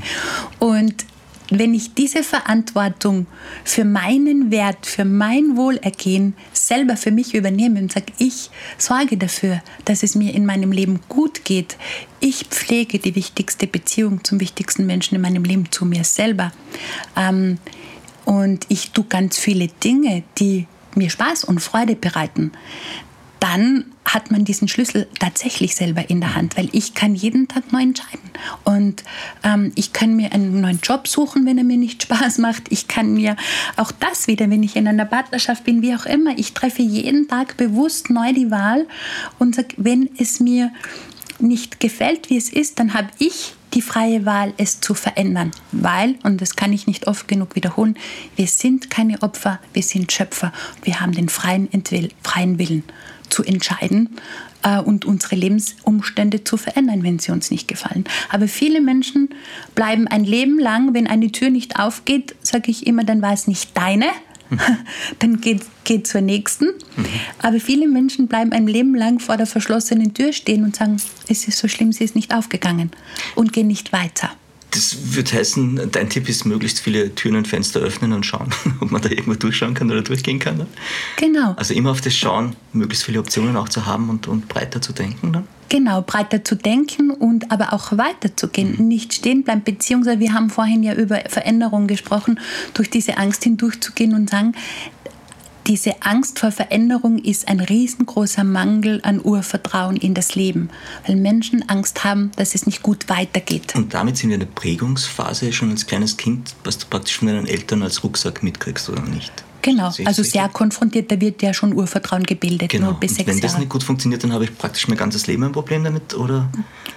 Und 0.58 1.06
wenn 1.50 1.72
ich 1.72 1.94
diese 1.94 2.22
Verantwortung 2.22 3.26
für 3.64 3.84
meinen 3.84 4.50
Wert, 4.50 4.84
für 4.84 5.06
mein 5.06 5.56
Wohlergehen 5.56 6.34
selber 6.52 6.96
für 6.96 7.10
mich 7.10 7.34
übernehme 7.34 7.80
und 7.80 7.92
sage, 7.92 8.12
ich 8.18 8.50
sorge 8.76 9.16
dafür, 9.16 9.62
dass 9.86 10.02
es 10.02 10.14
mir 10.14 10.34
in 10.34 10.44
meinem 10.44 10.72
Leben 10.72 11.00
gut 11.08 11.44
geht, 11.44 11.76
ich 12.20 12.46
pflege 12.50 12.98
die 12.98 13.14
wichtigste 13.14 13.66
Beziehung 13.66 14.24
zum 14.24 14.40
wichtigsten 14.40 14.84
Menschen 14.84 15.14
in 15.14 15.22
meinem 15.22 15.44
Leben 15.44 15.70
zu 15.70 15.86
mir 15.86 16.04
selber 16.04 16.52
ähm, 17.16 17.58
und 18.28 18.66
ich 18.68 18.90
tue 18.90 19.06
ganz 19.06 19.38
viele 19.38 19.68
Dinge, 19.68 20.22
die 20.36 20.66
mir 20.94 21.08
Spaß 21.08 21.44
und 21.44 21.60
Freude 21.60 21.96
bereiten, 21.96 22.52
dann 23.40 23.86
hat 24.04 24.30
man 24.30 24.44
diesen 24.44 24.68
Schlüssel 24.68 25.08
tatsächlich 25.18 25.74
selber 25.74 26.10
in 26.10 26.20
der 26.20 26.34
Hand, 26.34 26.58
weil 26.58 26.68
ich 26.72 26.92
kann 26.92 27.14
jeden 27.14 27.48
Tag 27.48 27.72
neu 27.72 27.80
entscheiden. 27.80 28.30
Und 28.64 29.02
ähm, 29.44 29.72
ich 29.76 29.94
kann 29.94 30.14
mir 30.14 30.32
einen 30.32 30.60
neuen 30.60 30.80
Job 30.82 31.08
suchen, 31.08 31.46
wenn 31.46 31.56
er 31.56 31.64
mir 31.64 31.78
nicht 31.78 32.02
Spaß 32.02 32.36
macht. 32.36 32.64
Ich 32.68 32.86
kann 32.86 33.14
mir 33.14 33.34
auch 33.76 33.92
das 33.92 34.26
wieder, 34.26 34.50
wenn 34.50 34.62
ich 34.62 34.76
in 34.76 34.86
einer 34.86 35.06
Partnerschaft 35.06 35.64
bin, 35.64 35.80
wie 35.80 35.94
auch 35.94 36.04
immer, 36.04 36.36
ich 36.36 36.52
treffe 36.52 36.82
jeden 36.82 37.28
Tag 37.28 37.56
bewusst 37.56 38.10
neu 38.10 38.34
die 38.34 38.50
Wahl 38.50 38.86
und 39.38 39.54
sage, 39.54 39.74
wenn 39.78 40.10
es 40.18 40.38
mir 40.38 40.70
nicht 41.38 41.80
gefällt, 41.80 42.28
wie 42.28 42.36
es 42.36 42.50
ist, 42.50 42.78
dann 42.78 42.92
habe 42.92 43.08
ich 43.18 43.54
die 43.74 43.82
freie 43.82 44.24
Wahl, 44.24 44.54
es 44.56 44.80
zu 44.80 44.94
verändern. 44.94 45.50
Weil, 45.72 46.16
und 46.22 46.40
das 46.40 46.56
kann 46.56 46.72
ich 46.72 46.86
nicht 46.86 47.06
oft 47.06 47.28
genug 47.28 47.54
wiederholen, 47.54 47.96
wir 48.36 48.46
sind 48.46 48.90
keine 48.90 49.22
Opfer, 49.22 49.60
wir 49.72 49.82
sind 49.82 50.12
Schöpfer. 50.12 50.52
Wir 50.82 51.00
haben 51.00 51.12
den 51.12 51.28
freien, 51.28 51.72
Entwill 51.72 52.10
freien 52.22 52.58
Willen 52.58 52.84
zu 53.28 53.44
entscheiden 53.44 54.16
äh, 54.62 54.78
und 54.78 55.04
unsere 55.04 55.36
Lebensumstände 55.36 56.44
zu 56.44 56.56
verändern, 56.56 57.02
wenn 57.02 57.18
sie 57.18 57.32
uns 57.32 57.50
nicht 57.50 57.68
gefallen. 57.68 58.04
Aber 58.30 58.48
viele 58.48 58.80
Menschen 58.80 59.30
bleiben 59.74 60.08
ein 60.08 60.24
Leben 60.24 60.58
lang, 60.58 60.94
wenn 60.94 61.06
eine 61.06 61.30
Tür 61.30 61.50
nicht 61.50 61.78
aufgeht, 61.78 62.34
sage 62.42 62.70
ich 62.70 62.86
immer, 62.86 63.04
dann 63.04 63.22
war 63.22 63.32
es 63.32 63.46
nicht 63.46 63.76
deine, 63.76 64.06
dann 65.18 65.40
geht, 65.40 65.62
geht 65.84 66.06
zur 66.06 66.20
nächsten. 66.20 66.66
Mhm. 66.96 67.06
Aber 67.40 67.60
viele 67.60 67.88
Menschen 67.88 68.28
bleiben 68.28 68.52
ein 68.52 68.66
Leben 68.66 68.94
lang 68.94 69.18
vor 69.20 69.36
der 69.36 69.46
verschlossenen 69.46 70.14
Tür 70.14 70.32
stehen 70.32 70.64
und 70.64 70.76
sagen, 70.76 71.00
es 71.28 71.48
ist 71.48 71.58
so 71.58 71.68
schlimm, 71.68 71.92
sie 71.92 72.04
ist 72.04 72.14
nicht 72.14 72.34
aufgegangen 72.34 72.90
und 73.34 73.52
gehen 73.52 73.66
nicht 73.66 73.92
weiter. 73.92 74.30
Das 74.70 75.14
würde 75.14 75.32
heißen, 75.32 75.90
dein 75.92 76.10
Tipp 76.10 76.28
ist, 76.28 76.44
möglichst 76.44 76.80
viele 76.80 77.14
Türen 77.14 77.36
und 77.36 77.48
Fenster 77.48 77.80
öffnen 77.80 78.12
und 78.12 78.26
schauen, 78.26 78.50
ob 78.80 78.90
man 78.90 79.00
da 79.00 79.08
irgendwo 79.08 79.34
durchschauen 79.34 79.74
kann 79.74 79.90
oder 79.90 80.02
durchgehen 80.02 80.38
kann. 80.38 80.58
Ne? 80.58 80.66
Genau. 81.16 81.54
Also 81.54 81.72
immer 81.74 81.90
auf 81.90 82.00
das 82.00 82.14
Schauen, 82.14 82.54
möglichst 82.72 83.04
viele 83.04 83.18
Optionen 83.18 83.56
auch 83.56 83.68
zu 83.68 83.86
haben 83.86 84.10
und, 84.10 84.28
und 84.28 84.48
breiter 84.48 84.82
zu 84.82 84.92
denken. 84.92 85.32
Dann? 85.32 85.48
Genau, 85.68 86.02
breiter 86.02 86.44
zu 86.44 86.54
denken 86.54 87.10
und 87.10 87.50
aber 87.52 87.72
auch 87.72 87.96
weiterzugehen, 87.96 88.76
mhm. 88.78 88.88
nicht 88.88 89.12
stehen 89.12 89.44
bleiben, 89.44 89.62
beziehungsweise 89.62 90.20
wir 90.20 90.32
haben 90.32 90.50
vorhin 90.50 90.82
ja 90.82 90.94
über 90.94 91.20
Veränderung 91.28 91.86
gesprochen, 91.86 92.40
durch 92.74 92.88
diese 92.88 93.18
Angst 93.18 93.44
hindurchzugehen 93.44 94.14
und 94.14 94.30
sagen, 94.30 94.54
diese 95.68 96.00
Angst 96.00 96.38
vor 96.38 96.50
Veränderung 96.50 97.18
ist 97.18 97.46
ein 97.46 97.60
riesengroßer 97.60 98.42
Mangel 98.42 99.00
an 99.02 99.20
Urvertrauen 99.22 99.96
in 99.96 100.14
das 100.14 100.34
Leben, 100.34 100.70
weil 101.06 101.16
Menschen 101.16 101.68
Angst 101.68 102.04
haben, 102.04 102.30
dass 102.36 102.54
es 102.54 102.64
nicht 102.64 102.82
gut 102.82 103.10
weitergeht. 103.10 103.74
Und 103.76 103.92
damit 103.92 104.16
sind 104.16 104.30
wir 104.30 104.36
in 104.36 104.40
der 104.40 104.46
Prägungsphase 104.46 105.52
schon 105.52 105.70
als 105.70 105.86
kleines 105.86 106.16
Kind, 106.16 106.54
was 106.64 106.78
du 106.78 106.86
praktisch 106.86 107.18
von 107.18 107.28
deinen 107.28 107.46
Eltern 107.46 107.82
als 107.82 108.02
Rucksack 108.02 108.42
mitkriegst 108.42 108.88
oder 108.88 109.02
nicht? 109.02 109.30
Genau, 109.62 109.92
also 110.04 110.22
sehr 110.22 110.48
konfrontiert, 110.48 111.10
da 111.10 111.20
wird 111.20 111.42
ja 111.42 111.52
schon 111.52 111.74
Urvertrauen 111.74 112.22
gebildet. 112.22 112.70
Genau. 112.70 112.92
Bis 112.92 113.12
und 113.12 113.26
wenn 113.26 113.40
das 113.40 113.52
Jahre. 113.52 113.60
nicht 113.60 113.70
gut 113.70 113.82
funktioniert, 113.82 114.22
dann 114.22 114.32
habe 114.32 114.44
ich 114.44 114.56
praktisch 114.56 114.88
mein 114.88 114.96
ganzes 114.96 115.26
Leben 115.26 115.44
ein 115.44 115.52
Problem 115.52 115.84
damit, 115.84 116.14
oder? 116.14 116.48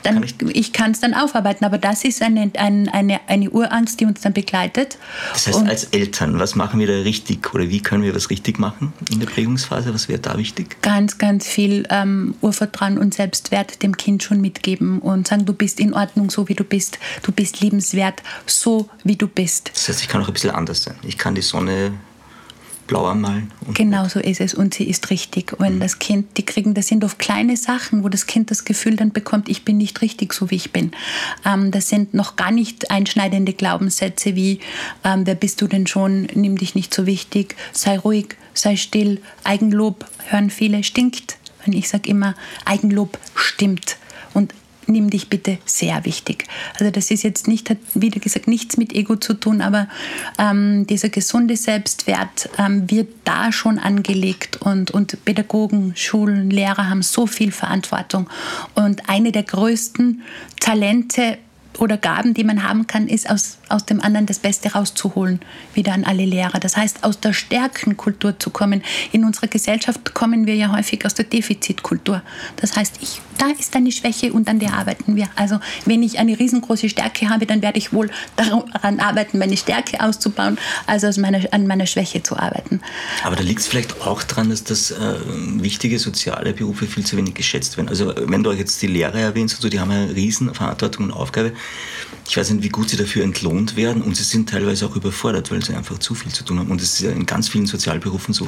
Dann, 0.03 0.15
kann 0.15 0.23
ich 0.23 0.35
ich 0.55 0.73
kann 0.73 0.91
es 0.91 0.99
dann 0.99 1.13
aufarbeiten, 1.13 1.65
aber 1.65 1.77
das 1.77 2.03
ist 2.03 2.21
eine, 2.21 2.51
eine, 2.55 2.93
eine, 2.93 3.19
eine 3.27 3.49
Urangst, 3.49 3.99
die 3.99 4.05
uns 4.05 4.21
dann 4.21 4.33
begleitet. 4.33 4.97
Das 5.33 5.47
heißt, 5.47 5.57
und 5.57 5.69
als 5.69 5.85
Eltern, 5.85 6.39
was 6.39 6.55
machen 6.55 6.79
wir 6.79 6.87
da 6.87 6.93
richtig 6.93 7.53
oder 7.53 7.69
wie 7.69 7.81
können 7.81 8.03
wir 8.03 8.15
was 8.15 8.29
richtig 8.29 8.59
machen 8.59 8.93
in 9.09 9.19
der 9.19 9.27
Prägungsphase? 9.27 9.93
Was 9.93 10.07
wäre 10.07 10.19
da 10.19 10.37
wichtig? 10.37 10.81
Ganz, 10.81 11.17
ganz 11.17 11.47
viel 11.47 11.87
ähm, 11.89 12.35
Urvertrauen 12.41 12.97
und 12.97 13.13
Selbstwert 13.13 13.81
dem 13.81 13.97
Kind 13.97 14.23
schon 14.23 14.39
mitgeben 14.39 14.99
und 14.99 15.27
sagen, 15.27 15.45
du 15.45 15.53
bist 15.53 15.79
in 15.79 15.93
Ordnung, 15.93 16.29
so 16.29 16.47
wie 16.47 16.55
du 16.55 16.63
bist. 16.63 16.99
Du 17.23 17.31
bist 17.31 17.61
liebenswert, 17.61 18.21
so 18.45 18.89
wie 19.03 19.15
du 19.15 19.27
bist. 19.27 19.71
Das 19.73 19.89
heißt, 19.89 20.01
ich 20.01 20.07
kann 20.07 20.21
auch 20.21 20.27
ein 20.27 20.33
bisschen 20.33 20.51
anders 20.51 20.83
sein. 20.83 20.95
Ich 21.03 21.17
kann 21.17 21.35
die 21.35 21.41
Sonne 21.41 21.93
blau 22.91 23.05
anmalen. 23.05 23.49
Genau 23.73 24.09
so 24.09 24.19
ist 24.19 24.41
es 24.41 24.53
und 24.53 24.73
sie 24.73 24.83
ist 24.83 25.09
richtig. 25.11 25.53
Wenn 25.59 25.75
mhm. 25.75 25.79
das 25.79 25.97
Kind, 25.97 26.37
die 26.37 26.45
kriegen, 26.45 26.73
das 26.73 26.87
sind 26.87 27.05
oft 27.05 27.19
kleine 27.19 27.55
Sachen, 27.55 28.03
wo 28.03 28.09
das 28.09 28.27
Kind 28.27 28.51
das 28.51 28.65
Gefühl 28.65 28.97
dann 28.97 29.13
bekommt, 29.13 29.47
ich 29.47 29.63
bin 29.63 29.77
nicht 29.77 30.01
richtig 30.01 30.33
so 30.33 30.51
wie 30.51 30.55
ich 30.55 30.73
bin. 30.73 30.91
Ähm, 31.45 31.71
das 31.71 31.87
sind 31.87 32.13
noch 32.13 32.35
gar 32.35 32.51
nicht 32.51 32.91
einschneidende 32.91 33.53
Glaubenssätze 33.53 34.35
wie, 34.35 34.59
ähm, 35.05 35.25
wer 35.25 35.35
bist 35.35 35.61
du 35.61 35.67
denn 35.67 35.87
schon, 35.87 36.27
nimm 36.33 36.57
dich 36.57 36.75
nicht 36.75 36.93
so 36.93 37.05
wichtig, 37.05 37.55
sei 37.71 37.97
ruhig, 37.97 38.35
sei 38.53 38.75
still, 38.75 39.21
Eigenlob 39.45 40.05
hören 40.27 40.49
viele, 40.49 40.83
stinkt. 40.83 41.37
Und 41.65 41.71
ich 41.71 41.87
sage 41.87 42.09
immer, 42.09 42.35
Eigenlob 42.65 43.17
stimmt. 43.35 43.95
Und 44.33 44.53
nimm 44.91 45.09
dich 45.09 45.29
bitte 45.29 45.57
sehr 45.65 46.05
wichtig. 46.05 46.45
Also 46.79 46.91
das 46.91 47.11
ist 47.11 47.23
jetzt 47.23 47.47
nicht, 47.47 47.69
hat 47.69 47.77
wieder 47.93 48.19
gesagt, 48.19 48.47
nichts 48.47 48.77
mit 48.77 48.93
Ego 48.93 49.15
zu 49.15 49.33
tun, 49.33 49.61
aber 49.61 49.87
ähm, 50.37 50.85
dieser 50.87 51.09
gesunde 51.09 51.55
Selbstwert 51.55 52.49
ähm, 52.57 52.89
wird 52.89 53.09
da 53.23 53.51
schon 53.51 53.79
angelegt 53.79 54.61
und, 54.61 54.91
und 54.91 55.23
Pädagogen, 55.25 55.93
Schulen, 55.95 56.49
Lehrer 56.49 56.89
haben 56.89 57.01
so 57.01 57.27
viel 57.27 57.51
Verantwortung. 57.51 58.29
Und 58.75 59.09
eine 59.09 59.31
der 59.31 59.43
größten 59.43 60.21
Talente 60.59 61.37
oder 61.81 61.97
Gaben, 61.97 62.35
die 62.35 62.43
man 62.43 62.61
haben 62.61 62.85
kann, 62.85 63.07
ist 63.07 63.27
aus, 63.27 63.57
aus 63.67 63.85
dem 63.85 64.01
anderen 64.01 64.27
das 64.27 64.37
Beste 64.37 64.73
rauszuholen, 64.73 65.39
wieder 65.73 65.93
an 65.93 66.03
alle 66.03 66.25
Lehrer. 66.25 66.59
Das 66.59 66.77
heißt, 66.77 67.03
aus 67.03 67.19
der 67.19 67.33
Stärkenkultur 67.33 68.37
zu 68.37 68.51
kommen. 68.51 68.83
In 69.11 69.25
unserer 69.25 69.47
Gesellschaft 69.47 70.13
kommen 70.13 70.45
wir 70.45 70.55
ja 70.55 70.71
häufig 70.71 71.03
aus 71.07 71.15
der 71.15 71.25
Defizitkultur. 71.25 72.21
Das 72.57 72.77
heißt, 72.77 72.99
ich, 73.01 73.19
da 73.39 73.47
ist 73.59 73.75
eine 73.75 73.91
Schwäche 73.91 74.31
und 74.31 74.47
an 74.47 74.59
der 74.59 74.73
arbeiten 74.73 75.15
wir. 75.15 75.27
Also 75.35 75.59
wenn 75.85 76.03
ich 76.03 76.19
eine 76.19 76.37
riesengroße 76.37 76.87
Stärke 76.87 77.29
habe, 77.29 77.47
dann 77.47 77.63
werde 77.63 77.79
ich 77.79 77.91
wohl 77.91 78.11
daran 78.35 78.99
arbeiten, 78.99 79.39
meine 79.39 79.57
Stärke 79.57 80.01
auszubauen, 80.01 80.59
also 80.85 81.07
aus 81.07 81.17
meiner, 81.17 81.41
an 81.51 81.65
meiner 81.65 81.87
Schwäche 81.87 82.21
zu 82.21 82.37
arbeiten. 82.37 82.79
Aber 83.23 83.35
da 83.35 83.41
liegt 83.41 83.61
es 83.61 83.67
vielleicht 83.67 84.01
auch 84.01 84.21
daran, 84.21 84.51
dass 84.51 84.63
das 84.63 84.91
äh, 84.91 85.15
wichtige 85.55 85.97
soziale 85.97 86.53
Berufe 86.53 86.85
viel 86.85 87.03
zu 87.03 87.17
wenig 87.17 87.33
geschätzt 87.33 87.77
werden. 87.77 87.89
Also 87.89 88.13
wenn 88.27 88.43
du 88.43 88.51
euch 88.51 88.59
jetzt 88.59 88.79
die 88.83 88.87
Lehrer 88.87 89.19
erwähnst, 89.19 89.55
also 89.55 89.67
die 89.67 89.79
haben 89.79 89.89
eine 89.89 90.15
Riesenverantwortung 90.15 91.05
und 91.05 91.11
Aufgabe. 91.11 91.53
Ich 92.27 92.37
weiß 92.37 92.51
nicht, 92.51 92.63
wie 92.63 92.69
gut 92.69 92.89
sie 92.89 92.97
dafür 92.97 93.23
entlohnt 93.23 93.75
werden 93.75 94.01
und 94.01 94.15
sie 94.15 94.23
sind 94.23 94.49
teilweise 94.49 94.85
auch 94.85 94.95
überfordert, 94.95 95.51
weil 95.51 95.63
sie 95.63 95.73
einfach 95.75 95.99
zu 95.99 96.15
viel 96.15 96.31
zu 96.31 96.43
tun 96.43 96.59
haben. 96.59 96.71
Und 96.71 96.81
das 96.81 96.93
ist 96.93 97.01
ja 97.01 97.11
in 97.11 97.25
ganz 97.25 97.49
vielen 97.49 97.65
Sozialberufen 97.65 98.33
so. 98.33 98.47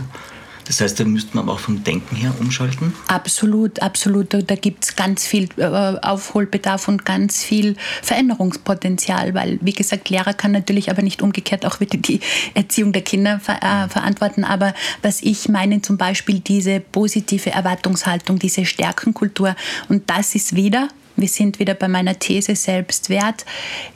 Das 0.66 0.80
heißt, 0.80 1.00
da 1.00 1.04
müsste 1.04 1.36
man 1.36 1.46
aber 1.46 1.54
auch 1.54 1.60
vom 1.60 1.84
Denken 1.84 2.16
her 2.16 2.34
umschalten? 2.40 2.94
Absolut, 3.08 3.82
absolut. 3.82 4.34
Da, 4.34 4.42
da 4.42 4.56
gibt 4.56 4.86
es 4.86 4.96
ganz 4.96 5.26
viel 5.26 5.50
äh, 5.58 5.66
Aufholbedarf 5.66 6.88
und 6.88 7.06
ganz 7.06 7.44
viel 7.44 7.76
Veränderungspotenzial, 8.02 9.34
weil, 9.34 9.60
wie 9.62 9.74
gesagt, 9.74 10.10
Lehrer 10.10 10.34
kann 10.34 10.52
natürlich 10.52 10.90
aber 10.90 11.02
nicht 11.02 11.22
umgekehrt 11.22 11.66
auch 11.66 11.80
wieder 11.80 11.98
die 11.98 12.22
Erziehung 12.54 12.94
der 12.94 13.02
Kinder 13.02 13.40
ver 13.40 13.62
äh, 13.62 13.90
verantworten. 13.90 14.44
Aber 14.44 14.74
was 15.02 15.22
ich 15.22 15.50
meine, 15.50 15.82
zum 15.82 15.98
Beispiel 15.98 16.40
diese 16.40 16.80
positive 16.80 17.52
Erwartungshaltung, 17.52 18.40
diese 18.40 18.66
Stärkenkultur. 18.66 19.56
Und 19.90 20.10
das 20.10 20.36
ist 20.36 20.56
wieder 20.56 20.88
wir 21.16 21.28
sind 21.28 21.60
wieder 21.60 21.74
bei 21.74 21.88
meiner 21.88 22.18
These 22.18 22.56
Selbstwert. 22.56 23.46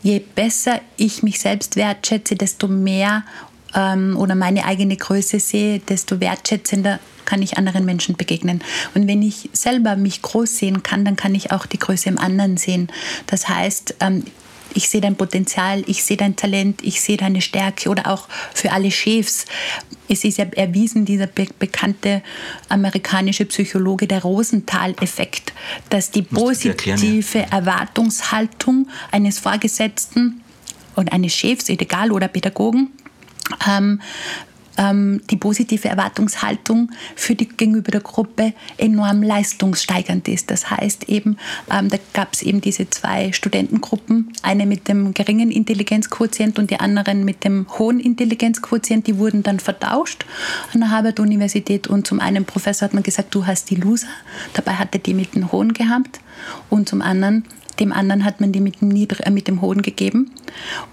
Je 0.04 0.20
besser 0.20 0.82
ich 0.98 1.24
mich 1.24 1.40
selbst 1.40 1.76
wertschätze, 1.76 2.36
desto 2.36 2.68
mehr 2.68 3.24
ähm, 3.76 4.16
oder 4.18 4.36
meine 4.36 4.66
eigene 4.66 4.96
Größe 4.96 5.40
sehe, 5.40 5.80
desto 5.80 6.20
wertschätzender 6.20 7.00
kann 7.26 7.42
ich 7.42 7.58
anderen 7.58 7.86
Menschen 7.86 8.16
begegnen. 8.16 8.62
Und 8.96 9.08
wenn 9.08 9.22
ich 9.22 9.50
selber 9.52 9.96
mich 9.96 10.22
groß 10.22 10.58
sehen 10.58 10.84
kann, 10.84 11.04
dann 11.04 11.18
kann 11.18 11.36
ich 11.36 11.52
auch 11.52 11.66
die 11.66 11.80
Größe 11.80 12.08
im 12.08 12.18
anderen 12.18 12.58
sehen. 12.58 12.88
Das 13.28 13.50
heißt, 13.50 13.96
ähm, 14.00 14.24
ich 14.74 14.90
sehe 14.90 15.02
dein 15.02 15.16
Potenzial, 15.16 15.84
ich 15.88 16.04
sehe 16.04 16.18
dein 16.18 16.36
Talent, 16.36 16.82
ich 16.84 17.02
sehe 17.02 17.18
deine 17.18 17.42
Stärke 17.42 17.90
oder 17.90 18.08
auch 18.08 18.28
für 18.54 18.72
alle 18.72 18.92
Chefs. 18.92 19.46
Es 20.08 20.24
ist 20.24 20.38
ja 20.38 20.46
erwiesen, 20.56 21.06
dieser 21.06 21.28
be 21.28 21.48
bekannte 21.60 22.22
amerikanische 22.70 23.46
Psychologe, 23.46 24.08
der 24.08 24.22
Rosenthal-Effekt, 24.22 25.54
dass 25.90 26.12
die 26.12 26.22
positive 26.22 27.46
Erwartungshaltung 27.52 28.88
eines 29.12 29.40
Vorgesetzten 29.40 30.42
und 30.96 31.12
eines 31.12 31.34
Chefs, 31.34 31.70
egal 31.70 32.12
oder 32.12 32.28
Pädagogen, 32.28 32.92
ähm, 33.68 34.02
ähm, 34.78 35.22
die 35.30 35.38
positive 35.38 35.88
Erwartungshaltung 35.88 36.92
für 37.16 37.36
die 37.36 37.48
gegenüber 37.48 37.92
der 37.92 38.02
Gruppe 38.02 38.54
enorm 38.78 39.24
leistungssteigernd 39.24 40.28
ist. 40.28 40.52
Das 40.52 40.70
heißt 40.70 41.10
eben, 41.10 41.38
ähm, 41.72 41.90
da 41.90 41.98
gab 42.14 42.34
es 42.34 42.42
eben 42.42 42.62
diese 42.62 42.90
zwei 42.90 43.32
Studentengruppen, 43.32 44.34
eine 44.42 44.66
mit 44.66 44.88
dem 44.88 45.14
geringen 45.14 45.52
Intelligenzquotient 45.52 46.60
und 46.60 46.72
die 46.72 46.80
anderen 46.80 47.26
mit 47.26 47.44
dem 47.44 47.68
hohen 47.78 48.00
Intelligenzquotient, 48.00 49.08
die 49.08 49.18
wurden 49.18 49.44
dann 49.44 49.60
vertauscht 49.60 50.26
an 50.74 50.82
der 50.82 50.92
Harvard-Universität 50.92 51.88
und 51.88 52.08
zum 52.08 52.20
einen 52.20 52.46
Professor 52.46 52.86
hat 52.86 52.94
man 52.94 53.04
gesagt, 53.04 53.34
du 53.34 53.46
hast 53.46 53.70
die 53.70 53.76
Loser, 53.76 54.08
dabei 54.54 54.74
hatte 54.74 55.00
die 55.00 55.14
mit 55.14 55.36
dem 55.36 55.52
hohen 55.52 55.74
gehabt 55.74 56.20
und 56.70 56.88
zum 56.88 57.02
anderen 57.02 57.44
dem 57.80 57.92
anderen 57.92 58.26
hat 58.26 58.42
man 58.42 58.52
die 58.52 58.60
mit 58.60 58.82
dem, 58.82 58.90
Niedr 58.90 59.26
äh, 59.26 59.30
mit 59.30 59.48
dem 59.48 59.62
Hohen 59.62 59.82
gegeben. 59.82 60.32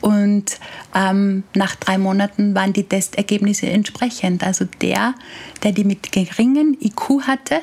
Und 0.01 0.59
ähm, 0.95 1.45
nach 1.55 1.77
drei 1.77 1.99
Monaten 1.99 2.55
waren 2.55 2.73
die 2.73 2.85
Testergebnisse 2.85 3.67
entsprechend. 3.67 4.45
Also 4.45 4.67
der, 4.81 5.15
der 5.63 5.73
die 5.73 5.85
mit 5.85 6.13
geringem 6.13 6.77
IQ 6.81 7.27
hatte 7.27 7.61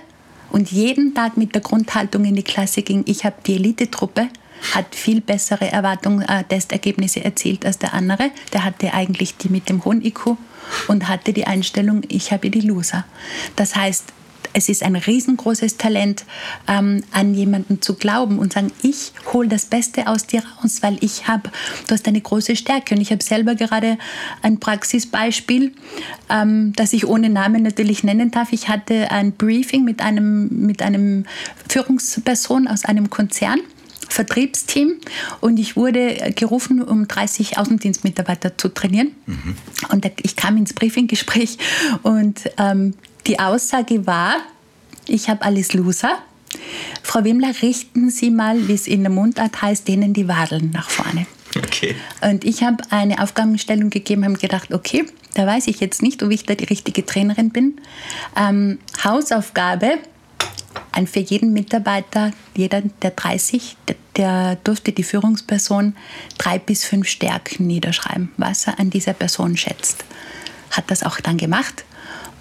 und 0.51 0.71
jeden 0.71 1.13
Tag 1.13 1.37
mit 1.37 1.55
der 1.55 1.61
Grundhaltung 1.61 2.25
in 2.25 2.35
die 2.35 2.43
Klasse 2.43 2.81
ging, 2.81 3.03
ich 3.07 3.23
habe 3.23 3.35
die 3.45 3.55
Elitetruppe, 3.55 4.27
hat 4.73 4.93
viel 4.93 5.21
bessere 5.21 5.71
Erwartung, 5.71 6.21
äh, 6.21 6.43
Testergebnisse 6.43 7.23
erzielt 7.23 7.65
als 7.65 7.79
der 7.79 7.93
andere. 7.93 8.31
Der 8.53 8.63
hatte 8.63 8.93
eigentlich 8.93 9.37
die 9.37 9.49
mit 9.49 9.69
dem 9.69 9.83
hohen 9.85 10.03
IQ 10.03 10.37
und 10.87 11.07
hatte 11.07 11.33
die 11.33 11.47
Einstellung, 11.47 12.01
ich 12.07 12.31
habe 12.31 12.49
die 12.49 12.61
Loser. 12.61 13.05
Das 13.55 13.75
heißt, 13.75 14.13
es 14.53 14.69
ist 14.69 14.83
ein 14.83 14.95
riesengroßes 14.95 15.77
Talent, 15.77 16.25
ähm, 16.67 17.03
an 17.11 17.33
jemanden 17.33 17.81
zu 17.81 17.95
glauben 17.95 18.39
und 18.39 18.53
sagen, 18.53 18.71
ich 18.81 19.13
hole 19.33 19.47
das 19.47 19.65
Beste 19.65 20.07
aus 20.07 20.27
dir 20.27 20.43
raus, 20.43 20.79
weil 20.81 20.97
ich 21.01 21.27
habe, 21.27 21.49
du 21.87 21.93
hast 21.93 22.07
eine 22.07 22.21
große 22.21 22.55
Stärke. 22.55 22.95
Und 22.95 23.01
ich 23.01 23.11
habe 23.11 23.23
selber 23.23 23.55
gerade 23.55 23.97
ein 24.41 24.59
Praxisbeispiel, 24.59 25.73
ähm, 26.29 26.73
das 26.75 26.93
ich 26.93 27.07
ohne 27.07 27.29
Namen 27.29 27.63
natürlich 27.63 28.03
nennen 28.03 28.31
darf. 28.31 28.51
Ich 28.51 28.67
hatte 28.67 29.11
ein 29.11 29.33
Briefing 29.33 29.83
mit 29.83 30.01
einem, 30.01 30.47
mit 30.65 30.81
einem 30.81 31.25
Führungsperson 31.69 32.67
aus 32.67 32.85
einem 32.85 33.09
Konzern. 33.09 33.59
Vertriebsteam 34.09 34.95
und 35.39 35.57
ich 35.57 35.77
wurde 35.77 36.33
gerufen, 36.35 36.81
um 36.81 37.07
30 37.07 37.57
Außendienstmitarbeiter 37.57 38.57
zu 38.57 38.67
trainieren. 38.67 39.11
Mhm. 39.25 39.55
Und 39.89 40.11
ich 40.21 40.35
kam 40.35 40.57
ins 40.57 40.73
Briefinggespräch 40.73 41.57
und 42.03 42.41
ähm, 42.57 42.93
die 43.27 43.39
Aussage 43.39 44.05
war, 44.05 44.35
ich 45.07 45.29
habe 45.29 45.43
alles 45.43 45.73
Loser. 45.73 46.17
Frau 47.03 47.23
Wimler, 47.23 47.53
richten 47.61 48.09
Sie 48.09 48.29
mal, 48.29 48.67
wie 48.67 48.73
es 48.73 48.87
in 48.87 49.03
der 49.03 49.11
Mundart 49.11 49.61
heißt, 49.61 49.87
denen 49.87 50.13
die 50.13 50.27
Wadeln 50.27 50.71
nach 50.71 50.89
vorne. 50.89 51.25
Okay. 51.57 51.95
Und 52.21 52.45
ich 52.45 52.63
habe 52.63 52.83
eine 52.89 53.21
Aufgabenstellung 53.21 53.89
gegeben, 53.89 54.23
habe 54.23 54.35
gedacht, 54.35 54.73
okay, 54.73 55.05
da 55.33 55.45
weiß 55.45 55.67
ich 55.67 55.79
jetzt 55.79 56.01
nicht, 56.01 56.23
ob 56.23 56.31
ich 56.31 56.45
da 56.45 56.55
die 56.55 56.65
richtige 56.65 57.05
Trainerin 57.05 57.49
bin. 57.49 57.79
Ähm, 58.37 58.79
Hausaufgabe, 59.03 59.99
ein 60.91 61.07
für 61.07 61.19
jeden 61.19 61.53
Mitarbeiter, 61.53 62.31
jeder 62.55 62.81
der 63.01 63.11
30, 63.11 63.77
der, 63.87 63.95
der 64.17 64.55
durfte 64.63 64.91
die 64.91 65.03
Führungsperson 65.03 65.95
drei 66.37 66.59
bis 66.59 66.85
fünf 66.85 67.07
Stärken 67.07 67.67
niederschreiben, 67.67 68.31
was 68.37 68.67
er 68.67 68.79
an 68.79 68.89
dieser 68.89 69.13
Person 69.13 69.57
schätzt. 69.57 70.05
Hat 70.71 70.89
das 70.89 71.03
auch 71.03 71.19
dann 71.19 71.37
gemacht 71.37 71.85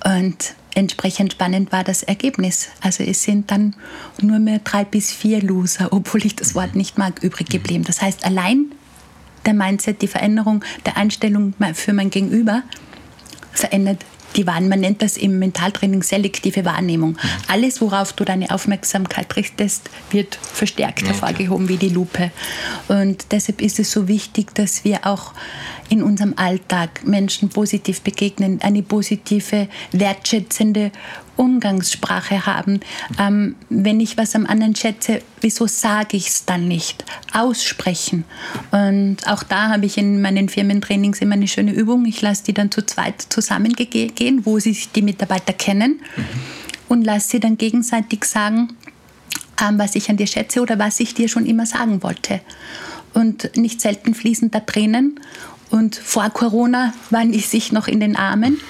und 0.05 0.55
entsprechend 0.81 1.33
spannend 1.33 1.71
war 1.71 1.85
das 1.85 2.03
Ergebnis. 2.03 2.71
Also 2.81 3.05
es 3.05 3.23
sind 3.23 3.51
dann 3.51 3.77
nur 4.21 4.39
mehr 4.39 4.59
drei 4.59 4.85
bis 4.85 5.13
vier 5.13 5.41
Loser, 5.43 5.93
obwohl 5.93 6.25
ich 6.25 6.35
das 6.35 6.55
Wort 6.55 6.75
nicht 6.75 6.99
mag, 6.99 7.23
übrig 7.23 7.49
geblieben. 7.49 7.85
Das 7.85 8.03
heißt, 8.03 8.25
allein 8.25 8.73
der 9.47 9.55
Mindset, 9.55 10.03
die 10.03 10.09
Veränderung 10.09 10.65
der 10.87 10.97
Einstellung 10.97 11.55
für 11.75 11.93
mein 11.93 12.11
Gegenüber 12.11 12.63
verändert 13.53 14.05
die 14.37 14.47
Wahrnehmung. 14.47 14.71
Man 14.71 14.81
nennt 14.81 15.03
das 15.03 15.17
im 15.17 15.39
Mentaltraining 15.39 16.03
selektive 16.03 16.65
Wahrnehmung. 16.65 17.17
Alles, 17.49 17.81
worauf 17.81 18.13
du 18.13 18.25
deine 18.25 18.51
Aufmerksamkeit 18.51 19.35
richtest, 19.37 19.91
wird 20.11 20.37
verstärkt 20.37 21.07
hervorgehoben 21.07 21.69
wie 21.69 21.77
die 21.77 21.89
Lupe. 21.89 22.31
Und 22.89 23.27
deshalb 23.33 23.61
ist 23.61 23.79
es 23.79 23.91
so 23.91 24.09
wichtig, 24.09 24.55
dass 24.55 24.85
wir 24.85 25.07
auch 25.07 25.33
in 25.89 26.03
unserem 26.03 26.35
Alltag 26.37 27.05
Menschen 27.05 27.49
positiv 27.49 28.01
begegnen, 28.03 28.61
eine 28.63 28.83
positive, 28.83 29.69
wertschätzende 29.93 30.93
Umgangssprache 31.41 32.45
haben. 32.45 32.81
Ähm, 33.19 33.57
wenn 33.71 33.99
ich 33.99 34.19
was 34.19 34.35
am 34.35 34.45
anderen 34.45 34.77
schätze, 34.77 35.23
wieso 35.41 35.67
sage 35.67 36.19
ich 36.19 36.29
es 36.29 36.45
dann 36.45 36.69
nicht? 36.69 37.05
Aussprechen. 37.33 38.25
Und 38.71 39.27
auch 39.27 39.43
da 39.43 39.71
habe 39.71 39.87
ich 39.87 39.97
in 39.97 40.21
meinen 40.21 40.51
Firmentrainings 40.51 41.23
immer 41.23 41.35
eine 41.35 41.49
schöne 41.49 41.73
Übung. 41.73 42.05
Ich 42.05 42.21
lasse 42.21 42.45
die 42.45 42.53
dann 42.53 42.71
zu 42.71 42.85
zweit 42.85 43.23
zusammengehen, 43.23 44.45
wo 44.45 44.59
sich 44.59 44.93
die 44.93 45.01
Mitarbeiter 45.01 45.55
kennen 45.55 46.01
mhm. 46.15 46.25
und 46.89 47.05
lasse 47.05 47.31
sie 47.31 47.41
dann 47.41 47.57
gegenseitig 47.57 48.27
sagen, 48.27 48.69
ähm, 49.63 49.79
was 49.79 49.95
ich 49.95 50.11
an 50.11 50.19
dir 50.19 50.27
schätze 50.27 50.61
oder 50.61 50.79
was 50.79 51.01
ich 51.01 51.15
dir 51.15 51.29
schon 51.29 51.47
immer 51.47 51.65
sagen 51.65 52.03
wollte. 52.03 52.43
Und 53.15 53.57
nicht 53.57 53.81
selten 53.81 54.15
fließen 54.15 54.51
da 54.51 54.61
Tränen 54.61 55.19
und 55.71 55.97
vor 55.97 56.29
Corona 56.31 56.93
waren 57.11 57.33
die 57.33 57.41
sich 57.41 57.73
noch 57.73 57.89
in 57.89 58.01
den 58.01 58.17
Armen. 58.17 58.61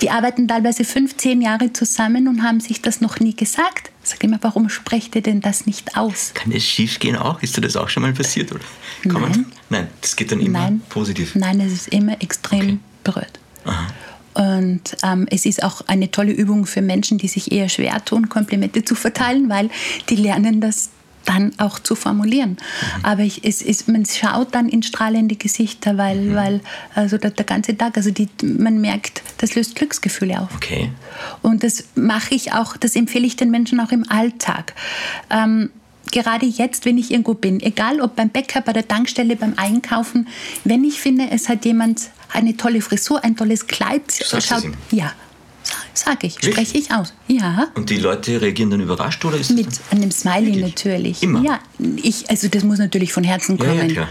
Die 0.00 0.10
arbeiten 0.10 0.46
teilweise 0.46 0.84
15 0.84 1.40
Jahre 1.40 1.72
zusammen 1.72 2.28
und 2.28 2.42
haben 2.42 2.60
sich 2.60 2.80
das 2.80 3.00
noch 3.00 3.20
nie 3.20 3.34
gesagt. 3.34 3.90
Sag 4.02 4.22
immer, 4.24 4.38
warum 4.40 4.68
sprecht 4.68 5.16
ihr 5.16 5.22
denn 5.22 5.40
das 5.40 5.66
nicht 5.66 5.96
aus? 5.96 6.32
Kann 6.34 6.52
das 6.52 6.62
schief 6.62 6.98
gehen 6.98 7.16
auch? 7.16 7.42
Ist 7.42 7.56
dir 7.56 7.60
das 7.60 7.76
auch 7.76 7.88
schon 7.88 8.02
mal 8.02 8.12
passiert? 8.12 8.52
Oder? 8.52 8.60
Kann 9.02 9.12
Nein. 9.12 9.22
Man, 9.22 9.46
nein, 9.70 9.88
das 10.00 10.16
geht 10.16 10.32
dann 10.32 10.40
immer 10.40 10.60
Nein. 10.60 10.82
positiv. 10.88 11.34
Nein, 11.34 11.60
es 11.60 11.72
ist 11.72 11.88
immer 11.88 12.20
extrem 12.22 12.60
okay. 12.60 12.78
berührt. 13.04 13.40
Aha. 13.64 13.86
Und 14.34 14.96
ähm, 15.02 15.26
es 15.30 15.44
ist 15.46 15.64
auch 15.64 15.82
eine 15.88 16.12
tolle 16.12 16.30
Übung 16.32 16.64
für 16.64 16.80
Menschen, 16.80 17.18
die 17.18 17.26
sich 17.26 17.50
eher 17.50 17.68
schwer 17.68 18.04
tun, 18.04 18.28
Komplimente 18.28 18.84
zu 18.84 18.94
verteilen, 18.94 19.48
weil 19.48 19.68
die 20.08 20.16
lernen 20.16 20.60
das 20.60 20.90
dann 21.28 21.52
auch 21.58 21.78
zu 21.78 21.94
formulieren. 21.94 22.50
Mhm. 22.50 23.04
Aber 23.04 23.22
ich, 23.22 23.44
es 23.44 23.62
ist, 23.62 23.88
man 23.88 24.06
schaut 24.06 24.54
dann 24.54 24.68
in 24.68 24.82
strahlende 24.82 25.36
Gesichter, 25.36 25.98
weil, 25.98 26.20
mhm. 26.20 26.34
weil 26.34 26.60
also 26.94 27.18
der, 27.18 27.30
der, 27.30 27.44
ganze 27.44 27.76
Tag, 27.76 27.96
also 27.96 28.10
die, 28.10 28.28
man 28.42 28.80
merkt, 28.80 29.22
das 29.38 29.54
löst 29.54 29.74
Glücksgefühle 29.74 30.40
auf. 30.40 30.54
Okay. 30.54 30.90
Und 31.42 31.62
das 31.62 31.84
mache 31.94 32.34
ich 32.34 32.52
auch, 32.52 32.76
das 32.76 32.96
empfehle 32.96 33.26
ich 33.26 33.36
den 33.36 33.50
Menschen 33.50 33.80
auch 33.80 33.92
im 33.92 34.08
Alltag. 34.10 34.74
Ähm, 35.30 35.70
gerade 36.10 36.46
jetzt, 36.46 36.84
wenn 36.84 36.96
ich 36.98 37.10
irgendwo 37.10 37.34
bin, 37.34 37.60
egal 37.60 38.00
ob 38.00 38.16
beim 38.16 38.30
Bäcker, 38.30 38.60
bei 38.60 38.72
der 38.72 38.88
Tankstelle, 38.88 39.36
beim 39.36 39.54
Einkaufen, 39.56 40.28
wenn 40.64 40.84
ich 40.84 41.00
finde, 41.00 41.28
es 41.30 41.48
hat 41.48 41.64
jemand 41.64 42.10
eine 42.32 42.56
tolle 42.56 42.80
Frisur, 42.80 43.22
ein 43.24 43.36
tolles 43.36 43.66
Kleid, 43.66 44.02
schaut, 44.12 44.64
ja, 44.90 45.12
Sag 46.04 46.22
ich, 46.22 46.34
spreche 46.34 46.78
ich 46.78 46.92
aus. 46.92 47.12
Ja. 47.26 47.68
Und 47.74 47.90
die 47.90 47.96
Leute 47.96 48.40
reagieren 48.40 48.70
dann 48.70 48.80
überrascht 48.80 49.24
oder 49.24 49.36
ist 49.36 49.50
Mit 49.50 49.68
einem 49.90 50.10
Smiley 50.10 50.46
Wirklich? 50.46 50.62
natürlich. 50.62 51.22
Immer. 51.22 51.42
Ja, 51.42 51.58
ich, 51.96 52.30
also 52.30 52.48
das 52.48 52.62
muss 52.62 52.78
natürlich 52.78 53.12
von 53.12 53.24
Herzen 53.24 53.58
kommen. 53.58 53.90
Ja, 53.90 54.06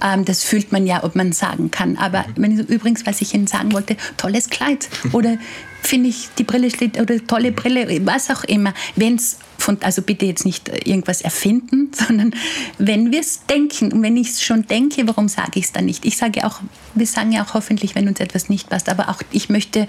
ja, 0.00 0.14
ähm, 0.14 0.24
das 0.24 0.44
fühlt 0.44 0.70
man 0.70 0.86
ja, 0.86 1.02
ob 1.02 1.16
man 1.16 1.32
sagen 1.32 1.70
kann. 1.70 1.96
Aber 1.96 2.24
mhm. 2.36 2.60
übrigens, 2.60 3.04
was 3.06 3.20
ich 3.20 3.34
Ihnen 3.34 3.48
sagen 3.48 3.72
wollte, 3.72 3.96
tolles 4.16 4.50
Kleid 4.50 4.88
oder 5.12 5.36
finde 5.82 6.08
ich 6.10 6.28
die 6.38 6.44
Brille 6.44 6.70
steht 6.70 6.98
oder 7.00 7.24
tolle 7.26 7.52
Brille, 7.52 8.06
was 8.06 8.30
auch 8.30 8.44
immer. 8.44 8.72
Wenn 8.96 9.16
es 9.16 9.38
von, 9.58 9.78
also 9.82 10.02
bitte 10.02 10.26
jetzt 10.26 10.44
nicht 10.44 10.68
irgendwas 10.86 11.20
erfinden, 11.20 11.90
sondern 11.94 12.34
wenn 12.78 13.12
wir 13.12 13.20
es 13.20 13.46
denken 13.46 13.92
und 13.92 14.02
wenn 14.02 14.16
ich 14.16 14.30
es 14.30 14.42
schon 14.42 14.66
denke, 14.66 15.06
warum 15.06 15.28
sage 15.28 15.52
ich 15.54 15.66
es 15.66 15.72
dann 15.72 15.86
nicht? 15.86 16.04
Ich 16.04 16.16
sage 16.16 16.46
auch, 16.46 16.60
wir 16.94 17.06
sagen 17.06 17.32
ja 17.32 17.44
auch 17.44 17.54
hoffentlich, 17.54 17.94
wenn 17.94 18.08
uns 18.08 18.20
etwas 18.20 18.48
nicht 18.48 18.70
passt, 18.70 18.88
aber 18.88 19.08
auch 19.08 19.20
ich 19.30 19.48
möchte 19.48 19.86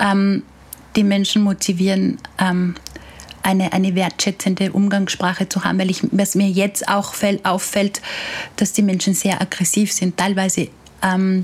ähm, 0.00 0.42
die 0.96 1.04
Menschen 1.04 1.42
motivieren, 1.42 2.18
ähm, 2.38 2.74
eine, 3.42 3.72
eine 3.72 3.94
wertschätzende 3.94 4.72
Umgangssprache 4.72 5.48
zu 5.48 5.64
haben, 5.64 5.78
weil 5.78 5.90
ich, 5.90 6.00
was 6.12 6.34
mir 6.34 6.48
jetzt 6.48 6.88
auch 6.88 7.14
auffällt, 7.42 8.00
dass 8.56 8.72
die 8.72 8.82
Menschen 8.82 9.14
sehr 9.14 9.40
aggressiv 9.40 9.92
sind. 9.92 10.16
Teilweise 10.16 10.68
ähm, 11.02 11.42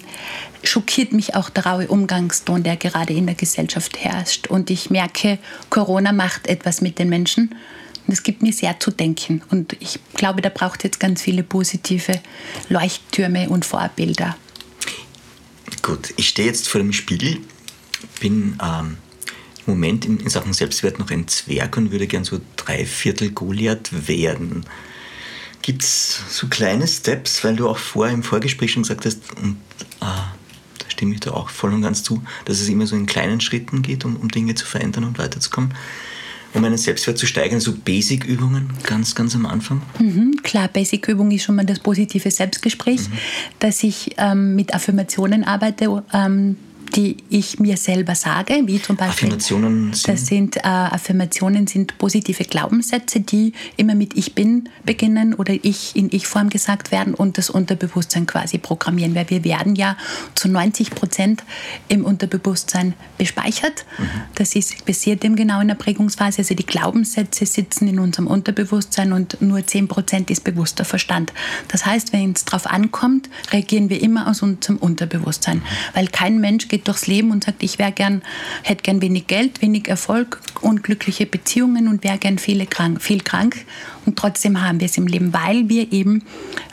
schockiert 0.63 1.13
mich 1.13 1.35
auch 1.35 1.51
der 1.51 1.67
raue 1.67 1.89
Umgangston, 1.89 2.63
der 2.63 2.77
gerade 2.77 3.13
in 3.13 3.27
der 3.27 3.35
Gesellschaft 3.35 4.03
herrscht. 4.03 4.47
Und 4.47 4.71
ich 4.71 4.91
merke, 4.91 5.39
Corona 5.69 6.13
macht 6.13 6.47
etwas 6.47 6.81
mit 6.81 6.99
den 6.99 7.11
Menschen. 7.11 7.55
Und 8.07 8.15
es 8.15 8.23
gibt 8.23 8.43
mir 8.43 8.53
sehr 8.53 8.81
zu 8.81 8.91
denken. 8.91 9.43
Und 9.51 9.77
ich 9.79 10.01
glaube, 10.15 10.41
da 10.41 10.49
braucht 10.49 10.85
jetzt 10.85 10.99
ganz 10.99 11.23
viele 11.23 11.43
positive 11.43 12.21
Leuchttürme 12.71 13.51
und 13.51 13.65
Vorbilder. 13.67 14.37
Gut, 15.83 16.13
ich 16.17 16.29
stehe 16.29 16.49
jetzt 16.49 16.69
vor 16.69 16.81
dem 16.81 16.93
Spiegel, 16.93 17.39
bin 18.21 18.59
ähm, 18.63 18.97
Moment 19.71 20.05
in, 20.05 20.19
in 20.21 20.29
Sachen 20.29 20.53
Selbstwert 20.53 20.99
noch 20.99 21.11
ein 21.11 21.29
Zwerg 21.29 21.77
und 21.77 21.93
würde 21.93 22.07
gern 22.07 22.25
so 22.25 22.41
drei 22.57 22.85
Viertel 22.85 23.31
Goliath 23.31 24.09
werden. 24.09 24.65
Gibt 25.63 25.83
es 25.83 26.23
so 26.31 26.49
kleine 26.49 26.87
Steps, 26.87 27.45
weil 27.45 27.57
du 27.57 27.69
auch 27.69 27.79
vorher 27.79 28.15
im 28.15 28.23
Vorgespräch 28.23 28.73
schon 28.73 28.83
gesagt 28.83 29.05
hast, 29.05 29.21
und 29.41 29.59
ah, 30.01 30.33
da 30.79 30.91
stimme 30.91 31.15
ich 31.15 31.21
da 31.21 31.33
auch 31.33 31.51
voll 31.51 31.73
und 31.73 31.83
ganz 31.83 32.03
zu, 32.03 32.23
dass 32.47 32.61
es 32.61 32.69
immer 32.69 32.87
so 32.87 32.97
in 32.97 33.07
kleinen 33.07 33.41
Schritten 33.41 33.83
geht, 33.83 34.05
um, 34.05 34.17
um 34.17 34.29
Dinge 34.29 34.55
zu 34.55 34.67
verändern 34.67 35.05
und 35.05 35.19
weiterzukommen 35.19 35.75
um 36.55 36.65
einen 36.65 36.77
Selbstwert 36.77 37.19
zu 37.19 37.27
steigern, 37.27 37.61
so 37.61 37.73
Basic-Übungen 37.73 38.71
ganz, 38.83 39.15
ganz 39.15 39.35
am 39.35 39.47
Anfang? 39.47 39.83
Mhm, 39.99 40.41
klar, 40.43 40.69
Basic-Übung 40.69 41.31
ist 41.31 41.45
schon 41.45 41.57
mal 41.57 41.65
das 41.65 41.79
positive 41.79 42.31
Selbstgespräch, 42.31 43.09
mhm. 43.09 43.13
dass 43.61 43.83
ich 43.83 44.15
ähm, 44.19 44.57
mit 44.57 44.75
Affirmationen 44.75 45.45
arbeite, 45.45 46.03
ähm, 46.13 46.57
die 46.97 47.17
ich 47.29 47.59
mir 47.59 47.77
selber 47.77 48.15
sage, 48.15 48.63
wie 48.67 48.81
zum 48.81 48.97
Beispiel. 48.97 49.29
Affirmationen 49.29 49.93
sind? 49.93 50.09
Das 50.09 50.27
sind 50.27 50.57
äh, 50.57 50.61
Affirmationen 50.63 51.67
sind 51.67 51.99
positive 51.99 52.45
Glaubenssätze, 52.45 53.21
die 53.21 53.53
immer 53.77 53.95
mit 53.95 54.17
Ich 54.17 54.35
bin 54.35 54.69
beginnen 54.85 55.35
oder 55.35 55.55
ich 55.63 55.97
in 55.97 56.09
Ich-Form 56.13 56.51
gesagt 56.51 56.91
werden 56.91 57.15
und 57.15 57.39
das 57.39 57.51
Unterbewusstsein 57.51 58.27
quasi 58.27 58.59
programmieren, 58.59 59.15
weil 59.15 59.31
wir 59.31 59.45
werden 59.45 59.75
ja 59.75 59.97
zu 60.35 60.49
90 60.49 60.91
Prozent 60.91 61.45
im 61.89 62.05
Unterbewusstsein 62.05 62.95
bespeichert. 63.19 63.85
Mhm. 63.99 64.05
Das 64.35 64.55
ist 64.55 64.85
passiert 64.85 65.25
eben 65.25 65.37
genau 65.37 65.61
in 65.61 65.69
der 65.69 65.75
Prägungsphase. 65.75 66.39
Also 66.39 66.55
die 66.55 66.67
Glaubenssätze 66.67 67.47
sitzen 67.47 67.89
in 67.89 67.99
unserem 67.99 68.27
Unterbewusstsein 68.27 69.13
und 69.13 69.41
nur 69.41 69.67
10 69.67 69.89
Prozent 69.89 70.31
ist 70.31 70.45
bewusster 70.45 70.85
Verstand. 70.85 71.33
Das 71.69 71.87
heißt, 71.87 72.13
wenn 72.13 72.33
es 72.33 72.45
darauf 72.45 72.67
ankommt, 72.67 73.29
reagieren 73.53 73.89
wir 73.91 74.03
immer 74.03 74.29
aus 74.29 74.43
unserem 74.43 74.77
Unterbewusstsein, 74.79 75.59
mhm. 75.59 75.63
weil 75.95 76.09
kein 76.09 76.41
Mensch 76.41 76.69
geht 76.69 76.80
geht 76.81 76.89
durchs 76.89 77.07
Leben 77.07 77.31
und 77.31 77.45
sagt, 77.45 77.63
ich 77.63 77.79
wäre 77.79 77.93
gern, 77.93 78.23
hätte 78.63 78.83
gern 78.83 79.03
wenig 79.03 79.27
Geld, 79.27 79.61
wenig 79.61 79.89
Erfolg, 79.89 80.41
unglückliche 80.63 81.27
Beziehungen 81.27 81.89
und 81.89 82.03
wäre 82.03 82.17
gern 82.17 82.39
viele 82.39 82.67
krank, 82.67 83.03
viel 83.03 83.21
krank. 83.21 83.67
Und 84.07 84.19
trotzdem 84.19 84.63
haben 84.63 84.81
wir 84.81 84.87
es 84.87 84.97
im 84.97 85.07
Leben, 85.07 85.33
weil 85.35 85.69
wir 85.69 85.93
eben 85.93 86.23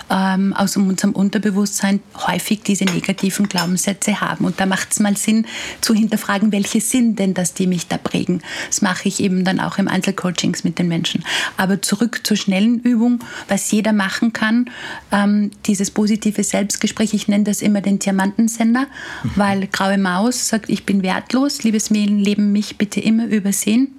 ähm, 0.10 0.54
aus 0.54 0.78
unserem 0.78 1.14
Unterbewusstsein 1.14 2.00
häufig 2.28 2.62
diese 2.64 2.86
negativen 2.86 3.48
Glaubenssätze 3.48 4.22
haben. 4.22 4.46
Und 4.46 4.60
da 4.60 4.66
macht 4.66 4.92
es 4.92 5.00
mal 5.00 5.18
Sinn 5.18 5.46
zu 5.82 5.94
hinterfragen, 5.94 6.52
welche 6.52 6.82
sind 6.82 7.20
denn 7.20 7.34
das, 7.34 7.54
die 7.54 7.68
mich 7.68 7.88
da 7.88 7.98
prägen. 7.98 8.42
Das 8.68 8.82
mache 8.82 9.08
ich 9.08 9.20
eben 9.20 9.44
dann 9.44 9.60
auch 9.60 9.78
im 9.78 9.88
Einzelcoachings 9.88 10.64
mit 10.64 10.80
den 10.80 10.88
Menschen. 10.88 11.24
Aber 11.58 11.82
zurück 11.82 12.22
zur 12.24 12.38
schnellen 12.38 12.80
Übung, 12.80 13.20
was 13.48 13.72
jeder 13.72 13.94
machen 13.94 14.34
kann, 14.34 14.70
ähm, 15.12 15.52
dieses 15.66 15.92
positive 15.92 16.44
Selbstgespräch, 16.44 17.14
ich 17.14 17.28
nenne 17.28 17.46
das 17.46 17.62
immer 17.62 17.82
den 17.82 18.00
Diamantensender, 18.00 18.88
mhm. 19.24 19.32
weil 19.36 19.68
graue 19.68 19.98
Maus 19.98 20.48
sagt, 20.48 20.70
ich 20.70 20.86
bin 20.86 21.04
wertlos, 21.04 21.64
liebes 21.64 21.90
Leben 21.90 22.52
mich 22.52 22.78
bitte 22.78 23.00
immer 23.00 23.26
übersehen 23.26 23.98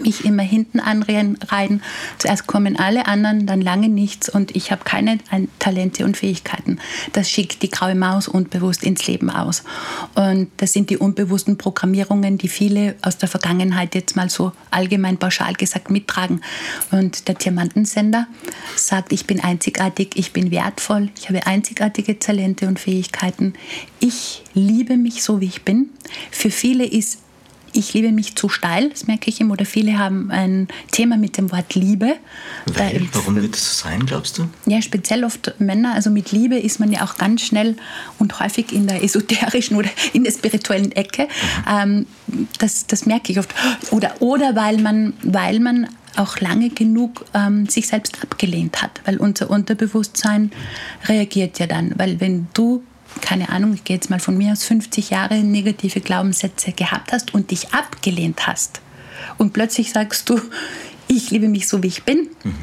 mich 0.00 0.24
immer 0.24 0.42
hinten 0.42 0.80
anreihen. 0.80 1.82
Zuerst 2.18 2.46
kommen 2.46 2.78
alle 2.78 3.06
anderen, 3.06 3.46
dann 3.46 3.60
lange 3.60 3.88
nichts 3.88 4.28
und 4.28 4.56
ich 4.56 4.70
habe 4.72 4.84
keine 4.84 5.18
Talente 5.58 6.04
und 6.04 6.16
Fähigkeiten. 6.16 6.78
Das 7.12 7.30
schickt 7.30 7.62
die 7.62 7.70
graue 7.70 7.94
Maus 7.94 8.28
unbewusst 8.28 8.82
ins 8.84 9.06
Leben 9.06 9.30
aus. 9.30 9.64
Und 10.14 10.50
das 10.56 10.72
sind 10.72 10.90
die 10.90 10.96
unbewussten 10.96 11.58
Programmierungen, 11.58 12.38
die 12.38 12.48
viele 12.48 12.96
aus 13.02 13.18
der 13.18 13.28
Vergangenheit 13.28 13.94
jetzt 13.94 14.16
mal 14.16 14.30
so 14.30 14.52
allgemein 14.70 15.18
pauschal 15.18 15.54
gesagt 15.54 15.90
mittragen. 15.90 16.40
Und 16.90 17.28
der 17.28 17.34
Diamantensender 17.34 18.26
sagt, 18.76 19.12
ich 19.12 19.26
bin 19.26 19.40
einzigartig, 19.40 20.12
ich 20.14 20.32
bin 20.32 20.50
wertvoll, 20.50 21.10
ich 21.18 21.28
habe 21.28 21.46
einzigartige 21.46 22.18
Talente 22.18 22.66
und 22.66 22.80
Fähigkeiten. 22.80 23.54
Ich 24.00 24.42
liebe 24.54 24.96
mich 24.96 25.22
so, 25.22 25.40
wie 25.40 25.46
ich 25.46 25.62
bin. 25.62 25.90
Für 26.30 26.50
viele 26.50 26.84
ist 26.84 27.18
ich 27.72 27.94
liebe 27.94 28.12
mich 28.12 28.36
zu 28.36 28.48
steil, 28.48 28.90
das 28.90 29.06
merke 29.06 29.30
ich 29.30 29.40
immer, 29.40 29.52
oder 29.52 29.64
viele 29.64 29.98
haben 29.98 30.30
ein 30.30 30.68
Thema 30.90 31.16
mit 31.16 31.36
dem 31.38 31.50
Wort 31.52 31.74
Liebe. 31.74 32.16
Weil, 32.66 33.08
warum 33.12 33.36
wird 33.36 33.54
das 33.54 33.78
so 33.78 33.88
sein, 33.88 34.06
glaubst 34.06 34.38
du? 34.38 34.48
Ja, 34.66 34.82
speziell 34.82 35.24
oft 35.24 35.54
Männer, 35.58 35.94
also 35.94 36.10
mit 36.10 36.32
Liebe 36.32 36.58
ist 36.58 36.80
man 36.80 36.92
ja 36.92 37.04
auch 37.04 37.16
ganz 37.16 37.42
schnell 37.42 37.76
und 38.18 38.40
häufig 38.40 38.72
in 38.72 38.86
der 38.86 39.02
esoterischen 39.02 39.76
oder 39.76 39.90
in 40.12 40.24
der 40.24 40.32
spirituellen 40.32 40.92
Ecke. 40.92 41.22
Mhm. 41.22 42.06
Ähm, 42.32 42.46
das, 42.58 42.86
das 42.86 43.06
merke 43.06 43.32
ich 43.32 43.38
oft. 43.38 43.54
Oder, 43.90 44.20
oder 44.20 44.54
weil, 44.54 44.78
man, 44.78 45.14
weil 45.22 45.60
man 45.60 45.88
auch 46.16 46.40
lange 46.40 46.70
genug 46.70 47.24
ähm, 47.34 47.66
sich 47.66 47.88
selbst 47.88 48.22
abgelehnt 48.22 48.82
hat, 48.82 49.00
weil 49.04 49.16
unser 49.16 49.50
Unterbewusstsein 49.50 50.50
reagiert 51.06 51.58
ja 51.58 51.66
dann, 51.66 51.92
weil 51.96 52.20
wenn 52.20 52.48
du 52.54 52.82
keine 53.20 53.50
Ahnung, 53.50 53.74
ich 53.74 53.84
gehe 53.84 53.96
jetzt 53.96 54.10
mal 54.10 54.20
von 54.20 54.36
mir 54.36 54.52
aus, 54.52 54.64
50 54.64 55.10
Jahre 55.10 55.38
negative 55.38 56.00
Glaubenssätze 56.00 56.72
gehabt 56.72 57.12
hast 57.12 57.34
und 57.34 57.50
dich 57.50 57.72
abgelehnt 57.72 58.46
hast 58.46 58.80
und 59.38 59.52
plötzlich 59.52 59.92
sagst 59.92 60.28
du, 60.28 60.40
ich 61.08 61.30
liebe 61.30 61.48
mich 61.48 61.68
so, 61.68 61.82
wie 61.82 61.88
ich 61.88 62.04
bin, 62.04 62.28
mhm. 62.42 62.54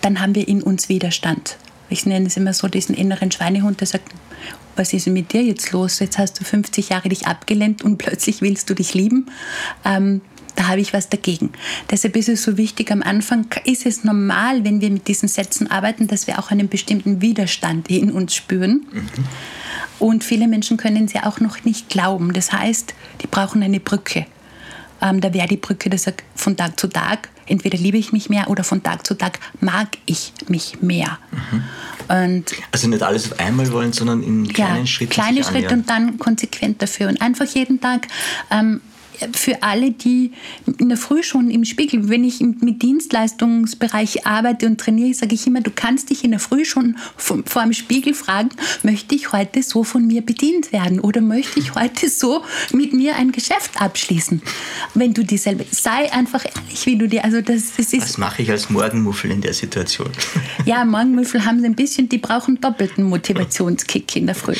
dann 0.00 0.20
haben 0.20 0.34
wir 0.34 0.46
in 0.46 0.62
uns 0.62 0.88
Widerstand. 0.88 1.56
Ich 1.88 2.06
nenne 2.06 2.26
es 2.26 2.36
immer 2.36 2.52
so 2.52 2.68
diesen 2.68 2.94
inneren 2.94 3.30
Schweinehund, 3.30 3.80
der 3.80 3.86
sagt, 3.86 4.10
was 4.76 4.92
ist 4.92 5.06
mit 5.06 5.32
dir 5.32 5.42
jetzt 5.42 5.70
los? 5.72 6.00
Jetzt 6.00 6.18
hast 6.18 6.40
du 6.40 6.44
50 6.44 6.88
Jahre 6.88 7.08
dich 7.08 7.26
abgelehnt 7.26 7.82
und 7.82 7.98
plötzlich 7.98 8.42
willst 8.42 8.68
du 8.70 8.74
dich 8.74 8.94
lieben. 8.94 9.30
Ähm, 9.84 10.20
da 10.56 10.68
habe 10.68 10.80
ich 10.80 10.92
was 10.92 11.08
dagegen. 11.08 11.52
Deshalb 11.90 12.16
ist 12.16 12.28
es 12.28 12.42
so 12.42 12.56
wichtig, 12.56 12.90
am 12.90 13.02
Anfang 13.02 13.46
ist 13.64 13.86
es 13.86 14.04
normal, 14.04 14.64
wenn 14.64 14.80
wir 14.80 14.90
mit 14.90 15.08
diesen 15.08 15.28
Sätzen 15.28 15.70
arbeiten, 15.70 16.06
dass 16.06 16.26
wir 16.26 16.38
auch 16.38 16.50
einen 16.50 16.68
bestimmten 16.68 17.20
Widerstand 17.20 17.90
in 17.90 18.12
uns 18.12 18.34
spüren. 18.34 18.86
Mhm. 18.92 19.08
Und 19.98 20.24
viele 20.24 20.48
Menschen 20.48 20.76
können 20.76 21.08
sie 21.08 21.20
auch 21.20 21.40
noch 21.40 21.64
nicht 21.64 21.88
glauben. 21.88 22.32
Das 22.32 22.52
heißt, 22.52 22.94
die 23.22 23.26
brauchen 23.26 23.62
eine 23.62 23.80
Brücke. 23.80 24.26
Ähm, 25.00 25.20
da 25.20 25.32
wäre 25.34 25.48
die 25.48 25.56
Brücke, 25.56 25.90
dass 25.90 26.04
sagt, 26.04 26.22
von 26.34 26.56
Tag 26.56 26.78
zu 26.78 26.88
Tag, 26.88 27.28
entweder 27.46 27.78
liebe 27.78 27.98
ich 27.98 28.12
mich 28.12 28.30
mehr 28.30 28.48
oder 28.48 28.64
von 28.64 28.82
Tag 28.82 29.06
zu 29.06 29.14
Tag 29.14 29.38
mag 29.60 29.88
ich 30.06 30.32
mich 30.48 30.80
mehr. 30.80 31.18
Mhm. 31.30 31.64
Und 32.08 32.44
also 32.70 32.88
nicht 32.88 33.02
alles 33.02 33.32
auf 33.32 33.38
einmal 33.38 33.70
wollen, 33.72 33.92
sondern 33.92 34.22
in 34.22 34.48
kleinen 34.48 34.80
ja, 34.80 34.86
Schritten. 34.86 35.12
Kleine 35.12 35.44
Schritte 35.44 35.74
und 35.74 35.88
dann 35.88 36.18
konsequent 36.18 36.80
dafür. 36.82 37.08
Und 37.08 37.20
einfach 37.20 37.46
jeden 37.46 37.80
Tag 37.80 38.08
ähm, 38.50 38.80
für 39.34 39.62
alle, 39.62 39.90
die 39.90 40.32
in 40.78 40.88
der 40.88 40.98
Früh 40.98 41.22
schon 41.22 41.50
im 41.50 41.64
Spiegel, 41.64 42.08
wenn 42.08 42.24
ich 42.24 42.40
mit 42.40 42.82
Dienstleistungsbereich 42.82 44.26
arbeite 44.26 44.66
und 44.66 44.80
trainiere, 44.80 45.14
sage 45.14 45.34
ich 45.34 45.46
immer, 45.46 45.60
du 45.60 45.70
kannst 45.74 46.10
dich 46.10 46.24
in 46.24 46.30
der 46.30 46.40
Früh 46.40 46.64
schon 46.64 46.96
vor, 47.16 47.62
dem 47.62 47.72
Spiegel 47.72 48.14
fragen, 48.14 48.50
möchte 48.82 49.14
ich 49.14 49.32
heute 49.32 49.62
so 49.62 49.84
von 49.84 50.06
mir 50.06 50.22
bedient 50.22 50.72
werden 50.72 51.00
oder 51.00 51.20
möchte 51.20 51.60
ich 51.60 51.74
heute 51.74 52.08
so 52.08 52.42
mit 52.72 52.92
mir 52.92 53.16
ein 53.16 53.32
Geschäft 53.32 53.80
abschließen? 53.80 54.42
Wenn 54.94 55.14
du 55.14 55.24
dieselbe, 55.24 55.64
sei 55.70 56.12
einfach 56.12 56.44
ehrlich, 56.44 56.86
wie 56.86 56.96
du 56.96 57.08
dir, 57.08 57.24
also 57.24 57.40
das, 57.40 57.76
das 57.76 57.92
ist... 57.92 58.02
Was 58.02 58.18
mache 58.18 58.42
ich 58.42 58.50
als 58.50 58.70
Morgenmuffel 58.70 59.30
in 59.30 59.40
der 59.40 59.54
Situation? 59.54 60.10
Ja, 60.66 60.84
Morgenmuffel 60.84 61.44
haben 61.44 61.60
sie 61.60 61.66
ein 61.66 61.74
bisschen, 61.74 62.08
die 62.08 62.16
brauchen 62.16 62.58
doppelten 62.60 63.04
Motivationskick 63.04 64.16
in 64.16 64.26
der 64.26 64.34
Früh. 64.34 64.54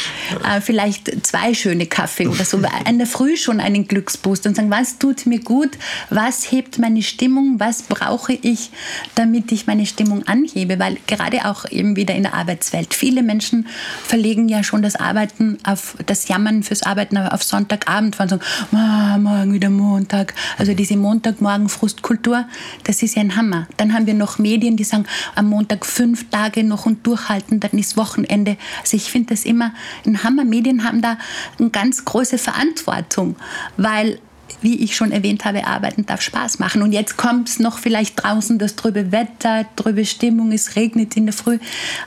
Äh, 0.44 0.60
vielleicht 0.60 1.26
zwei 1.26 1.54
schöne 1.54 1.86
Kaffee 1.86 2.26
oder 2.26 2.44
so, 2.44 2.60
in 2.86 2.98
der 2.98 3.06
Früh 3.06 3.36
schon 3.36 3.60
einen 3.60 3.88
Glücksboost 3.88 4.43
und 4.46 4.56
sagen, 4.56 4.70
was 4.70 4.98
tut 4.98 5.26
mir 5.26 5.40
gut, 5.40 5.78
was 6.10 6.50
hebt 6.50 6.78
meine 6.78 7.02
Stimmung, 7.02 7.60
was 7.60 7.82
brauche 7.82 8.32
ich, 8.32 8.70
damit 9.14 9.52
ich 9.52 9.66
meine 9.66 9.86
Stimmung 9.86 10.26
anhebe, 10.26 10.78
weil 10.78 10.98
gerade 11.06 11.44
auch 11.46 11.70
eben 11.70 11.96
wieder 11.96 12.14
in 12.14 12.24
der 12.24 12.34
Arbeitswelt, 12.34 12.94
viele 12.94 13.22
Menschen 13.22 13.66
verlegen 14.04 14.48
ja 14.48 14.62
schon 14.62 14.82
das 14.82 14.96
Arbeiten 14.96 15.58
auf, 15.64 15.96
das 16.06 16.28
Jammern 16.28 16.62
fürs 16.62 16.82
Arbeiten 16.82 17.16
auf 17.16 17.42
Sonntagabend, 17.42 18.18
weil 18.18 18.28
sie 18.28 18.38
sagen, 18.38 19.22
morgen 19.22 19.52
wieder 19.52 19.70
Montag, 19.70 20.34
also 20.58 20.74
diese 20.74 20.96
Montagmorgen-Frustkultur, 20.96 22.46
das 22.84 23.02
ist 23.02 23.16
ja 23.16 23.22
ein 23.22 23.36
Hammer. 23.36 23.66
Dann 23.76 23.92
haben 23.92 24.06
wir 24.06 24.14
noch 24.14 24.38
Medien, 24.38 24.76
die 24.76 24.84
sagen, 24.84 25.06
am 25.34 25.48
Montag 25.48 25.86
fünf 25.86 26.30
Tage 26.30 26.64
noch 26.64 26.86
und 26.86 27.06
durchhalten, 27.06 27.60
dann 27.60 27.72
ist 27.72 27.96
Wochenende. 27.96 28.56
Also 28.80 28.96
ich 28.96 29.10
finde 29.10 29.34
das 29.34 29.44
immer 29.44 29.72
ein 30.06 30.22
Hammer. 30.22 30.44
Medien 30.44 30.84
haben 30.84 31.02
da 31.02 31.18
eine 31.58 31.70
ganz 31.70 32.04
große 32.04 32.38
Verantwortung, 32.38 33.36
weil 33.76 34.18
wie 34.60 34.82
ich 34.82 34.96
schon 34.96 35.12
erwähnt 35.12 35.44
habe, 35.44 35.66
arbeiten 35.66 36.06
darf 36.06 36.20
Spaß 36.20 36.58
machen. 36.58 36.82
Und 36.82 36.92
jetzt 36.92 37.16
kommt 37.16 37.48
es 37.48 37.58
noch 37.58 37.78
vielleicht 37.78 38.22
draußen 38.22 38.58
das 38.58 38.76
trübe 38.76 39.12
Wetter, 39.12 39.66
trübe 39.76 40.04
Stimmung, 40.04 40.52
es 40.52 40.76
regnet 40.76 41.16
in 41.16 41.26
der 41.26 41.32
Früh. 41.32 41.58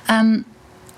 Ähm, 0.10 0.46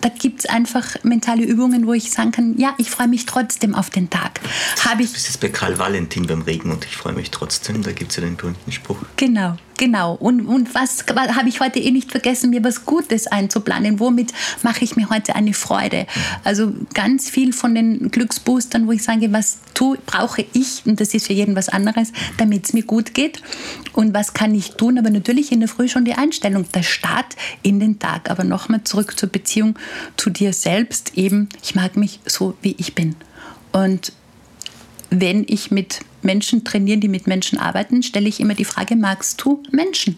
da 0.01 0.09
gibt 0.09 0.39
es 0.39 0.45
einfach 0.45 0.95
mentale 1.03 1.43
Übungen, 1.43 1.85
wo 1.85 1.93
ich 1.93 2.11
sagen 2.11 2.31
kann, 2.31 2.57
ja, 2.57 2.73
ich 2.77 2.89
freue 2.89 3.07
mich 3.07 3.25
trotzdem 3.25 3.75
auf 3.75 3.89
den 3.89 4.09
Tag. 4.09 4.39
Habe 4.85 5.03
ich. 5.03 5.11
Bist 5.11 5.27
jetzt 5.27 5.41
bei 5.41 5.49
Karl 5.49 5.77
Valentin 5.77 6.25
beim 6.25 6.41
Regen 6.41 6.71
und 6.71 6.85
ich 6.85 6.95
freue 6.95 7.13
mich 7.13 7.31
trotzdem. 7.31 7.83
Da 7.83 7.91
gibt 7.91 8.11
es 8.11 8.17
ja 8.17 8.23
den 8.23 8.37
berühmten 8.37 8.71
Spruch. 8.71 8.99
Genau, 9.17 9.57
genau. 9.79 10.13
Und, 10.13 10.45
und 10.45 10.75
was 10.75 11.05
habe 11.07 11.49
ich 11.49 11.59
heute 11.59 11.79
eh 11.79 11.89
nicht 11.89 12.11
vergessen, 12.11 12.51
mir 12.51 12.63
was 12.63 12.85
Gutes 12.85 13.25
einzuplanen? 13.25 13.99
Womit 13.99 14.33
mache 14.61 14.83
ich 14.83 14.95
mir 14.95 15.09
heute 15.09 15.35
eine 15.35 15.53
Freude? 15.53 16.05
Also 16.43 16.71
ganz 16.93 17.29
viel 17.29 17.53
von 17.53 17.73
den 17.73 18.11
Glücksboostern, 18.11 18.85
wo 18.85 18.91
ich 18.91 19.01
sage, 19.01 19.31
was 19.33 19.57
tue, 19.73 19.97
brauche 20.05 20.45
ich, 20.53 20.83
und 20.85 20.99
das 20.99 21.15
ist 21.15 21.27
für 21.27 21.33
jeden 21.33 21.55
was 21.55 21.69
anderes, 21.69 22.11
damit 22.37 22.65
es 22.65 22.73
mir 22.73 22.83
gut 22.83 23.15
geht. 23.15 23.41
Und 23.93 24.13
was 24.13 24.33
kann 24.33 24.53
ich 24.53 24.71
tun? 24.71 24.99
Aber 24.99 25.09
natürlich 25.09 25.51
in 25.51 25.61
der 25.61 25.69
Früh 25.69 25.87
schon 25.87 26.05
die 26.05 26.13
Einstellung, 26.13 26.65
der 26.73 26.83
Start 26.83 27.35
in 27.63 27.79
den 27.79 27.97
Tag. 27.97 28.29
Aber 28.29 28.43
nochmal 28.43 28.83
zurück 28.83 29.17
zur 29.17 29.29
Beziehung 29.29 29.79
zu 30.17 30.29
dir 30.29 30.53
selbst 30.53 31.17
eben, 31.17 31.49
ich 31.63 31.73
mag 31.73 31.95
mich 31.95 32.19
so, 32.25 32.55
wie 32.61 32.75
ich 32.77 32.93
bin. 32.93 33.15
Und 33.71 34.11
wenn 35.09 35.45
ich 35.47 35.71
mit 35.71 36.01
Menschen 36.21 36.63
trainiere, 36.63 36.97
die 36.97 37.07
mit 37.07 37.27
Menschen 37.27 37.59
arbeiten, 37.59 38.03
stelle 38.03 38.27
ich 38.27 38.39
immer 38.39 38.53
die 38.53 38.65
Frage, 38.65 38.95
magst 38.95 39.41
du 39.43 39.63
Menschen? 39.71 40.17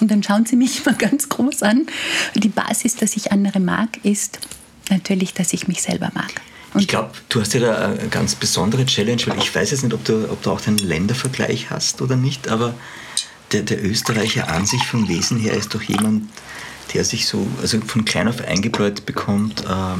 Und 0.00 0.10
dann 0.10 0.22
schauen 0.22 0.46
sie 0.46 0.56
mich 0.56 0.80
immer 0.86 0.96
ganz 0.96 1.28
groß 1.28 1.62
an. 1.62 1.86
Die 2.34 2.48
Basis, 2.48 2.96
dass 2.96 3.16
ich 3.16 3.32
andere 3.32 3.60
mag, 3.60 4.04
ist 4.04 4.38
natürlich, 4.90 5.34
dass 5.34 5.52
ich 5.52 5.68
mich 5.68 5.82
selber 5.82 6.10
mag. 6.14 6.32
Und 6.74 6.80
ich 6.80 6.88
glaube, 6.88 7.12
du 7.28 7.40
hast 7.40 7.52
ja 7.52 7.60
da 7.60 7.88
eine 7.88 8.08
ganz 8.08 8.34
besondere 8.34 8.86
Challenge, 8.86 9.22
weil 9.26 9.38
ich 9.38 9.54
weiß 9.54 9.70
jetzt 9.72 9.82
nicht, 9.82 9.92
ob 9.92 10.04
du, 10.04 10.30
ob 10.30 10.42
du 10.42 10.50
auch 10.50 10.60
den 10.60 10.78
Ländervergleich 10.78 11.70
hast 11.70 12.00
oder 12.00 12.16
nicht, 12.16 12.48
aber 12.48 12.74
der, 13.52 13.62
der 13.62 13.84
Österreicher 13.84 14.48
an 14.48 14.64
sich 14.64 14.82
vom 14.86 15.06
Wesen 15.08 15.38
her 15.38 15.52
ist 15.52 15.74
doch 15.74 15.82
jemand, 15.82 16.30
der 16.94 17.04
sich 17.04 17.26
so, 17.26 17.46
also 17.60 17.78
von 17.82 18.04
klein 18.04 18.26
auf 18.26 18.40
eingebläut 18.40 19.04
bekommt, 19.04 19.64
äh, 19.64 19.98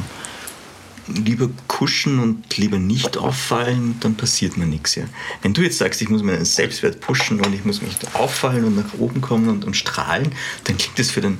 lieber 1.06 1.50
kuschen 1.68 2.18
und 2.18 2.56
lieber 2.56 2.78
nicht 2.78 3.16
auffallen, 3.16 3.96
dann 4.00 4.14
passiert 4.14 4.56
mir 4.56 4.66
nichts. 4.66 4.94
Ja. 4.94 5.04
Wenn 5.42 5.54
du 5.54 5.62
jetzt 5.62 5.78
sagst, 5.78 6.00
ich 6.02 6.08
muss 6.08 6.22
meinen 6.22 6.44
Selbstwert 6.44 7.00
pushen 7.00 7.40
und 7.40 7.54
ich 7.54 7.64
muss 7.64 7.82
mich 7.82 7.92
auffallen 8.14 8.64
und 8.64 8.76
nach 8.76 8.94
oben 8.98 9.20
kommen 9.20 9.48
und, 9.48 9.64
und 9.64 9.76
strahlen, 9.76 10.32
dann 10.64 10.76
klingt 10.76 10.98
das 10.98 11.10
für 11.10 11.20
den 11.20 11.38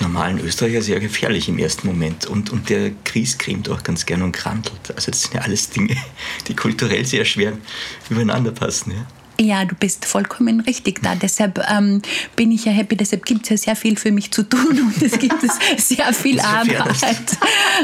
normalen 0.00 0.38
Österreicher 0.40 0.82
sehr 0.82 1.00
gefährlich 1.00 1.48
im 1.48 1.58
ersten 1.58 1.86
Moment. 1.86 2.26
Und, 2.26 2.50
und 2.50 2.68
der 2.68 2.92
Kries 3.04 3.38
cremt 3.38 3.68
auch 3.68 3.82
ganz 3.82 4.06
gern 4.06 4.22
und 4.22 4.32
krantelt. 4.32 4.94
Also 4.94 5.10
das 5.10 5.22
sind 5.22 5.34
ja 5.34 5.40
alles 5.40 5.70
Dinge, 5.70 5.96
die 6.48 6.54
kulturell 6.54 7.04
sehr 7.04 7.24
schwer 7.24 7.56
übereinander 8.10 8.52
passen. 8.52 8.92
Ja. 8.92 9.06
Ja, 9.40 9.64
du 9.64 9.74
bist 9.74 10.04
vollkommen 10.04 10.60
richtig 10.60 11.02
da. 11.02 11.14
Deshalb 11.16 11.60
ähm, 11.68 12.02
bin 12.36 12.52
ich 12.52 12.64
ja 12.66 12.72
happy. 12.72 12.96
Deshalb 12.96 13.24
gibt 13.24 13.42
es 13.44 13.50
ja 13.50 13.56
sehr 13.56 13.76
viel 13.76 13.96
für 13.96 14.12
mich 14.12 14.30
zu 14.30 14.42
tun 14.44 14.80
und 14.80 15.02
es 15.02 15.18
gibt 15.18 15.42
es 15.42 15.58
sehr 15.88 16.12
viel 16.12 16.40
Arbeit. 16.40 17.36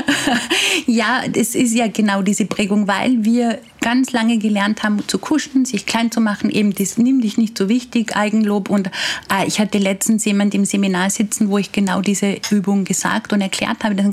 ja, 0.87 1.27
das 1.29 1.55
ist 1.55 1.75
ja 1.75 1.89
genau 1.89 2.23
diese 2.23 2.47
Prägung, 2.47 2.87
weil 2.87 3.25
wir 3.25 3.59
ganz 3.81 4.13
lange 4.13 4.39
gelernt 4.39 4.83
haben 4.83 5.07
zu 5.07 5.19
kuschen, 5.19 5.65
sich 5.65 5.87
klein 5.87 6.11
zu 6.11 6.21
machen, 6.21 6.51
eben 6.51 6.75
das 6.75 6.99
nimm 6.99 7.21
dich 7.21 7.39
nicht 7.39 7.57
so 7.57 7.69
wichtig, 7.69 8.17
Eigenlob. 8.17 8.71
Und 8.71 8.89
äh, 9.33 9.47
ich 9.47 9.59
hatte 9.61 9.79
letztens 9.79 10.25
jemand 10.25 10.55
im 10.55 10.65
Seminar 10.65 11.11
sitzen, 11.11 11.51
wo 11.51 11.59
ich 11.59 11.73
genau 11.73 12.01
diese 12.01 12.37
Übung 12.51 12.85
gesagt 12.85 13.33
und 13.33 13.41
erklärt 13.41 13.83
habe. 13.85 13.95
Dass, 13.95 14.07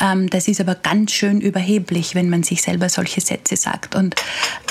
ähm, 0.00 0.30
das 0.30 0.48
ist 0.48 0.60
aber 0.60 0.74
ganz 0.74 1.12
schön 1.12 1.40
überheblich, 1.40 2.14
wenn 2.14 2.30
man 2.30 2.42
sich 2.42 2.62
selber 2.62 2.88
solche 2.88 3.20
Sätze 3.20 3.56
sagt. 3.56 3.94
Und 3.94 4.14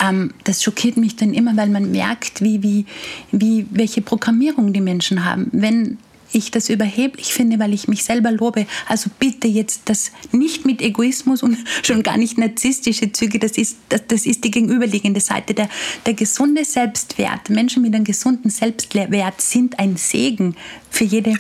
ähm, 0.03 0.33
das 0.43 0.63
schockiert 0.63 0.97
mich 0.97 1.15
dann 1.15 1.33
immer, 1.33 1.55
weil 1.57 1.69
man 1.69 1.91
merkt, 1.91 2.41
wie, 2.41 2.63
wie, 2.63 2.85
wie, 3.31 3.67
welche 3.71 4.01
Programmierung 4.01 4.73
die 4.73 4.81
Menschen 4.81 5.25
haben. 5.25 5.49
Wenn 5.51 5.97
ich 6.33 6.51
das 6.51 6.69
überheblich 6.69 7.33
finde, 7.33 7.59
weil 7.59 7.73
ich 7.73 7.87
mich 7.87 8.03
selber 8.03 8.31
lobe. 8.31 8.65
Also 8.87 9.09
bitte 9.19 9.47
jetzt 9.47 9.81
das 9.85 10.11
nicht 10.31 10.65
mit 10.65 10.81
Egoismus 10.81 11.43
und 11.43 11.57
schon 11.83 12.03
gar 12.03 12.17
nicht 12.17 12.37
narzisstische 12.37 13.11
Züge, 13.11 13.39
das 13.39 13.53
ist, 13.53 13.77
das, 13.89 14.07
das 14.07 14.25
ist 14.25 14.43
die 14.43 14.51
gegenüberliegende 14.51 15.19
Seite. 15.19 15.53
Der, 15.53 15.69
der 16.05 16.13
gesunde 16.13 16.65
Selbstwert, 16.65 17.49
Menschen 17.49 17.81
mit 17.81 17.93
einem 17.93 18.05
gesunden 18.05 18.49
Selbstwert 18.49 19.41
sind 19.41 19.79
ein 19.79 19.97
Segen 19.97 20.55
für 20.89 21.05
jede 21.05 21.35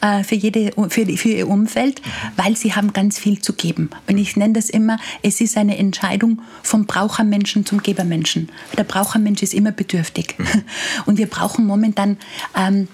äh, 0.00 0.24
für, 0.24 0.34
jede, 0.34 0.72
für, 0.88 1.06
für 1.06 1.28
ihr 1.28 1.48
Umfeld, 1.48 2.00
weil 2.36 2.56
sie 2.56 2.74
haben 2.74 2.92
ganz 2.92 3.18
viel 3.18 3.40
zu 3.40 3.52
geben. 3.52 3.90
Und 4.08 4.16
ich 4.16 4.36
nenne 4.36 4.54
das 4.54 4.70
immer, 4.70 4.98
es 5.22 5.40
ist 5.40 5.58
eine 5.58 5.76
Entscheidung 5.76 6.40
vom 6.62 6.86
Brauchermenschen 6.86 7.66
zum 7.66 7.82
Gebermenschen. 7.82 8.48
Der 8.78 8.84
Brauchermensch 8.84 9.42
ist 9.42 9.52
immer 9.52 9.72
bedürftig. 9.72 10.36
Und 11.06 11.18
wir 11.18 11.26
brauchen 11.26 11.66
momentan 11.66 12.16
ähm, 12.56 12.88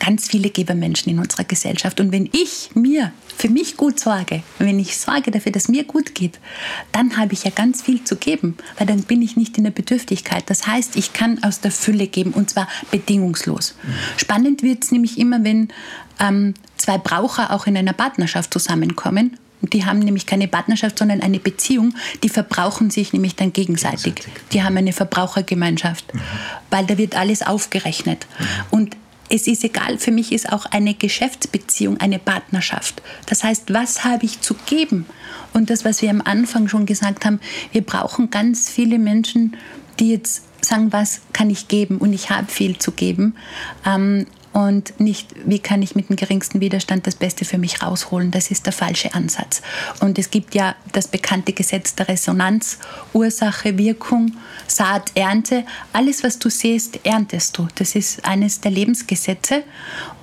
ganz 0.00 0.28
viele 0.28 0.50
Gebermenschen 0.50 1.12
in 1.12 1.18
unserer 1.18 1.44
Gesellschaft. 1.44 2.00
Und 2.00 2.12
wenn 2.12 2.28
ich 2.32 2.70
mir 2.74 3.12
für 3.36 3.48
mich 3.48 3.76
gut 3.76 3.98
sorge, 3.98 4.42
wenn 4.58 4.78
ich 4.78 4.98
sorge 4.98 5.30
dafür, 5.30 5.52
dass 5.52 5.68
mir 5.68 5.84
gut 5.84 6.14
geht, 6.14 6.38
dann 6.92 7.16
habe 7.16 7.32
ich 7.32 7.44
ja 7.44 7.50
ganz 7.50 7.82
viel 7.82 8.04
zu 8.04 8.16
geben, 8.16 8.56
weil 8.78 8.86
dann 8.86 9.02
bin 9.02 9.22
ich 9.22 9.36
nicht 9.36 9.58
in 9.58 9.64
der 9.64 9.70
Bedürftigkeit. 9.70 10.44
Das 10.46 10.66
heißt, 10.66 10.96
ich 10.96 11.12
kann 11.12 11.42
aus 11.42 11.60
der 11.60 11.70
Fülle 11.70 12.06
geben 12.06 12.32
und 12.32 12.50
zwar 12.50 12.68
bedingungslos. 12.90 13.74
Mhm. 13.82 13.92
Spannend 14.16 14.62
wird 14.62 14.84
es 14.84 14.92
nämlich 14.92 15.18
immer, 15.18 15.44
wenn 15.44 15.68
ähm, 16.20 16.54
zwei 16.76 16.98
Braucher 16.98 17.52
auch 17.52 17.66
in 17.66 17.76
einer 17.76 17.92
Partnerschaft 17.92 18.52
zusammenkommen 18.52 19.38
die 19.62 19.84
haben 19.84 20.00
nämlich 20.00 20.26
keine 20.26 20.48
Partnerschaft, 20.48 20.98
sondern 20.98 21.20
eine 21.20 21.38
Beziehung. 21.38 21.94
Die 22.22 22.28
verbrauchen 22.28 22.90
sich 22.90 23.12
nämlich 23.12 23.36
dann 23.36 23.52
gegenseitig. 23.52 24.14
Die 24.52 24.62
haben 24.62 24.76
eine 24.76 24.92
Verbrauchergemeinschaft, 24.92 26.12
mhm. 26.14 26.20
weil 26.70 26.86
da 26.86 26.98
wird 26.98 27.16
alles 27.16 27.42
aufgerechnet. 27.42 28.26
Mhm. 28.38 28.46
Und 28.70 28.96
es 29.32 29.46
ist 29.46 29.64
egal, 29.64 29.96
für 29.96 30.10
mich 30.10 30.30
ist 30.30 30.52
auch 30.52 30.66
eine 30.66 30.92
Geschäftsbeziehung 30.92 31.96
eine 31.98 32.18
Partnerschaft. 32.18 33.00
Das 33.24 33.42
heißt, 33.42 33.72
was 33.72 34.04
habe 34.04 34.26
ich 34.26 34.42
zu 34.42 34.54
geben? 34.66 35.06
Und 35.54 35.70
das, 35.70 35.86
was 35.86 36.02
wir 36.02 36.10
am 36.10 36.20
Anfang 36.20 36.68
schon 36.68 36.84
gesagt 36.84 37.24
haben, 37.24 37.40
wir 37.72 37.80
brauchen 37.80 38.28
ganz 38.28 38.68
viele 38.68 38.98
Menschen, 38.98 39.56
die 39.98 40.10
jetzt 40.10 40.42
sagen, 40.62 40.92
was 40.92 41.22
kann 41.32 41.48
ich 41.48 41.68
geben? 41.68 41.96
Und 41.96 42.12
ich 42.12 42.28
habe 42.28 42.46
viel 42.52 42.76
zu 42.78 42.92
geben. 42.92 43.34
Ähm, 43.86 44.26
und 44.52 44.98
nicht, 45.00 45.30
wie 45.46 45.58
kann 45.58 45.82
ich 45.82 45.94
mit 45.94 46.10
dem 46.10 46.16
geringsten 46.16 46.60
Widerstand 46.60 47.06
das 47.06 47.14
Beste 47.14 47.44
für 47.44 47.58
mich 47.58 47.82
rausholen. 47.82 48.30
Das 48.30 48.50
ist 48.50 48.66
der 48.66 48.72
falsche 48.72 49.14
Ansatz. 49.14 49.62
Und 50.00 50.18
es 50.18 50.30
gibt 50.30 50.54
ja 50.54 50.76
das 50.92 51.08
bekannte 51.08 51.52
Gesetz 51.52 51.94
der 51.94 52.08
Resonanz, 52.08 52.78
Ursache, 53.14 53.78
Wirkung, 53.78 54.32
Saat, 54.66 55.12
Ernte. 55.14 55.64
Alles, 55.92 56.22
was 56.22 56.38
du 56.38 56.50
siehst, 56.50 57.00
erntest 57.04 57.56
du. 57.56 57.66
Das 57.76 57.94
ist 57.94 58.24
eines 58.26 58.60
der 58.60 58.70
Lebensgesetze. 58.70 59.64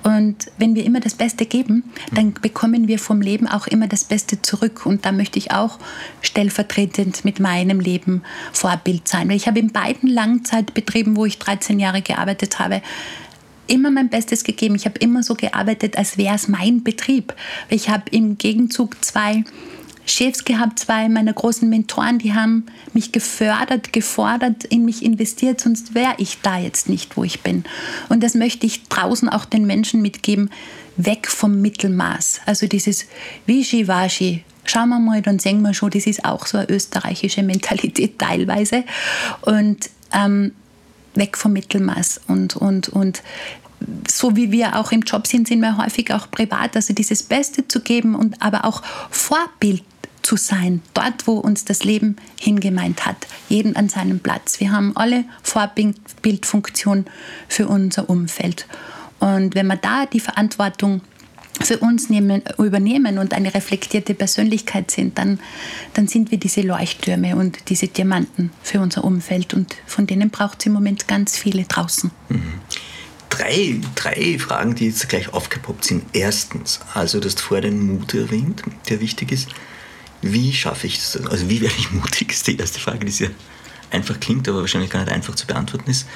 Und 0.04 0.50
wenn 0.58 0.74
wir 0.74 0.84
immer 0.84 1.00
das 1.00 1.14
Beste 1.14 1.44
geben, 1.44 1.90
dann 2.12 2.32
bekommen 2.34 2.86
wir 2.86 2.98
vom 2.98 3.20
Leben 3.20 3.48
auch 3.48 3.66
immer 3.66 3.88
das 3.88 4.04
Beste 4.04 4.40
zurück. 4.40 4.86
Und 4.86 5.04
da 5.04 5.12
möchte 5.12 5.38
ich 5.38 5.50
auch 5.50 5.78
stellvertretend 6.22 7.24
mit 7.24 7.40
meinem 7.40 7.80
Leben 7.80 8.22
Vorbild 8.52 9.08
sein. 9.08 9.28
Weil 9.28 9.36
ich 9.36 9.48
habe 9.48 9.58
in 9.58 9.72
beiden 9.72 10.08
Langzeitbetrieben, 10.08 11.16
wo 11.16 11.26
ich 11.26 11.38
13 11.38 11.80
Jahre 11.80 12.00
gearbeitet 12.00 12.60
habe, 12.60 12.80
immer 13.70 13.90
mein 13.90 14.10
Bestes 14.10 14.44
gegeben. 14.44 14.74
Ich 14.74 14.84
habe 14.84 14.98
immer 14.98 15.22
so 15.22 15.34
gearbeitet, 15.34 15.96
als 15.96 16.18
wäre 16.18 16.34
es 16.34 16.48
mein 16.48 16.82
Betrieb. 16.82 17.34
Ich 17.68 17.88
habe 17.88 18.04
im 18.10 18.36
Gegenzug 18.36 19.02
zwei 19.04 19.44
Chefs 20.06 20.44
gehabt, 20.44 20.78
zwei 20.78 21.08
meiner 21.08 21.32
großen 21.32 21.68
Mentoren, 21.68 22.18
die 22.18 22.34
haben 22.34 22.66
mich 22.92 23.12
gefördert, 23.12 23.92
gefordert, 23.92 24.64
in 24.64 24.84
mich 24.84 25.04
investiert, 25.04 25.60
sonst 25.60 25.94
wäre 25.94 26.14
ich 26.18 26.38
da 26.42 26.58
jetzt 26.58 26.88
nicht, 26.88 27.16
wo 27.16 27.24
ich 27.24 27.42
bin. 27.42 27.64
Und 28.08 28.22
das 28.22 28.34
möchte 28.34 28.66
ich 28.66 28.88
draußen 28.88 29.28
auch 29.28 29.44
den 29.44 29.66
Menschen 29.66 30.02
mitgeben, 30.02 30.50
weg 30.96 31.28
vom 31.28 31.60
Mittelmaß. 31.60 32.40
Also 32.46 32.66
dieses 32.66 33.06
Wischiwaschi, 33.46 34.44
schauen 34.64 34.88
wir 34.88 34.98
mal, 34.98 35.22
dann 35.22 35.38
sehen 35.38 35.62
wir 35.62 35.74
schon, 35.74 35.90
das 35.90 36.06
ist 36.06 36.24
auch 36.24 36.46
so 36.46 36.58
eine 36.58 36.68
österreichische 36.68 37.42
Mentalität 37.42 38.18
teilweise. 38.18 38.84
Und 39.42 39.90
ähm, 40.12 40.52
weg 41.20 41.36
vom 41.36 41.52
Mittelmaß 41.52 42.22
und, 42.26 42.56
und, 42.56 42.88
und 42.88 43.22
so 44.10 44.34
wie 44.36 44.50
wir 44.50 44.76
auch 44.76 44.90
im 44.90 45.02
Job 45.02 45.26
sind, 45.26 45.46
sind 45.46 45.60
wir 45.60 45.76
häufig 45.76 46.12
auch 46.12 46.30
privat. 46.30 46.74
Also 46.74 46.92
dieses 46.92 47.22
Beste 47.22 47.68
zu 47.68 47.80
geben 47.80 48.14
und 48.14 48.42
aber 48.42 48.64
auch 48.64 48.82
Vorbild 49.10 49.84
zu 50.22 50.36
sein, 50.36 50.82
dort, 50.94 51.26
wo 51.26 51.34
uns 51.34 51.64
das 51.64 51.84
Leben 51.84 52.16
hingemeint 52.38 53.06
hat, 53.06 53.26
jeden 53.48 53.76
an 53.76 53.88
seinem 53.88 54.20
Platz. 54.20 54.60
Wir 54.60 54.70
haben 54.72 54.96
alle 54.96 55.24
Vorbildfunktion 55.42 57.06
für 57.48 57.68
unser 57.68 58.10
Umfeld. 58.10 58.66
Und 59.18 59.54
wenn 59.54 59.66
wir 59.66 59.76
da 59.76 60.06
die 60.06 60.20
Verantwortung 60.20 61.02
für 61.62 61.78
uns 61.78 62.08
nehmen, 62.08 62.42
übernehmen 62.58 63.18
und 63.18 63.34
eine 63.34 63.54
reflektierte 63.54 64.14
Persönlichkeit 64.14 64.90
sind, 64.90 65.18
dann, 65.18 65.38
dann 65.94 66.08
sind 66.08 66.30
wir 66.30 66.38
diese 66.38 66.62
Leuchttürme 66.62 67.36
und 67.36 67.68
diese 67.68 67.88
Diamanten 67.88 68.50
für 68.62 68.80
unser 68.80 69.04
Umfeld. 69.04 69.54
Und 69.54 69.76
von 69.86 70.06
denen 70.06 70.30
braucht 70.30 70.60
es 70.60 70.66
im 70.66 70.72
Moment 70.72 71.08
ganz 71.08 71.36
viele 71.36 71.64
draußen. 71.64 72.10
Mhm. 72.28 72.42
Drei, 73.28 73.80
drei 73.94 74.38
Fragen, 74.38 74.74
die 74.74 74.86
jetzt 74.86 75.08
gleich 75.08 75.32
aufgepoppt 75.32 75.84
sind. 75.84 76.02
Erstens, 76.12 76.80
also 76.94 77.20
du 77.20 77.28
hast 77.28 77.40
vorher 77.40 77.70
den 77.70 77.86
Mut 77.86 78.12
erwähnt, 78.14 78.62
der 78.88 79.00
wichtig 79.00 79.30
ist. 79.32 79.48
Wie 80.22 80.52
schaffe 80.52 80.86
ich 80.86 80.96
das? 80.96 81.16
Also 81.26 81.48
wie 81.48 81.60
werde 81.60 81.76
ich 81.78 81.92
mutig, 81.92 82.32
ist 82.32 82.46
die 82.46 82.56
erste 82.56 82.80
Frage, 82.80 83.06
die 83.06 83.12
sehr 83.12 83.30
einfach 83.90 84.20
klingt, 84.20 84.48
aber 84.48 84.60
wahrscheinlich 84.60 84.90
gar 84.90 85.00
nicht 85.00 85.12
einfach 85.12 85.34
zu 85.34 85.46
beantworten 85.46 85.90
ist. 85.90 86.06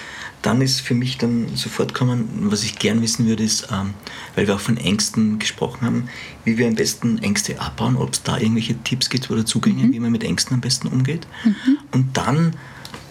Dann 0.42 0.60
ist 0.60 0.80
für 0.80 0.94
mich 0.94 1.18
dann 1.18 1.48
sofort 1.54 1.94
kommen, 1.94 2.28
was 2.50 2.64
ich 2.64 2.78
gern 2.78 3.00
wissen 3.02 3.26
würde, 3.26 3.42
ist, 3.42 3.68
ähm, 3.72 3.94
weil 4.34 4.46
wir 4.46 4.54
auch 4.54 4.60
von 4.60 4.76
Ängsten 4.76 5.38
gesprochen 5.38 5.86
haben, 5.86 6.08
wie 6.44 6.58
wir 6.58 6.68
am 6.68 6.74
besten 6.74 7.18
Ängste 7.18 7.60
abbauen, 7.60 7.96
ob 7.96 8.12
es 8.12 8.22
da 8.22 8.38
irgendwelche 8.38 8.76
Tipps 8.82 9.08
gibt 9.08 9.30
oder 9.30 9.46
Zugänge, 9.46 9.84
mhm. 9.84 9.92
wie 9.92 10.00
man 10.00 10.12
mit 10.12 10.22
Ängsten 10.22 10.54
am 10.54 10.60
besten 10.60 10.88
umgeht. 10.88 11.26
Mhm. 11.44 11.78
Und 11.92 12.16
dann 12.16 12.56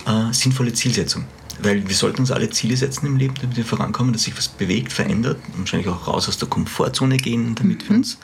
äh, 0.06 0.32
sinnvolle 0.32 0.74
Zielsetzung. 0.74 1.26
Weil 1.62 1.88
wir 1.88 1.96
sollten 1.96 2.20
uns 2.22 2.32
alle 2.32 2.50
Ziele 2.50 2.76
setzen 2.76 3.06
im 3.06 3.18
Leben, 3.18 3.36
damit 3.42 3.58
wir 3.58 3.66
vorankommen, 3.66 4.14
dass 4.14 4.24
sich 4.24 4.36
was 4.38 4.48
bewegt, 4.48 4.92
verändert, 4.92 5.40
wahrscheinlich 5.58 5.88
auch 5.88 6.08
raus 6.08 6.28
aus 6.28 6.38
der 6.38 6.48
Komfortzone 6.48 7.18
gehen, 7.18 7.56
damit 7.56 7.84
mhm. 7.84 7.90
wir 7.90 7.96
uns 7.98 8.18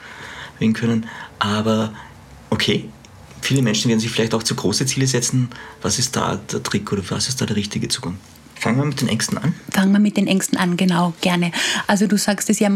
bewegen 0.54 0.74
können. 0.74 1.06
Aber 1.38 1.92
okay, 2.50 2.88
viele 3.40 3.62
Menschen 3.62 3.88
werden 3.88 4.00
sich 4.00 4.10
vielleicht 4.10 4.34
auch 4.34 4.42
zu 4.42 4.54
große 4.54 4.86
Ziele 4.86 5.06
setzen. 5.06 5.48
Was 5.82 5.98
ist 5.98 6.16
da 6.16 6.36
der 6.50 6.62
Trick 6.62 6.92
oder 6.92 7.02
was 7.10 7.28
ist 7.28 7.40
da 7.40 7.46
der 7.46 7.56
richtige 7.56 7.88
Zugang? 7.88 8.16
Fangen 8.56 8.78
wir 8.78 8.84
mit 8.84 9.00
den 9.00 9.08
Ängsten 9.08 9.38
an? 9.38 9.54
Fangen 9.70 9.92
wir 9.92 10.00
mit 10.00 10.18
den 10.18 10.26
Ängsten 10.26 10.58
an, 10.58 10.76
genau, 10.76 11.14
gerne. 11.22 11.50
Also 11.86 12.06
du 12.06 12.18
sagst 12.18 12.50
es 12.50 12.58
ja 12.58 12.70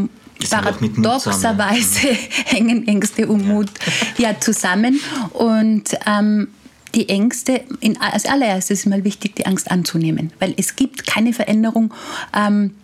paradoxerweise 0.51 2.09
hängen 2.47 2.89
Ängste 2.89 3.29
und 3.29 3.47
Mut 3.47 3.69
ja 4.17 4.41
zusammen. 4.41 4.99
Und 5.33 5.95
ähm, 6.07 6.49
die 6.95 7.09
Ängste, 7.09 7.63
in, 7.81 8.01
als 8.01 8.25
allererstes 8.25 8.81
ist 8.81 8.87
mal 8.87 9.05
wichtig, 9.05 9.37
die 9.37 9.47
Angst 9.47 9.71
anzunehmen, 9.71 10.33
weil 10.39 10.55
es 10.57 10.77
gibt 10.77 11.07
keine 11.07 11.33
Veränderung, 11.33 11.93
ähm, 12.35 12.75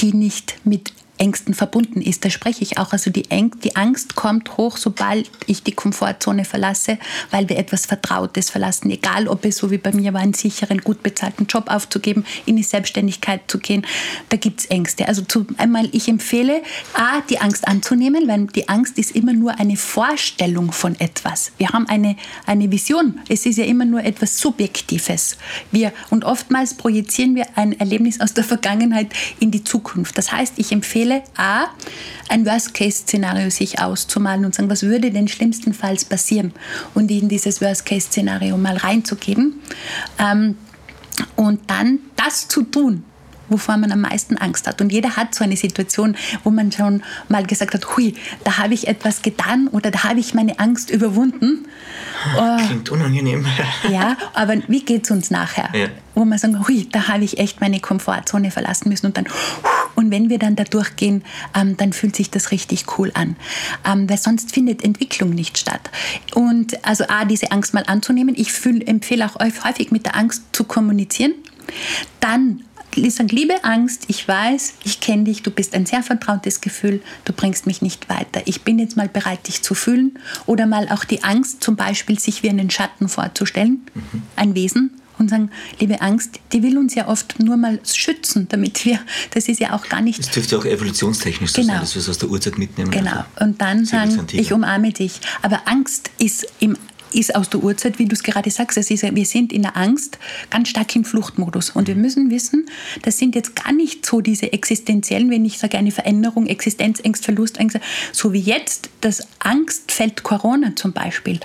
die 0.00 0.12
nicht 0.12 0.58
mit 0.64 0.92
Ängsten 1.20 1.54
verbunden 1.54 2.00
ist. 2.00 2.24
Da 2.24 2.30
spreche 2.30 2.62
ich 2.62 2.78
auch. 2.78 2.92
Also 2.92 3.10
die, 3.10 3.24
die 3.62 3.76
Angst 3.76 4.14
kommt 4.14 4.56
hoch, 4.56 4.76
sobald 4.78 5.30
ich 5.46 5.62
die 5.62 5.72
Komfortzone 5.72 6.44
verlasse, 6.44 6.98
weil 7.30 7.48
wir 7.48 7.58
etwas 7.58 7.86
Vertrautes 7.86 8.50
verlassen. 8.50 8.90
Egal, 8.90 9.28
ob 9.28 9.44
es 9.44 9.58
so 9.58 9.70
wie 9.70 9.78
bei 9.78 9.92
mir 9.92 10.14
war, 10.14 10.22
einen 10.22 10.34
sicheren, 10.34 10.80
gut 10.80 11.02
bezahlten 11.02 11.46
Job 11.46 11.70
aufzugeben, 11.70 12.24
in 12.46 12.56
die 12.56 12.62
Selbstständigkeit 12.62 13.42
zu 13.48 13.58
gehen. 13.58 13.86
Da 14.30 14.38
gibt 14.38 14.60
es 14.60 14.66
Ängste. 14.66 15.06
Also 15.08 15.22
zu, 15.22 15.46
einmal, 15.58 15.88
ich 15.92 16.08
empfehle, 16.08 16.62
A, 16.94 17.20
die 17.28 17.38
Angst 17.38 17.68
anzunehmen, 17.68 18.26
weil 18.26 18.46
die 18.46 18.68
Angst 18.68 18.98
ist 18.98 19.10
immer 19.14 19.34
nur 19.34 19.58
eine 19.58 19.76
Vorstellung 19.76 20.72
von 20.72 20.98
etwas. 20.98 21.52
Wir 21.58 21.68
haben 21.68 21.86
eine, 21.88 22.16
eine 22.46 22.70
Vision. 22.70 23.20
Es 23.28 23.44
ist 23.44 23.58
ja 23.58 23.64
immer 23.64 23.84
nur 23.84 24.02
etwas 24.02 24.38
Subjektives. 24.38 25.36
Wir, 25.70 25.92
und 26.08 26.24
oftmals 26.24 26.74
projizieren 26.74 27.34
wir 27.34 27.46
ein 27.56 27.78
Erlebnis 27.78 28.20
aus 28.20 28.32
der 28.32 28.44
Vergangenheit 28.44 29.08
in 29.38 29.50
die 29.50 29.64
Zukunft. 29.64 30.16
Das 30.16 30.32
heißt, 30.32 30.54
ich 30.56 30.72
empfehle, 30.72 31.09
Stelle 31.10 31.22
A, 31.36 31.66
ein 32.28 32.46
Worst-Case-Szenario 32.46 33.50
sich 33.50 33.80
auszumalen 33.80 34.44
und 34.44 34.54
sagen, 34.54 34.70
was 34.70 34.82
würde 34.82 35.10
denn 35.10 35.26
schlimmstenfalls 35.26 36.04
passieren? 36.04 36.52
Und 36.94 37.10
in 37.10 37.28
dieses 37.28 37.60
Worst-Case-Szenario 37.60 38.56
mal 38.56 38.76
reinzugeben. 38.76 39.60
Ähm, 40.18 40.56
und 41.36 41.68
dann 41.68 41.98
das 42.16 42.48
zu 42.48 42.62
tun, 42.62 43.04
wovor 43.50 43.76
man 43.76 43.92
am 43.92 44.00
meisten 44.00 44.36
Angst 44.38 44.66
hat. 44.66 44.80
Und 44.80 44.92
jeder 44.92 45.16
hat 45.16 45.34
so 45.34 45.44
eine 45.44 45.56
Situation, 45.56 46.16
wo 46.44 46.50
man 46.50 46.72
schon 46.72 47.02
mal 47.28 47.44
gesagt 47.44 47.74
hat, 47.74 47.96
hui, 47.96 48.14
da 48.44 48.58
habe 48.58 48.74
ich 48.74 48.88
etwas 48.88 49.22
getan 49.22 49.68
oder 49.68 49.90
da 49.90 50.04
habe 50.04 50.20
ich 50.20 50.34
meine 50.34 50.58
Angst 50.58 50.90
überwunden. 50.90 51.66
Klingt 52.66 52.88
unangenehm. 52.90 53.46
ja, 53.90 54.16
aber 54.34 54.56
wie 54.68 54.84
geht 54.84 55.04
es 55.04 55.10
uns 55.10 55.30
nachher? 55.30 55.68
Ja. 55.74 55.88
Wo 56.14 56.24
man 56.24 56.38
sagt, 56.38 56.68
hui, 56.68 56.88
da 56.90 57.08
habe 57.08 57.24
ich 57.24 57.38
echt 57.38 57.60
meine 57.60 57.80
Komfortzone 57.80 58.50
verlassen 58.50 58.88
müssen 58.88 59.06
und 59.06 59.16
dann, 59.16 59.26
und 59.94 60.10
wenn 60.10 60.28
wir 60.28 60.38
dann 60.38 60.56
da 60.56 60.64
durchgehen, 60.64 61.24
ähm, 61.54 61.76
dann 61.76 61.92
fühlt 61.92 62.16
sich 62.16 62.30
das 62.30 62.50
richtig 62.50 62.98
cool 62.98 63.10
an. 63.14 63.36
Ähm, 63.86 64.08
weil 64.08 64.18
sonst 64.18 64.52
findet 64.52 64.84
Entwicklung 64.84 65.30
nicht 65.30 65.58
statt. 65.58 65.90
Und 66.34 66.84
also 66.86 67.04
A, 67.08 67.24
diese 67.24 67.50
Angst 67.52 67.74
mal 67.74 67.84
anzunehmen. 67.86 68.34
Ich 68.36 68.52
fühl, 68.52 68.86
empfehle 68.86 69.26
auch 69.26 69.40
euch 69.40 69.64
häufig 69.64 69.90
mit 69.90 70.06
der 70.06 70.16
Angst 70.16 70.42
zu 70.52 70.64
kommunizieren. 70.64 71.34
Dann 72.20 72.64
sagen, 73.10 73.28
liebe 73.28 73.64
Angst, 73.64 74.04
ich 74.08 74.26
weiß, 74.26 74.74
ich 74.84 75.00
kenne 75.00 75.24
dich, 75.24 75.42
du 75.42 75.50
bist 75.50 75.74
ein 75.74 75.86
sehr 75.86 76.02
vertrautes 76.02 76.60
Gefühl, 76.60 77.02
du 77.24 77.32
bringst 77.32 77.66
mich 77.66 77.82
nicht 77.82 78.08
weiter. 78.08 78.42
Ich 78.44 78.62
bin 78.62 78.78
jetzt 78.78 78.96
mal 78.96 79.08
bereit, 79.08 79.46
dich 79.48 79.62
zu 79.62 79.74
fühlen. 79.74 80.18
Oder 80.46 80.66
mal 80.66 80.88
auch 80.88 81.04
die 81.04 81.22
Angst, 81.24 81.62
zum 81.62 81.76
Beispiel 81.76 82.18
sich 82.18 82.42
wie 82.42 82.50
einen 82.50 82.70
Schatten 82.70 83.08
vorzustellen, 83.08 83.86
mhm. 83.94 84.22
ein 84.36 84.54
Wesen, 84.54 84.90
und 85.20 85.28
sagen, 85.28 85.50
liebe 85.78 86.00
Angst, 86.00 86.40
die 86.52 86.62
will 86.62 86.78
uns 86.78 86.94
ja 86.94 87.06
oft 87.06 87.38
nur 87.38 87.56
mal 87.56 87.78
schützen, 87.84 88.48
damit 88.48 88.84
wir, 88.84 88.98
das 89.32 89.48
ist 89.48 89.60
ja 89.60 89.74
auch 89.74 89.86
gar 89.88 90.00
nicht. 90.00 90.18
Das 90.18 90.30
dürfte 90.30 90.58
auch 90.58 90.64
evolutionstechnisch 90.64 91.52
so 91.52 91.60
Genau. 91.60 91.74
sein, 91.74 91.80
dass 91.82 91.94
wir 91.94 92.00
es 92.00 92.08
aus 92.08 92.18
der 92.18 92.30
Urzeit 92.30 92.58
mitnehmen. 92.58 92.90
Genau. 92.90 93.24
Und 93.38 93.60
dann 93.60 93.84
sagen, 93.84 94.26
ich 94.32 94.52
umarme 94.52 94.92
dich. 94.92 95.20
Aber 95.42 95.60
Angst 95.66 96.10
ist 96.18 96.46
im 96.58 96.76
ist 97.12 97.34
aus 97.34 97.50
der 97.50 97.62
Urzeit, 97.62 97.98
wie 97.98 98.06
du 98.06 98.14
es 98.14 98.22
gerade 98.22 98.50
sagst, 98.50 98.78
es 98.78 98.90
ist, 98.90 99.02
wir 99.02 99.26
sind 99.26 99.52
in 99.52 99.62
der 99.62 99.76
Angst 99.76 100.18
ganz 100.50 100.68
stark 100.68 100.94
im 100.96 101.04
Fluchtmodus. 101.04 101.70
Und 101.70 101.88
wir 101.88 101.96
müssen 101.96 102.30
wissen, 102.30 102.68
das 103.02 103.18
sind 103.18 103.34
jetzt 103.34 103.56
gar 103.56 103.72
nicht 103.72 104.04
so 104.06 104.20
diese 104.20 104.52
existenziellen, 104.52 105.30
wenn 105.30 105.44
ich 105.44 105.58
sage, 105.58 105.78
eine 105.78 105.90
Veränderung, 105.90 106.46
Existenzängste, 106.46 107.24
Verlustängste, 107.24 107.80
so 108.12 108.32
wie 108.32 108.40
jetzt 108.40 108.90
das 109.00 109.26
Angstfeld 109.38 110.22
Corona 110.22 110.74
zum 110.76 110.92
Beispiel. 110.92 111.40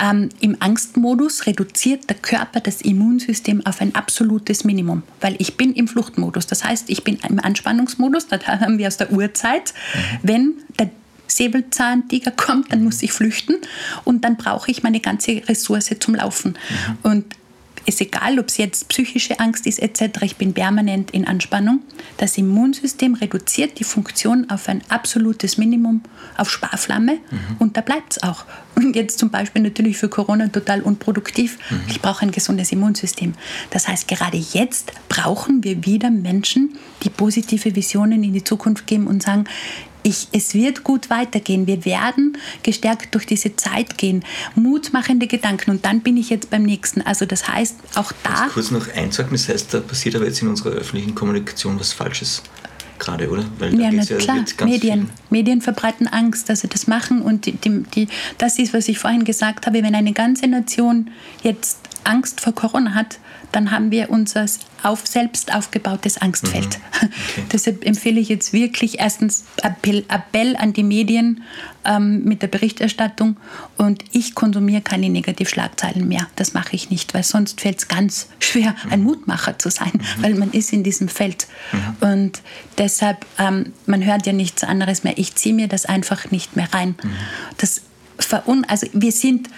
Ähm, 0.00 0.28
Im 0.40 0.56
Angstmodus 0.60 1.46
reduziert 1.46 2.08
der 2.08 2.16
Körper 2.16 2.60
das 2.60 2.82
Immunsystem 2.82 3.64
auf 3.66 3.80
ein 3.80 3.94
absolutes 3.94 4.64
Minimum, 4.64 5.02
weil 5.20 5.34
ich 5.38 5.56
bin 5.56 5.72
im 5.72 5.88
Fluchtmodus. 5.88 6.46
Das 6.46 6.64
heißt, 6.64 6.88
ich 6.90 7.02
bin 7.02 7.18
im 7.28 7.40
Anspannungsmodus, 7.40 8.26
das 8.28 8.46
haben 8.46 8.78
wir 8.78 8.86
aus 8.86 8.96
der 8.96 9.12
Urzeit. 9.12 9.74
Wenn 10.22 10.54
der 10.78 10.90
Säbelzahntiger 11.28 12.30
kommt, 12.30 12.72
dann 12.72 12.82
muss 12.82 13.02
ich 13.02 13.12
flüchten 13.12 13.56
und 14.04 14.24
dann 14.24 14.36
brauche 14.36 14.70
ich 14.70 14.82
meine 14.82 15.00
ganze 15.00 15.42
Ressource 15.48 15.90
zum 16.00 16.14
Laufen. 16.14 16.58
Und 17.02 17.24
ist 17.88 18.02
egal, 18.02 18.38
ob 18.38 18.48
es 18.48 18.58
jetzt 18.58 18.88
psychische 18.88 19.40
Angst 19.40 19.66
ist 19.66 19.78
etc., 19.78 20.22
ich 20.22 20.36
bin 20.36 20.52
permanent 20.52 21.10
in 21.10 21.26
Anspannung. 21.26 21.80
Das 22.18 22.36
Immunsystem 22.36 23.14
reduziert 23.14 23.78
die 23.78 23.84
Funktion 23.84 24.50
auf 24.50 24.68
ein 24.68 24.82
absolutes 24.90 25.56
Minimum, 25.56 26.02
auf 26.36 26.50
Sparflamme 26.50 27.18
und 27.58 27.76
da 27.76 27.80
bleibt 27.80 28.12
es 28.12 28.22
auch. 28.22 28.44
Und 28.74 28.94
jetzt 28.94 29.18
zum 29.18 29.30
Beispiel 29.30 29.62
natürlich 29.62 29.96
für 29.96 30.08
Corona 30.08 30.48
total 30.48 30.82
unproduktiv. 30.82 31.58
Ich 31.88 32.00
brauche 32.00 32.22
ein 32.22 32.30
gesundes 32.30 32.70
Immunsystem. 32.70 33.34
Das 33.70 33.88
heißt, 33.88 34.06
gerade 34.06 34.36
jetzt 34.36 34.92
brauchen 35.08 35.64
wir 35.64 35.84
wieder 35.84 36.10
Menschen, 36.10 36.78
die 37.02 37.10
positive 37.10 37.74
Visionen 37.74 38.22
in 38.22 38.34
die 38.34 38.44
Zukunft 38.44 38.86
geben 38.86 39.06
und 39.06 39.22
sagen, 39.22 39.46
ich, 40.02 40.28
es 40.32 40.54
wird 40.54 40.84
gut 40.84 41.10
weitergehen. 41.10 41.66
Wir 41.66 41.84
werden 41.84 42.36
gestärkt 42.62 43.14
durch 43.14 43.26
diese 43.26 43.56
Zeit 43.56 43.98
gehen. 43.98 44.24
Mutmachende 44.54 45.26
Gedanken. 45.26 45.70
Und 45.70 45.84
dann 45.84 46.00
bin 46.00 46.16
ich 46.16 46.30
jetzt 46.30 46.50
beim 46.50 46.62
nächsten. 46.62 47.02
Also 47.02 47.26
das 47.26 47.48
heißt, 47.48 47.76
auch 47.96 48.12
da, 48.22 48.48
Kurz 48.52 48.70
noch 48.70 48.88
einzuhaken, 48.94 49.36
das 49.36 49.48
heißt, 49.48 49.74
da 49.74 49.80
passiert 49.80 50.16
aber 50.16 50.24
jetzt 50.26 50.40
in 50.42 50.48
unserer 50.48 50.70
öffentlichen 50.70 51.14
Kommunikation 51.14 51.78
was 51.78 51.92
Falsches 51.92 52.42
gerade, 52.98 53.28
oder? 53.30 53.44
Weil 53.58 53.78
ja, 53.80 53.90
na 53.92 54.02
geht's 54.02 54.24
klar, 54.24 54.68
Medien. 54.68 55.00
viel- 55.06 55.08
Medien 55.30 55.60
verbreiten 55.62 56.08
Angst, 56.08 56.48
dass 56.48 56.60
sie 56.60 56.68
das 56.68 56.86
machen. 56.86 57.22
Und 57.22 57.46
die, 57.46 57.52
die, 57.52 57.82
die, 57.94 58.08
das 58.38 58.58
ist, 58.58 58.74
was 58.74 58.88
ich 58.88 58.98
vorhin 58.98 59.24
gesagt 59.24 59.66
habe, 59.66 59.82
wenn 59.82 59.94
eine 59.94 60.12
ganze 60.12 60.46
Nation 60.48 61.10
jetzt 61.42 61.78
Angst 62.04 62.40
vor 62.40 62.54
Corona 62.54 62.94
hat, 62.94 63.18
dann 63.52 63.70
haben 63.70 63.90
wir 63.90 64.10
unser 64.10 64.46
auf, 64.82 65.06
selbst 65.06 65.54
aufgebautes 65.54 66.18
Angstfeld. 66.18 66.78
Deshalb 67.52 67.84
empfehle 67.84 68.20
ich 68.20 68.28
jetzt 68.28 68.52
wirklich 68.52 69.00
erstens 69.00 69.44
Appell, 69.62 70.04
Appell 70.08 70.56
an 70.56 70.72
die 70.72 70.82
Medien 70.82 71.42
ähm, 71.84 72.24
mit 72.24 72.42
der 72.42 72.48
Berichterstattung 72.48 73.36
und 73.76 74.04
ich 74.12 74.34
konsumiere 74.34 74.82
keine 74.82 75.08
Negativschlagzeilen 75.08 76.06
mehr. 76.06 76.28
Das 76.36 76.54
mache 76.54 76.76
ich 76.76 76.90
nicht, 76.90 77.14
weil 77.14 77.24
sonst 77.24 77.60
fällt 77.60 77.78
es 77.78 77.88
ganz 77.88 78.28
schwer, 78.38 78.74
ein 78.90 79.02
Mutmacher 79.02 79.58
zu 79.58 79.70
sein, 79.70 79.92
weil 80.20 80.34
man 80.34 80.50
ist 80.50 80.72
in 80.72 80.82
diesem 80.82 81.08
Feld. 81.08 81.48
Und 82.00 82.42
deshalb, 82.76 83.24
ähm, 83.38 83.72
man 83.86 84.04
hört 84.04 84.26
ja 84.26 84.32
nichts 84.32 84.62
anderes 84.64 85.04
mehr. 85.04 85.16
Ich 85.16 85.34
ziehe 85.34 85.54
mir 85.54 85.68
das 85.68 85.86
einfach 85.86 86.30
nicht 86.30 86.56
mehr 86.56 86.72
rein. 86.72 86.94
Das 87.56 87.82
verun 88.18 88.64
also 88.68 88.86
wir 88.92 89.12
sind 89.12 89.48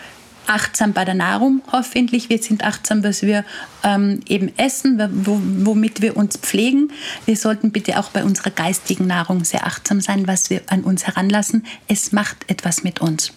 achtsam 0.51 0.93
bei 0.93 1.05
der 1.05 1.15
Nahrung, 1.15 1.63
hoffentlich. 1.73 2.29
Wir 2.29 2.43
sind 2.43 2.65
achtsam, 2.65 3.05
was 3.05 3.23
wir 3.23 3.45
ähm, 3.85 4.21
eben 4.27 4.53
essen, 4.59 5.01
wo, 5.25 5.41
womit 5.65 6.03
wir 6.03 6.17
uns 6.17 6.37
pflegen. 6.37 6.93
Wir 7.25 7.37
sollten 7.37 7.71
bitte 7.71 7.99
auch 7.99 8.11
bei 8.11 8.25
unserer 8.25 8.51
geistigen 8.51 9.07
Nahrung 9.07 9.45
sehr 9.45 9.67
achtsam 9.67 10.01
sein, 10.01 10.27
was 10.27 10.51
wir 10.51 10.63
an 10.67 10.83
uns 10.83 11.07
heranlassen. 11.07 11.65
Es 11.87 12.13
macht 12.13 12.51
etwas 12.51 12.83
mit 12.83 13.01
uns. 13.01 13.33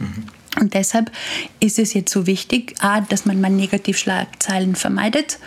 Und 0.59 0.74
deshalb 0.74 1.11
ist 1.59 1.80
es 1.80 1.93
jetzt 1.93 2.11
so 2.11 2.28
wichtig, 2.28 2.76
A, 2.80 3.01
dass 3.01 3.26
man 3.26 3.41
mal 3.41 3.49
Negativschlagzeilen 3.49 4.76
vermeidet 4.76 5.39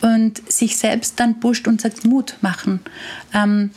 und 0.00 0.40
sich 0.50 0.76
selbst 0.76 1.18
dann 1.18 1.40
pusht 1.40 1.66
und 1.66 1.80
sagt, 1.80 2.04
Mut 2.04 2.36
machen. 2.40 2.80
Ähm, 3.32 3.70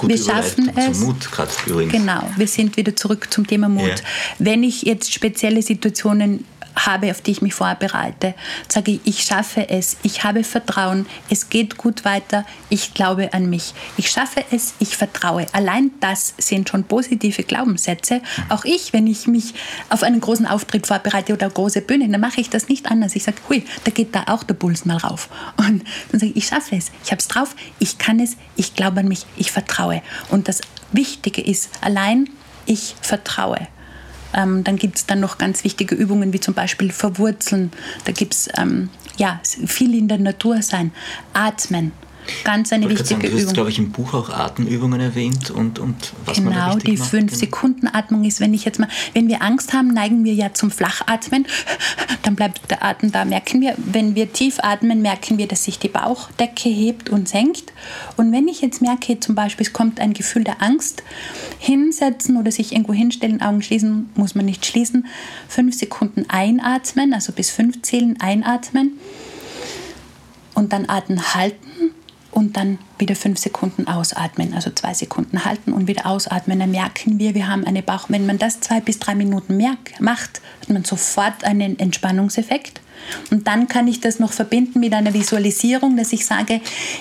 wir 0.00 0.18
schaffen 0.18 0.72
es. 0.76 1.00
Mut 1.00 1.30
gerade 1.30 1.50
übrigens. 1.66 1.92
Genau, 1.92 2.28
wir 2.36 2.48
sind 2.48 2.76
wieder 2.76 2.96
zurück 2.96 3.28
zum 3.30 3.46
Thema 3.46 3.68
Mut. 3.68 3.88
Ja. 3.88 3.94
Wenn 4.38 4.62
ich 4.62 4.82
jetzt 4.82 5.12
spezielle 5.12 5.62
Situationen 5.62 6.44
habe, 6.76 7.10
auf 7.10 7.20
die 7.20 7.32
ich 7.32 7.42
mich 7.42 7.54
vorbereite, 7.54 8.34
sage 8.68 8.92
ich, 8.92 9.00
ich 9.04 9.22
schaffe 9.22 9.68
es, 9.68 9.96
ich 10.02 10.24
habe 10.24 10.44
Vertrauen, 10.44 11.06
es 11.30 11.48
geht 11.48 11.76
gut 11.76 12.04
weiter, 12.04 12.44
ich 12.68 12.94
glaube 12.94 13.32
an 13.34 13.48
mich. 13.50 13.74
Ich 13.96 14.10
schaffe 14.10 14.44
es, 14.50 14.74
ich 14.78 14.96
vertraue. 14.96 15.46
Allein 15.52 15.90
das 16.00 16.34
sind 16.38 16.68
schon 16.68 16.84
positive 16.84 17.42
Glaubenssätze. 17.42 18.20
Auch 18.48 18.64
ich, 18.64 18.92
wenn 18.92 19.06
ich 19.06 19.26
mich 19.26 19.54
auf 19.88 20.02
einen 20.02 20.20
großen 20.20 20.46
Auftritt 20.46 20.86
vorbereite 20.86 21.32
oder 21.32 21.48
große 21.50 21.82
Bühne, 21.82 22.08
dann 22.08 22.20
mache 22.20 22.40
ich 22.40 22.50
das 22.50 22.68
nicht 22.68 22.90
anders. 22.90 23.14
Ich 23.16 23.24
sage, 23.24 23.38
hui, 23.48 23.64
da 23.84 23.90
geht 23.90 24.14
da 24.14 24.24
auch 24.28 24.42
der 24.42 24.54
Puls 24.54 24.84
mal 24.84 24.96
rauf. 24.96 25.28
Und 25.56 25.84
dann 26.10 26.20
sage 26.20 26.32
ich, 26.32 26.36
ich 26.36 26.46
schaffe 26.46 26.76
es, 26.76 26.90
ich 27.04 27.10
habe 27.10 27.20
es 27.20 27.28
drauf, 27.28 27.54
ich 27.78 27.98
kann 27.98 28.20
es, 28.20 28.36
ich 28.56 28.74
glaube 28.74 29.00
an 29.00 29.08
mich, 29.08 29.26
ich 29.36 29.52
vertraue. 29.52 30.02
Und 30.30 30.48
das 30.48 30.60
Wichtige 30.92 31.42
ist, 31.42 31.70
allein 31.80 32.28
ich 32.66 32.94
vertraue. 33.00 33.68
Ähm, 34.34 34.64
dann 34.64 34.76
gibt 34.76 34.96
es 34.96 35.06
dann 35.06 35.20
noch 35.20 35.38
ganz 35.38 35.64
wichtige 35.64 35.94
Übungen, 35.94 36.32
wie 36.32 36.40
zum 36.40 36.54
Beispiel 36.54 36.90
Verwurzeln. 36.90 37.72
Da 38.04 38.12
gibt 38.12 38.34
es 38.34 38.48
ähm, 38.56 38.90
ja, 39.16 39.40
viel 39.42 39.94
in 39.96 40.08
der 40.08 40.18
Natur 40.18 40.62
sein. 40.62 40.92
Atmen. 41.32 41.92
Ganz 42.44 42.72
eine 42.72 42.88
wichtige 42.88 43.08
sagen, 43.08 43.22
du 43.22 43.32
hast, 43.32 43.42
Übung. 43.42 43.54
glaube 43.54 43.70
ich, 43.70 43.78
im 43.78 43.90
Buch 43.90 44.14
auch 44.14 44.30
Atemübungen 44.30 45.00
erwähnt 45.00 45.50
und, 45.50 45.78
und 45.78 46.12
was 46.24 46.40
man 46.40 46.54
da 46.54 46.60
Genau, 46.60 46.74
richtig 46.74 46.94
die 46.94 46.98
macht. 46.98 47.10
5 47.10 47.30
Genau. 47.30 47.38
Sekunden 47.38 47.88
Atmung 47.88 48.24
ist, 48.24 48.40
wenn 48.40 48.54
ich 48.54 48.64
jetzt 48.64 48.78
mal, 48.78 48.88
wenn 49.14 49.28
wir 49.28 49.42
Angst 49.42 49.72
haben, 49.72 49.88
neigen 49.88 50.24
wir 50.24 50.34
ja 50.34 50.54
zum 50.54 50.70
Flachatmen, 50.70 51.46
dann 52.22 52.36
bleibt 52.36 52.70
der 52.70 52.84
Atem 52.84 53.10
da, 53.12 53.24
merken 53.24 53.60
wir. 53.60 53.74
Wenn 53.76 54.14
wir 54.14 54.32
tief 54.32 54.58
atmen, 54.62 55.02
merken 55.02 55.38
wir, 55.38 55.48
dass 55.48 55.64
sich 55.64 55.78
die 55.78 55.88
Bauchdecke 55.88 56.68
hebt 56.68 57.10
und 57.10 57.28
senkt. 57.28 57.72
Und 58.16 58.32
wenn 58.32 58.48
ich 58.48 58.60
jetzt 58.60 58.80
merke, 58.80 59.18
zum 59.20 59.34
Beispiel, 59.34 59.66
es 59.66 59.72
kommt 59.72 60.00
ein 60.00 60.12
Gefühl 60.12 60.44
der 60.44 60.62
Angst, 60.62 61.02
hinsetzen 61.58 62.36
oder 62.36 62.52
sich 62.52 62.72
irgendwo 62.72 62.92
hinstellen, 62.92 63.42
Augen 63.42 63.62
schließen, 63.62 64.10
muss 64.14 64.34
man 64.34 64.44
nicht 64.46 64.64
schließen, 64.64 65.06
fünf 65.48 65.74
Sekunden 65.76 66.26
einatmen, 66.28 67.14
also 67.14 67.32
bis 67.32 67.50
fünf 67.50 67.82
zählen 67.82 68.20
einatmen 68.20 68.98
und 70.54 70.72
dann 70.72 70.88
Atem 70.88 71.34
halten 71.34 71.71
und 72.32 72.56
dann 72.56 72.78
wieder 72.98 73.14
fünf 73.14 73.38
Sekunden 73.38 73.86
ausatmen, 73.86 74.54
also 74.54 74.70
zwei 74.70 74.94
Sekunden 74.94 75.44
halten 75.44 75.72
und 75.72 75.86
wieder 75.86 76.06
ausatmen. 76.06 76.58
Dann 76.58 76.70
merken 76.70 77.18
wir, 77.18 77.34
wir 77.34 77.46
haben 77.46 77.64
eine 77.64 77.82
Bauch. 77.82 78.06
Wenn 78.08 78.26
man 78.26 78.38
das 78.38 78.60
zwei 78.60 78.80
bis 78.80 78.98
drei 78.98 79.14
Minuten 79.14 79.56
merkt, 79.56 80.00
macht, 80.00 80.40
hat 80.62 80.70
man 80.70 80.84
sofort 80.84 81.44
einen 81.44 81.78
Entspannungseffekt. 81.78 82.80
Und 83.30 83.46
dann 83.46 83.68
kann 83.68 83.86
ich 83.86 84.00
das 84.00 84.18
noch 84.18 84.32
verbinden 84.32 84.80
mit 84.80 84.94
einer 84.94 85.12
Visualisierung, 85.12 85.96
dass 85.96 86.12
ich 86.12 86.24
sage, 86.24 86.60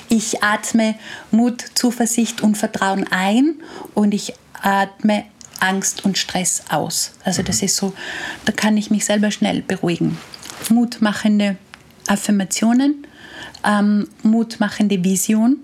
ich 0.09 0.43
atme 0.43 0.95
Mut, 1.31 1.63
Zuversicht 1.75 2.41
und 2.41 2.57
Vertrauen 2.57 3.05
ein 3.09 3.55
und 3.93 4.13
ich 4.13 4.33
atme 4.61 5.25
Angst 5.59 6.03
und 6.03 6.17
Stress 6.17 6.63
aus. 6.69 7.13
Also 7.23 7.43
das 7.43 7.61
ist 7.61 7.77
so, 7.77 7.93
da 8.45 8.51
kann 8.51 8.77
ich 8.77 8.91
mich 8.91 9.05
selber 9.05 9.31
schnell 9.31 9.61
beruhigen. 9.61 10.17
Mutmachende 10.69 11.57
Affirmationen, 12.07 13.07
ähm, 13.65 14.07
mutmachende 14.23 15.03
Vision, 15.03 15.57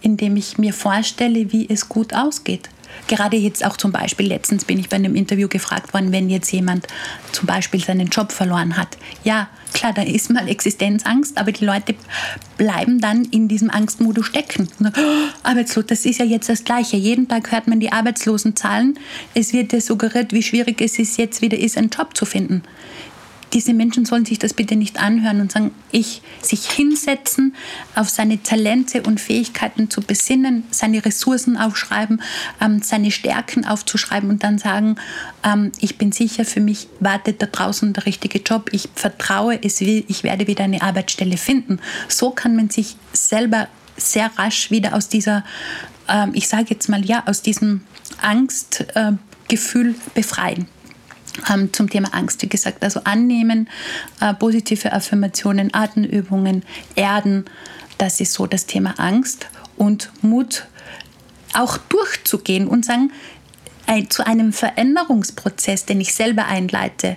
indem 0.00 0.36
ich 0.36 0.58
mir 0.58 0.72
vorstelle, 0.72 1.52
wie 1.52 1.68
es 1.68 1.88
gut 1.88 2.14
ausgeht. 2.14 2.68
gerade 3.06 3.36
jetzt 3.36 3.64
auch 3.64 3.76
zum 3.76 3.92
Beispiel, 3.92 4.26
letztens 4.26 4.64
bin 4.64 4.78
ich 4.78 4.88
bei 4.88 4.96
einem 4.96 5.14
Interview 5.14 5.48
gefragt 5.48 5.94
worden, 5.94 6.12
wenn 6.12 6.30
jetzt 6.30 6.50
jemand 6.52 6.86
zum 7.32 7.46
Beispiel 7.46 7.82
seinen 7.82 8.08
Job 8.08 8.32
verloren 8.32 8.76
hat. 8.76 8.96
Ja, 9.24 9.48
klar, 9.72 9.92
da 9.92 10.02
ist 10.02 10.30
mal 10.30 10.48
Existenzangst, 10.48 11.38
aber 11.38 11.52
die 11.52 11.64
Leute 11.64 11.94
bleiben 12.56 13.00
dann 13.00 13.24
in 13.26 13.48
diesem 13.48 13.70
Angstmodus 13.70 14.26
stecken. 14.26 14.68
Sagen, 14.78 14.94
oh, 14.98 15.28
arbeitslos, 15.42 15.86
das 15.86 16.04
ist 16.06 16.18
ja 16.18 16.24
jetzt 16.24 16.48
das 16.48 16.64
Gleiche. 16.64 16.96
Jeden 16.96 17.28
Tag 17.28 17.52
hört 17.52 17.68
man 17.68 17.80
die 17.80 17.92
Arbeitslosenzahlen. 17.92 18.98
Es 19.34 19.52
wird 19.52 19.72
ja 19.72 19.80
suggeriert, 19.80 20.32
wie 20.32 20.42
schwierig 20.42 20.80
es 20.80 20.98
ist, 20.98 21.18
jetzt 21.18 21.40
wieder 21.40 21.58
ist, 21.58 21.78
einen 21.78 21.90
Job 21.90 22.16
zu 22.16 22.24
finden 22.24 22.62
diese 23.52 23.72
Menschen 23.72 24.04
sollen 24.04 24.24
sich 24.24 24.38
das 24.38 24.54
bitte 24.54 24.76
nicht 24.76 25.00
anhören 25.00 25.40
und 25.40 25.52
sagen, 25.52 25.70
ich 25.90 26.22
sich 26.42 26.70
hinsetzen, 26.70 27.54
auf 27.94 28.08
seine 28.08 28.42
Talente 28.42 29.02
und 29.02 29.20
Fähigkeiten 29.20 29.90
zu 29.90 30.00
besinnen, 30.00 30.64
seine 30.70 31.04
Ressourcen 31.04 31.56
aufschreiben, 31.56 32.22
ähm, 32.60 32.82
seine 32.82 33.10
Stärken 33.10 33.64
aufzuschreiben 33.64 34.28
und 34.30 34.42
dann 34.42 34.58
sagen, 34.58 34.96
ähm, 35.44 35.72
ich 35.80 35.98
bin 35.98 36.12
sicher, 36.12 36.44
für 36.44 36.60
mich 36.60 36.88
wartet 37.00 37.42
da 37.42 37.46
draußen 37.46 37.92
der 37.92 38.06
richtige 38.06 38.38
Job, 38.40 38.70
ich 38.72 38.88
vertraue, 38.94 39.58
es 39.62 39.80
will, 39.80 40.04
ich 40.08 40.24
werde 40.24 40.46
wieder 40.46 40.64
eine 40.64 40.82
Arbeitsstelle 40.82 41.36
finden. 41.36 41.80
So 42.08 42.30
kann 42.30 42.56
man 42.56 42.70
sich 42.70 42.96
selber 43.12 43.68
sehr 43.96 44.30
rasch 44.36 44.70
wieder 44.70 44.94
aus 44.94 45.08
dieser, 45.08 45.44
ähm, 46.08 46.30
ich 46.34 46.48
sage 46.48 46.66
jetzt 46.70 46.88
mal 46.88 47.04
ja, 47.04 47.24
aus 47.26 47.42
diesem 47.42 47.82
Angstgefühl 48.20 49.90
äh, 49.90 49.94
befreien 50.14 50.66
ähm, 51.52 51.72
zum 51.72 51.88
Thema 51.88 52.12
Angst. 52.14 52.42
Wie 52.42 52.48
gesagt, 52.48 52.82
also 52.82 53.00
annehmen, 53.04 53.68
äh, 54.20 54.34
positive 54.34 54.92
Affirmationen, 54.92 55.72
Atemübungen, 55.72 56.64
Erden, 56.94 57.44
das 57.98 58.20
ist 58.20 58.32
so 58.32 58.46
das 58.46 58.66
Thema 58.66 58.94
Angst 58.98 59.48
und 59.76 60.10
Mut 60.22 60.66
auch 61.54 61.78
durchzugehen 61.78 62.68
und 62.68 62.84
sagen, 62.84 63.12
ein, 63.86 64.10
zu 64.10 64.26
einem 64.26 64.52
Veränderungsprozess, 64.52 65.86
den 65.86 66.00
ich 66.00 66.14
selber 66.14 66.46
einleite, 66.46 67.16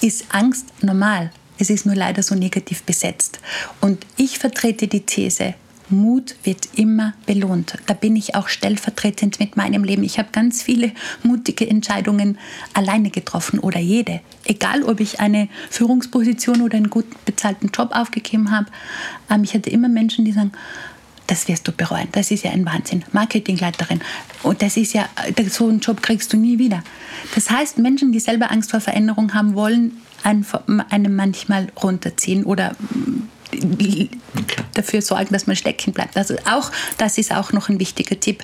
ist 0.00 0.26
Angst 0.30 0.66
normal. 0.82 1.30
Es 1.58 1.70
ist 1.70 1.86
nur 1.86 1.96
leider 1.96 2.22
so 2.22 2.34
negativ 2.34 2.82
besetzt. 2.84 3.40
Und 3.80 4.06
ich 4.16 4.38
vertrete 4.38 4.86
die 4.86 5.00
These, 5.00 5.54
Mut 5.90 6.36
wird 6.44 6.68
immer 6.74 7.14
belohnt. 7.26 7.74
Da 7.86 7.94
bin 7.94 8.16
ich 8.16 8.34
auch 8.34 8.48
stellvertretend 8.48 9.40
mit 9.40 9.56
meinem 9.56 9.84
Leben. 9.84 10.02
Ich 10.02 10.18
habe 10.18 10.28
ganz 10.32 10.62
viele 10.62 10.92
mutige 11.22 11.68
Entscheidungen 11.68 12.38
alleine 12.74 13.10
getroffen 13.10 13.58
oder 13.58 13.78
jede. 13.78 14.20
Egal, 14.44 14.82
ob 14.82 15.00
ich 15.00 15.20
eine 15.20 15.48
Führungsposition 15.70 16.62
oder 16.62 16.76
einen 16.76 16.90
gut 16.90 17.06
bezahlten 17.24 17.70
Job 17.74 17.90
aufgegeben 17.92 18.50
habe. 18.50 18.66
Ähm, 19.30 19.44
ich 19.44 19.54
hatte 19.54 19.70
immer 19.70 19.88
Menschen, 19.88 20.24
die 20.24 20.32
sagen, 20.32 20.52
das 21.28 21.46
wirst 21.46 21.68
du 21.68 21.72
bereuen. 21.72 22.08
Das 22.12 22.30
ist 22.30 22.44
ja 22.44 22.50
ein 22.50 22.64
Wahnsinn. 22.64 23.04
Marketingleiterin. 23.12 24.00
Und 24.42 24.62
das 24.62 24.76
ist 24.76 24.94
ja, 24.94 25.08
so 25.50 25.68
einen 25.68 25.80
Job 25.80 26.02
kriegst 26.02 26.32
du 26.32 26.36
nie 26.38 26.58
wieder. 26.58 26.82
Das 27.34 27.50
heißt, 27.50 27.78
Menschen, 27.78 28.12
die 28.12 28.20
selber 28.20 28.50
Angst 28.50 28.70
vor 28.70 28.80
Veränderung 28.80 29.34
haben, 29.34 29.54
wollen 29.54 29.98
einem 30.24 31.14
manchmal 31.14 31.68
runterziehen 31.80 32.44
oder 32.44 32.74
okay. 33.52 34.08
dafür 34.74 35.02
sorgen, 35.02 35.32
dass 35.32 35.46
man 35.46 35.56
stecken 35.56 35.92
bleibt. 35.92 36.16
Also 36.16 36.34
auch 36.50 36.70
das 36.98 37.18
ist 37.18 37.32
auch 37.32 37.52
noch 37.52 37.68
ein 37.68 37.80
wichtiger 37.80 38.18
Tipp, 38.18 38.42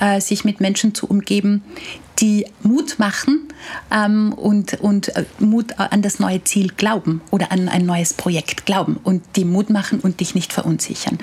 äh, 0.00 0.20
sich 0.20 0.44
mit 0.44 0.60
Menschen 0.60 0.94
zu 0.94 1.06
umgeben, 1.06 1.62
die 2.20 2.46
Mut 2.62 2.98
machen 2.98 3.48
ähm, 3.90 4.32
und, 4.34 4.80
und 4.80 5.16
äh, 5.16 5.24
Mut 5.38 5.78
an 5.78 6.02
das 6.02 6.18
neue 6.18 6.44
Ziel 6.44 6.68
glauben 6.76 7.22
oder 7.30 7.50
an 7.50 7.68
ein 7.68 7.86
neues 7.86 8.12
Projekt 8.12 8.66
glauben 8.66 8.98
und 9.02 9.22
die 9.36 9.44
Mut 9.44 9.70
machen 9.70 10.00
und 10.00 10.20
dich 10.20 10.34
nicht 10.34 10.52
verunsichern. 10.52 11.18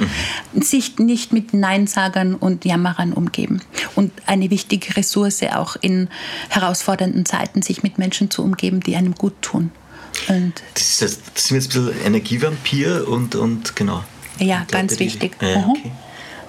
Mhm. 0.54 0.62
Sich 0.62 0.98
nicht 0.98 1.34
mit 1.34 1.54
Neinsagern 1.54 2.36
und 2.36 2.66
Jammerern 2.66 3.14
umgeben. 3.14 3.62
Und 3.96 4.12
eine 4.26 4.50
wichtige 4.50 4.98
Ressource 4.98 5.44
auch 5.44 5.76
in 5.80 6.10
herausfordernden 6.50 7.26
Zeiten, 7.26 7.62
sich 7.62 7.84
mit 7.84 7.98
Menschen 7.98 8.32
zu 8.32 8.44
umgeben, 8.44 8.80
die 8.80 8.96
einem 8.96 9.14
gut 9.14 9.40
tun. 9.42 9.72
Und 10.28 10.54
das, 10.74 11.02
ist, 11.02 11.22
das 11.34 11.48
sind 11.48 11.58
jetzt 11.58 11.76
ein 11.76 11.86
bisschen 11.86 12.06
Energievampir 12.06 13.08
und, 13.08 13.36
und 13.36 13.76
genau. 13.76 14.04
Ja, 14.40 14.62
und 14.62 14.72
ganz 14.72 15.00
wichtig. 15.00 15.34
Mhm. 15.42 15.70
okay. 15.70 15.92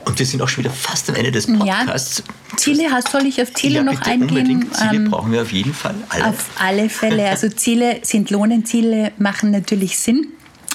Und 0.05 0.19
wir 0.19 0.25
sind 0.25 0.41
auch 0.41 0.49
schon 0.49 0.65
wieder 0.65 0.73
fast 0.73 1.11
am 1.11 1.17
Ende 1.17 1.31
des 1.31 1.47
Podcasts. 1.47 2.23
Ja, 2.27 2.57
Ziele, 2.57 2.91
hast, 2.91 3.11
soll 3.11 3.27
ich 3.27 3.43
auf 3.43 3.53
Ziele 3.53 3.77
ja, 3.77 3.83
noch 3.83 4.01
eingehen? 4.01 4.29
Unbedingt. 4.31 4.75
Ziele 4.75 4.97
ähm, 4.97 5.11
brauchen 5.11 5.33
wir 5.33 5.43
auf 5.43 5.53
jeden 5.53 5.75
Fall. 5.75 5.95
Alle. 6.09 6.29
Auf 6.29 6.47
alle 6.59 6.89
Fälle. 6.89 7.29
Also 7.29 7.51
Ziele 7.51 7.99
sind 8.03 8.31
Lohnen, 8.31 8.65
Ziele 8.65 9.13
machen 9.19 9.51
natürlich 9.51 9.99
Sinn. 9.99 10.29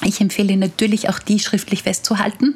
Ich 0.06 0.22
empfehle 0.22 0.56
natürlich 0.58 1.10
auch 1.10 1.20
die 1.20 1.40
schriftlich 1.40 1.84
festzuhalten, 1.84 2.56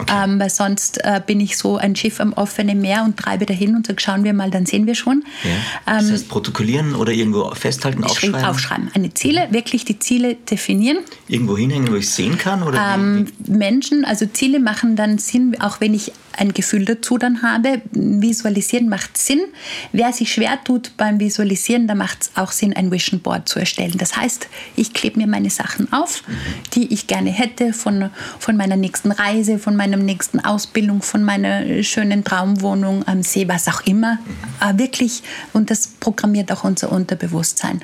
okay. 0.00 0.12
ähm, 0.24 0.40
weil 0.40 0.50
sonst 0.50 0.98
äh, 1.04 1.20
bin 1.24 1.40
ich 1.40 1.56
so 1.56 1.76
ein 1.76 1.96
Schiff 1.96 2.20
am 2.20 2.32
offenen 2.32 2.80
Meer 2.80 3.04
und 3.04 3.16
treibe 3.16 3.46
dahin 3.46 3.74
und 3.74 3.86
sage, 3.86 4.00
schauen 4.00 4.24
wir 4.24 4.32
mal, 4.32 4.50
dann 4.50 4.66
sehen 4.66 4.86
wir 4.86 4.94
schon. 4.94 5.24
Ja. 5.44 5.94
Das 5.96 6.04
ähm, 6.06 6.12
heißt, 6.12 6.28
protokollieren 6.28 6.94
oder 6.94 7.12
irgendwo 7.12 7.50
festhalten, 7.54 8.04
aufschreiben? 8.04 8.44
Aufschreiben. 8.44 8.90
Eine 8.94 9.14
Ziele, 9.14 9.48
wirklich 9.50 9.84
die 9.84 9.98
Ziele 9.98 10.34
definieren. 10.34 10.98
Irgendwo 11.28 11.56
hinhängen, 11.56 11.90
wo 11.90 11.96
ich 11.96 12.10
sehen 12.10 12.38
kann? 12.38 12.62
Oder 12.62 12.94
ähm, 12.94 13.26
Menschen, 13.46 14.04
also 14.04 14.26
Ziele 14.26 14.60
machen 14.60 14.96
dann 14.96 15.18
Sinn, 15.18 15.56
auch 15.60 15.80
wenn 15.80 15.94
ich 15.94 16.12
ein 16.38 16.52
Gefühl 16.52 16.84
dazu 16.84 17.18
dann 17.18 17.42
habe. 17.42 17.82
Visualisieren 17.92 18.88
macht 18.88 19.18
Sinn. 19.18 19.40
Wer 19.92 20.12
sich 20.12 20.32
schwer 20.32 20.58
tut 20.62 20.96
beim 20.96 21.18
Visualisieren, 21.20 21.86
da 21.88 21.94
macht 21.94 22.22
es 22.22 22.30
auch 22.34 22.52
Sinn, 22.52 22.72
ein 22.72 22.90
Vision 22.90 23.20
Board 23.20 23.48
zu 23.48 23.58
erstellen. 23.58 23.94
Das 23.98 24.16
heißt, 24.16 24.48
ich 24.76 24.94
klebe 24.94 25.18
mir 25.18 25.26
meine 25.26 25.50
Sachen 25.50 25.92
auf, 25.92 26.22
die 26.74 26.92
ich 26.92 27.06
gerne 27.06 27.30
hätte, 27.30 27.72
von, 27.72 28.10
von 28.38 28.56
meiner 28.56 28.76
nächsten 28.76 29.10
Reise, 29.10 29.58
von 29.58 29.76
meiner 29.76 29.96
nächsten 29.96 30.40
Ausbildung, 30.40 31.02
von 31.02 31.24
meiner 31.24 31.82
schönen 31.82 32.24
Traumwohnung 32.24 33.06
am 33.06 33.22
See, 33.22 33.48
was 33.48 33.68
auch 33.68 33.82
immer. 33.86 34.18
Mhm. 34.62 34.78
wirklich, 34.78 35.22
und 35.52 35.70
das 35.70 35.88
programmiert 35.88 36.52
auch 36.52 36.64
unser 36.64 36.92
Unterbewusstsein. 36.92 37.82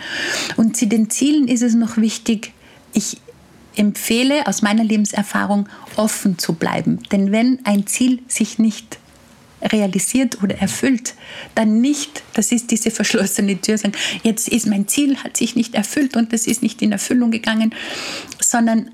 Und 0.57 0.77
zu 0.77 0.87
den 0.87 1.11
Zielen 1.11 1.49
ist 1.49 1.63
es 1.63 1.75
noch 1.75 1.97
wichtig, 1.97 2.53
ich 2.93 3.19
empfehle 3.77 4.47
aus 4.47 4.63
meiner 4.63 4.85
Lebenserfahrung 4.85 5.69
offen 5.97 6.39
zu 6.39 6.55
bleiben. 6.55 7.01
Denn 7.13 7.33
wenn 7.33 7.61
ein 7.65 7.87
Ziel 7.87 8.23
sich 8.29 8.59
nicht 8.59 8.99
realisiert 9.63 10.43
oder 10.43 10.57
erfüllt, 10.59 11.15
dann 11.55 11.81
nicht, 11.81 12.23
das 12.35 12.53
ist 12.53 12.71
diese 12.71 12.91
verschlossene 12.91 13.61
Tür, 13.61 13.79
sagen, 13.79 13.95
jetzt 14.23 14.49
ist 14.49 14.67
mein 14.67 14.89
Ziel, 14.89 15.17
hat 15.19 15.37
sich 15.37 15.57
nicht 15.57 15.75
erfüllt 15.75 16.17
und 16.17 16.33
das 16.33 16.47
ist 16.47 16.63
nicht 16.63 16.83
in 16.83 16.93
Erfüllung 16.93 17.31
gegangen, 17.31 17.75
sondern 18.41 18.91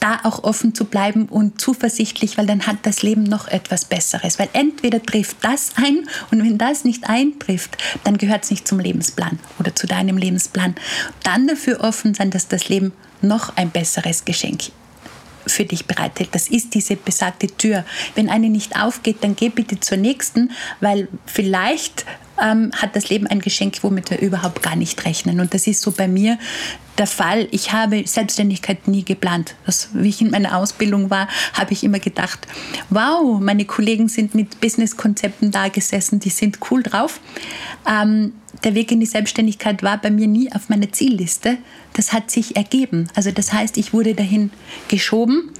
da 0.00 0.20
auch 0.24 0.44
offen 0.44 0.74
zu 0.74 0.84
bleiben 0.84 1.26
und 1.26 1.60
zuversichtlich, 1.60 2.36
weil 2.36 2.46
dann 2.46 2.66
hat 2.66 2.78
das 2.82 3.02
Leben 3.02 3.22
noch 3.22 3.48
etwas 3.48 3.86
Besseres. 3.86 4.38
Weil 4.38 4.50
entweder 4.52 5.02
trifft 5.02 5.38
das 5.40 5.72
ein 5.76 6.06
und 6.30 6.44
wenn 6.44 6.58
das 6.58 6.84
nicht 6.84 7.08
eintrifft, 7.08 7.78
dann 8.04 8.18
gehört 8.18 8.44
es 8.44 8.50
nicht 8.50 8.68
zum 8.68 8.80
Lebensplan 8.80 9.38
oder 9.58 9.74
zu 9.74 9.86
deinem 9.86 10.18
Lebensplan. 10.18 10.74
Dann 11.22 11.46
dafür 11.46 11.80
offen 11.80 12.12
sein, 12.12 12.30
dass 12.30 12.48
das 12.48 12.68
Leben 12.68 12.92
noch 13.22 13.56
ein 13.56 13.70
besseres 13.70 14.24
Geschenk 14.24 14.64
für 15.46 15.64
dich 15.64 15.86
bereithält. 15.86 16.30
Das 16.32 16.48
ist 16.48 16.74
diese 16.74 16.96
besagte 16.96 17.48
Tür. 17.48 17.84
Wenn 18.14 18.28
eine 18.28 18.48
nicht 18.48 18.80
aufgeht, 18.80 19.18
dann 19.22 19.36
geh 19.36 19.48
bitte 19.48 19.80
zur 19.80 19.98
nächsten, 19.98 20.50
weil 20.80 21.08
vielleicht 21.26 22.06
ähm, 22.42 22.72
hat 22.74 22.96
das 22.96 23.08
Leben 23.08 23.26
ein 23.26 23.40
Geschenk, 23.40 23.78
womit 23.82 24.10
wir 24.10 24.20
überhaupt 24.20 24.62
gar 24.62 24.76
nicht 24.76 25.04
rechnen. 25.04 25.40
Und 25.40 25.54
das 25.54 25.66
ist 25.66 25.82
so 25.82 25.92
bei 25.92 26.08
mir 26.08 26.38
der 26.98 27.06
Fall. 27.06 27.48
Ich 27.50 27.72
habe 27.72 28.04
Selbstständigkeit 28.06 28.88
nie 28.88 29.04
geplant. 29.04 29.54
Das, 29.66 29.90
wie 29.92 30.08
ich 30.08 30.20
in 30.20 30.30
meiner 30.30 30.56
Ausbildung 30.56 31.10
war, 31.10 31.28
habe 31.52 31.72
ich 31.72 31.84
immer 31.84 31.98
gedacht, 31.98 32.46
wow, 32.90 33.40
meine 33.40 33.64
Kollegen 33.64 34.08
sind 34.08 34.34
mit 34.34 34.60
Businesskonzepten 34.60 35.50
da 35.50 35.68
gesessen, 35.68 36.20
die 36.20 36.30
sind 36.30 36.58
cool 36.70 36.82
drauf. 36.82 37.20
Ähm, 37.88 38.32
der 38.62 38.74
Weg 38.74 38.92
in 38.92 39.00
die 39.00 39.06
Selbstständigkeit 39.06 39.82
war 39.82 39.98
bei 39.98 40.10
mir 40.10 40.26
nie 40.26 40.52
auf 40.52 40.68
meiner 40.68 40.92
Zielliste. 40.92 41.58
Das 41.92 42.12
hat 42.12 42.30
sich 42.30 42.56
ergeben. 42.56 43.08
Also 43.14 43.30
das 43.30 43.52
heißt, 43.52 43.76
ich 43.76 43.92
wurde 43.92 44.14
dahin 44.14 44.50
geschoben, 44.88 45.50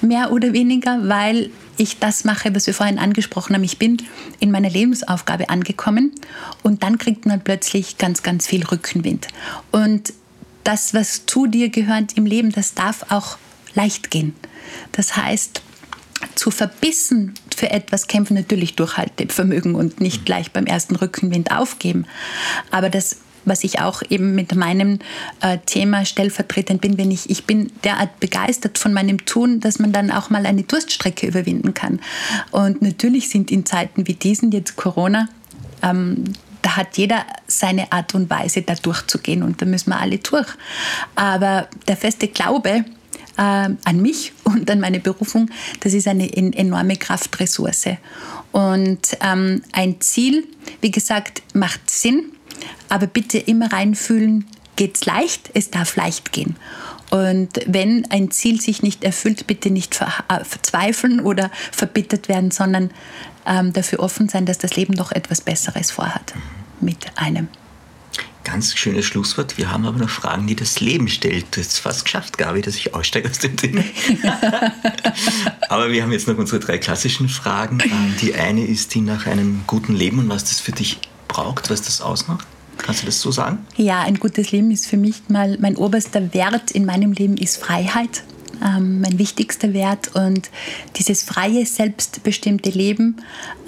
mehr 0.00 0.32
oder 0.32 0.52
weniger, 0.52 1.08
weil 1.08 1.50
ich 1.76 1.98
das 1.98 2.24
mache, 2.24 2.54
was 2.54 2.66
wir 2.66 2.74
vorhin 2.74 2.98
angesprochen 2.98 3.54
haben. 3.54 3.64
Ich 3.64 3.78
bin 3.78 3.98
in 4.40 4.50
meiner 4.50 4.70
Lebensaufgabe 4.70 5.48
angekommen 5.48 6.12
und 6.62 6.82
dann 6.82 6.98
kriegt 6.98 7.26
man 7.26 7.42
plötzlich 7.42 7.98
ganz, 7.98 8.22
ganz 8.22 8.46
viel 8.46 8.64
Rückenwind. 8.64 9.28
Und 9.70 10.12
das, 10.64 10.94
was 10.94 11.26
zu 11.26 11.46
dir 11.46 11.70
gehört 11.70 12.16
im 12.16 12.26
Leben, 12.26 12.52
das 12.52 12.74
darf 12.74 13.06
auch 13.10 13.38
leicht 13.74 14.10
gehen. 14.10 14.34
Das 14.92 15.16
heißt, 15.16 15.62
zu 16.34 16.50
verbissen 16.50 17.34
für 17.54 17.70
etwas 17.70 18.06
kämpfen 18.06 18.34
natürlich 18.34 18.76
Durchhaltevermögen 18.76 19.74
und 19.74 20.00
nicht 20.00 20.24
gleich 20.24 20.50
beim 20.50 20.66
ersten 20.66 20.96
Rückenwind 20.96 21.52
aufgeben. 21.52 22.06
Aber 22.70 22.90
das 22.90 23.16
was 23.44 23.64
ich 23.64 23.80
auch 23.80 24.02
eben 24.08 24.34
mit 24.34 24.54
meinem 24.54 24.98
äh, 25.40 25.58
Thema 25.66 26.04
stellvertretend 26.04 26.80
bin, 26.80 26.98
wenn 26.98 27.10
ich, 27.10 27.28
ich 27.30 27.44
bin 27.44 27.72
derart 27.84 28.20
begeistert 28.20 28.78
von 28.78 28.92
meinem 28.92 29.24
Tun, 29.24 29.60
dass 29.60 29.78
man 29.78 29.92
dann 29.92 30.10
auch 30.10 30.30
mal 30.30 30.46
eine 30.46 30.62
Durststrecke 30.62 31.26
überwinden 31.26 31.74
kann. 31.74 32.00
Und 32.50 32.82
natürlich 32.82 33.28
sind 33.28 33.50
in 33.50 33.66
Zeiten 33.66 34.06
wie 34.06 34.14
diesen, 34.14 34.52
jetzt 34.52 34.76
Corona, 34.76 35.28
ähm, 35.82 36.24
da 36.62 36.76
hat 36.76 36.96
jeder 36.96 37.26
seine 37.48 37.90
Art 37.90 38.14
und 38.14 38.30
Weise, 38.30 38.62
da 38.62 38.74
durchzugehen 38.74 39.42
und 39.42 39.60
da 39.60 39.66
müssen 39.66 39.90
wir 39.90 39.98
alle 39.98 40.18
durch. 40.18 40.46
Aber 41.16 41.68
der 41.88 41.96
feste 41.96 42.28
Glaube, 42.28 42.84
äh, 43.36 43.40
an 43.40 44.02
mich 44.02 44.32
und 44.44 44.70
an 44.70 44.80
meine 44.80 45.00
Berufung, 45.00 45.50
das 45.80 45.94
ist 45.94 46.08
eine 46.08 46.32
enorme 46.34 46.96
Kraftressource. 46.96 47.96
Und 48.52 49.16
ähm, 49.22 49.62
ein 49.72 50.00
Ziel, 50.00 50.46
wie 50.80 50.90
gesagt, 50.90 51.42
macht 51.54 51.90
Sinn, 51.90 52.32
aber 52.88 53.06
bitte 53.06 53.38
immer 53.38 53.72
reinfühlen, 53.72 54.46
geht's 54.76 55.06
leicht, 55.06 55.50
es 55.54 55.70
darf 55.70 55.96
leicht 55.96 56.32
gehen. 56.32 56.56
Und 57.10 57.60
wenn 57.66 58.10
ein 58.10 58.30
Ziel 58.30 58.60
sich 58.60 58.82
nicht 58.82 59.04
erfüllt, 59.04 59.46
bitte 59.46 59.70
nicht 59.70 60.00
äh, 60.00 60.44
verzweifeln 60.44 61.20
oder 61.20 61.50
verbittert 61.70 62.28
werden, 62.28 62.50
sondern 62.50 62.90
ähm, 63.46 63.72
dafür 63.72 64.00
offen 64.00 64.28
sein, 64.28 64.46
dass 64.46 64.58
das 64.58 64.76
Leben 64.76 64.94
doch 64.94 65.12
etwas 65.12 65.42
Besseres 65.42 65.90
vorhat 65.90 66.32
mit 66.80 67.06
einem. 67.16 67.48
Ganz 68.44 68.74
schönes 68.74 69.04
Schlusswort. 69.04 69.56
Wir 69.56 69.70
haben 69.70 69.86
aber 69.86 69.98
noch 69.98 70.08
Fragen, 70.08 70.46
die 70.46 70.56
das 70.56 70.80
Leben 70.80 71.08
stellt. 71.08 71.46
Du 71.52 71.60
hast 71.60 71.72
es 71.72 71.78
fast 71.78 72.04
geschafft, 72.04 72.38
Gabi, 72.38 72.60
dass 72.60 72.74
ich 72.76 72.94
aussteige 72.94 73.30
aus 73.30 73.38
dem 73.38 73.56
Thema. 73.56 73.84
aber 75.68 75.90
wir 75.90 76.02
haben 76.02 76.12
jetzt 76.12 76.26
noch 76.26 76.36
unsere 76.36 76.58
drei 76.58 76.78
klassischen 76.78 77.28
Fragen. 77.28 77.78
Ähm, 77.84 78.14
die 78.20 78.34
eine 78.34 78.66
ist 78.66 78.94
die 78.94 79.00
nach 79.00 79.26
einem 79.26 79.62
guten 79.66 79.94
Leben 79.94 80.18
und 80.18 80.28
was 80.28 80.44
das 80.44 80.60
für 80.60 80.72
dich 80.72 80.98
braucht, 81.28 81.70
was 81.70 81.82
das 81.82 82.00
ausmacht. 82.00 82.46
Kannst 82.78 83.02
du 83.02 83.06
das 83.06 83.20
so 83.20 83.30
sagen? 83.30 83.58
Ja, 83.76 84.00
ein 84.00 84.18
gutes 84.18 84.50
Leben 84.50 84.70
ist 84.70 84.86
für 84.86 84.96
mich 84.96 85.16
mal 85.28 85.56
mein 85.60 85.76
oberster 85.76 86.34
Wert 86.34 86.72
in 86.72 86.84
meinem 86.84 87.12
Leben 87.12 87.36
ist 87.36 87.58
Freiheit 87.58 88.24
ähm, 88.64 89.00
mein 89.00 89.18
wichtigster 89.18 89.72
Wert. 89.72 90.14
Und 90.14 90.50
dieses 90.96 91.22
freie, 91.22 91.66
selbstbestimmte 91.66 92.70
Leben, 92.70 93.16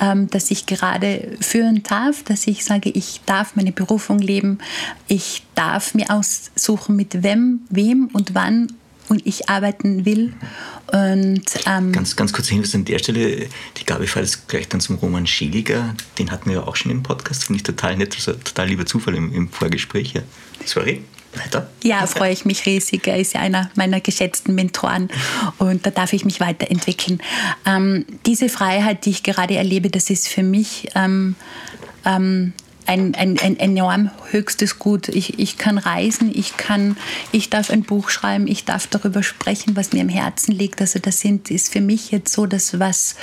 ähm, 0.01 0.29
das 0.31 0.51
ich 0.51 0.67
gerade 0.67 1.37
führen 1.41 1.83
darf, 1.83 2.23
dass 2.25 2.47
ich 2.47 2.65
sage, 2.65 2.91
ich 2.91 3.21
darf 3.27 3.57
meine 3.57 3.73
Berufung 3.73 4.19
leben, 4.19 4.59
ich 5.09 5.43
darf 5.55 5.95
mir 5.95 6.11
aussuchen, 6.11 6.97
mit 6.97 7.23
wem, 7.23 7.61
wem 7.71 8.09
und 8.13 8.35
wann 8.35 8.69
und 9.09 9.27
ich 9.27 9.49
arbeiten 9.49 10.05
will. 10.05 10.33
Und, 10.93 11.45
ähm, 11.67 11.93
ganz, 11.93 12.17
ganz 12.17 12.33
kurz 12.33 12.49
Hinweis 12.49 12.75
an 12.75 12.85
der 12.85 12.99
Stelle, 12.99 13.49
die 13.77 13.85
Gabi 13.85 14.07
fährt 14.07 14.25
jetzt 14.25 14.49
gleich 14.49 14.69
dann 14.69 14.81
zum 14.81 14.97
Roman 14.97 15.27
Scheliger, 15.27 15.95
den 16.19 16.31
hatten 16.31 16.47
wir 16.47 16.57
ja 16.57 16.63
auch 16.63 16.77
schon 16.77 16.91
im 16.91 17.03
Podcast, 17.03 17.45
finde 17.45 17.59
ich 17.59 17.63
total 17.63 17.97
nett, 17.97 18.27
war 18.27 18.35
total 18.43 18.69
lieber 18.69 18.87
Zufall 18.87 19.15
im, 19.15 19.33
im 19.33 19.49
Vorgespräch. 19.49 20.15
Ja. 20.15 20.23
Sorry. 20.65 21.03
Weiter? 21.37 21.69
Ja, 21.83 22.07
freue 22.07 22.33
ich 22.33 22.45
mich 22.45 22.67
riesig. 22.67 23.07
Er 23.07 23.19
ist 23.19 23.35
ja 23.35 23.41
einer 23.41 23.71
meiner 23.75 24.01
geschätzten 24.01 24.55
Mentoren 24.55 25.09
und 25.59 25.87
da 25.87 25.91
darf 25.91 26.13
ich 26.13 26.25
mich 26.25 26.41
weiterentwickeln. 26.41 27.21
Ähm, 27.67 28.05
diese 28.27 28.49
Freiheit, 28.49 29.05
die 29.05 29.11
ich 29.11 29.23
gerade 29.23 29.57
erlebe, 29.57 29.91
das 29.91 30.11
ist 30.11 30.29
für 30.29 30.43
mich 30.43 30.89
ähm, 30.95 31.37
ähm, 32.05 32.53
ein, 32.87 33.15
ein, 33.15 33.39
ein 33.39 33.59
enorm 33.59 34.11
höchstes 34.31 34.79
Gut. 34.79 35.09
Ich, 35.09 35.39
ich 35.39 35.59
kann 35.59 35.79
reisen, 35.79 36.31
ich, 36.35 36.57
kann, 36.57 36.97
ich 37.33 37.51
darf 37.51 37.71
ein 37.71 37.83
Buch 37.83 38.11
schreiben, 38.11 38.47
ich 38.47 38.65
darf 38.65 38.87
darüber 38.87 39.23
sprechen, 39.23 39.77
was 39.77 39.93
mir 39.93 40.03
im 40.03 40.09
Herzen 40.09 40.53
liegt. 40.53 40.81
Also 40.81 40.99
das 40.99 41.21
sind, 41.21 41.51
ist 41.51 41.73
für 41.73 41.81
mich 41.81 42.11
jetzt 42.11 42.33
so 42.33 42.47
das, 42.47 42.79
was 42.79 43.17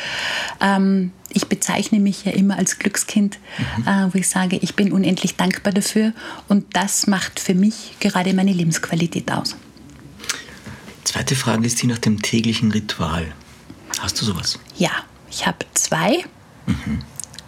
ähm, 0.60 1.12
ich 1.30 1.48
bezeichne 1.48 2.00
mich 2.00 2.26
ja 2.26 2.32
immer 2.32 2.58
als 2.58 2.80
Glückskind, 2.80 3.40
mhm. 3.78 3.88
äh, 3.88 4.14
wo 4.14 4.18
ich 4.18 4.28
sage, 4.28 4.58
ich 4.58 4.76
bin 4.76 4.92
unendlich 4.92 5.36
dankbar 5.36 5.74
dafür 5.74 6.14
und 6.48 6.76
das 6.76 7.08
macht 7.08 7.40
für 7.40 7.54
mich 7.54 7.96
gerade 8.00 8.34
meine 8.34 8.52
Lebensqualität 8.52 9.32
aus. 9.32 9.56
Zweite 11.04 11.36
Frage 11.36 11.66
ist 11.66 11.82
die 11.82 11.88
nach 11.88 11.98
dem 11.98 12.22
täglichen 12.22 12.72
Ritual. 12.72 13.34
Hast 14.00 14.22
du 14.22 14.26
sowas? 14.26 14.60
Ja, 14.78 14.92
ich 15.30 15.46
habe 15.46 15.66
zwei. 15.74 16.24
Mhm. 16.66 17.00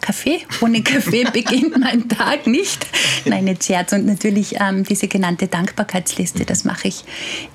Kaffee. 0.04 0.46
Ohne 0.62 0.84
Kaffee 0.84 1.24
beginnt 1.34 1.80
mein 1.80 2.10
Tag 2.10 2.46
nicht. 2.46 2.86
Nein, 3.26 3.46
nicht 3.46 3.64
Scherz. 3.64 3.94
Und 3.94 4.06
natürlich 4.06 4.56
ähm, 4.60 4.84
diese 4.84 5.08
genannte 5.08 5.48
Dankbarkeitsliste, 5.48 6.46
das 6.46 6.66
mache 6.66 6.90
ich 6.90 7.06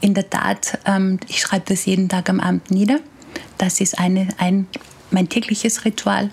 in 0.00 0.14
der 0.14 0.28
Tat. 0.28 0.78
Ähm, 0.86 1.20
ich 1.28 1.40
schreibe 1.40 1.66
das 1.68 1.84
jeden 1.84 2.08
Tag 2.08 2.30
am 2.30 2.40
Abend 2.40 2.70
nieder. 2.70 3.00
Das 3.58 3.80
ist 3.80 3.98
eine, 3.98 4.28
ein, 4.38 4.66
mein 5.10 5.28
tägliches 5.28 5.84
Ritual. 5.84 6.30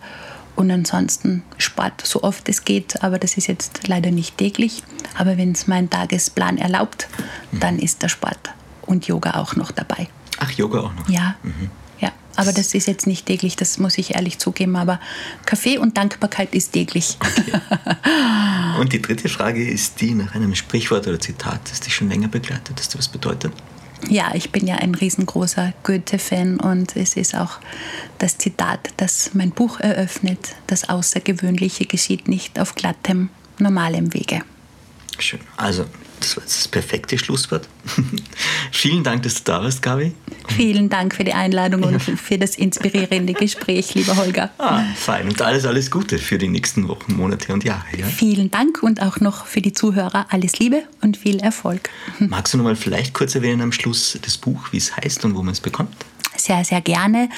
Und 0.56 0.72
ansonsten 0.72 1.44
Sport, 1.58 2.02
so 2.06 2.24
oft 2.24 2.48
es 2.48 2.64
geht, 2.64 3.04
aber 3.04 3.20
das 3.20 3.36
ist 3.36 3.48
jetzt 3.48 3.90
leider 3.90 4.10
nicht 4.10 4.38
täglich. 4.38 4.84
Aber 5.18 5.38
wenn 5.38 5.52
es 5.52 5.68
mein 5.68 5.90
Tagesplan 5.90 6.58
erlaubt, 6.58 7.10
dann 7.52 7.78
ist 7.78 8.04
der 8.04 8.08
Sport 8.08 8.54
und 8.84 9.06
Yoga 9.06 9.32
auch 9.32 9.58
noch 9.58 9.72
dabei. 9.72 10.08
Ach, 10.40 10.52
Yoga 10.52 10.80
auch 10.80 10.94
noch? 10.94 11.10
Ja. 11.10 11.36
Mhm. 11.44 11.70
Aber 12.36 12.52
das 12.52 12.74
ist 12.74 12.88
jetzt 12.88 13.08
nicht 13.08 13.26
täglich, 13.26 13.56
das 13.56 13.78
muss 13.78 13.98
ich 13.98 14.16
ehrlich 14.16 14.40
zugeben. 14.40 14.76
Aber 14.76 15.00
Kaffee 15.46 15.78
und 15.78 15.98
Dankbarkeit 15.98 16.54
ist 16.54 16.74
täglich. 16.74 17.18
Okay. 17.20 17.60
Und 18.80 18.92
die 18.92 19.02
dritte 19.02 19.30
Frage 19.30 19.66
ist 19.66 20.02
die 20.02 20.14
nach 20.14 20.36
einem 20.36 20.54
Sprichwort 20.54 21.08
oder 21.08 21.18
Zitat, 21.18 21.62
das 21.72 21.80
dich 21.80 21.96
schon 21.96 22.10
länger 22.10 22.28
begleitet, 22.28 22.78
das 22.78 22.90
dir 22.90 22.98
was 22.98 23.08
bedeutet? 23.08 23.54
Ja, 24.10 24.36
ich 24.36 24.52
bin 24.52 24.68
ja 24.68 24.76
ein 24.76 24.94
riesengroßer 24.94 25.74
Goethe-Fan 25.84 26.60
und 26.60 26.96
es 26.96 27.16
ist 27.16 27.36
auch 27.36 27.60
das 28.20 28.38
Zitat, 28.38 28.90
das 28.98 29.32
mein 29.34 29.52
Buch 29.52 29.80
eröffnet. 29.80 30.56
Das 30.68 30.90
Außergewöhnliche 30.90 31.86
geschieht 31.86 32.28
nicht 32.28 32.60
auf 32.60 32.76
glattem, 32.76 33.30
normalem 33.58 34.14
Wege. 34.14 34.42
Schön. 35.18 35.40
Also, 35.58 35.86
das 36.26 36.38
war 36.38 36.44
das 36.44 36.68
perfekte 36.68 37.18
Schlusswort. 37.18 37.68
Vielen 38.72 39.04
Dank, 39.04 39.24
dass 39.24 39.36
du 39.36 39.52
da 39.52 39.64
warst, 39.64 39.82
Gabi. 39.82 40.14
Vielen 40.48 40.90
Dank 40.90 41.14
für 41.14 41.24
die 41.24 41.34
Einladung 41.34 41.84
und 41.84 42.00
für 42.00 42.38
das 42.38 42.56
inspirierende 42.56 43.34
Gespräch, 43.34 43.94
lieber 43.94 44.16
Holger. 44.16 44.50
Ah, 44.58 44.82
fein. 44.96 45.28
Und 45.28 45.42
alles, 45.42 45.66
alles 45.66 45.92
Gute 45.92 46.18
für 46.18 46.38
die 46.38 46.48
nächsten 46.48 46.88
Wochen, 46.88 47.16
Monate 47.16 47.54
und 47.54 47.64
Jahre. 47.64 47.86
Ja? 47.98 48.08
Vielen 48.08 48.50
Dank 48.50 48.82
und 48.82 49.02
auch 49.02 49.20
noch 49.20 49.46
für 49.46 49.62
die 49.62 49.74
Zuhörer 49.74 50.26
alles 50.30 50.60
Liebe 50.60 50.84
und 51.02 51.18
viel 51.18 51.40
Erfolg. 51.40 51.90
Magst 52.20 52.54
du 52.54 52.58
noch 52.58 52.64
mal 52.64 52.76
vielleicht 52.76 53.14
kurz 53.14 53.36
erwähnen 53.36 53.62
am 53.62 53.72
Schluss 53.72 54.18
das 54.22 54.38
Buch, 54.38 54.72
wie 54.72 54.78
es 54.78 54.96
heißt 54.98 55.26
und 55.26 55.36
wo 55.36 55.44
man 55.44 55.54
es 55.54 55.62
bekommt? 55.62 55.94
Sehr, 56.46 56.64
sehr 56.64 56.82
gerne. 56.82 57.30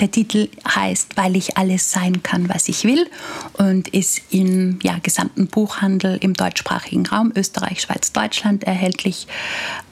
Der 0.00 0.10
Titel 0.10 0.48
heißt 0.66 1.16
Weil 1.16 1.36
ich 1.36 1.56
alles 1.56 1.90
sein 1.90 2.22
kann, 2.22 2.48
was 2.48 2.68
ich 2.68 2.84
will 2.84 3.06
und 3.54 3.88
ist 3.88 4.22
im 4.30 4.78
ja, 4.82 4.98
gesamten 5.02 5.46
Buchhandel 5.46 6.16
im 6.20 6.34
deutschsprachigen 6.34 7.06
Raum, 7.06 7.32
Österreich, 7.36 7.82
Schweiz, 7.82 8.12
Deutschland 8.12 8.64
erhältlich. 8.64 9.26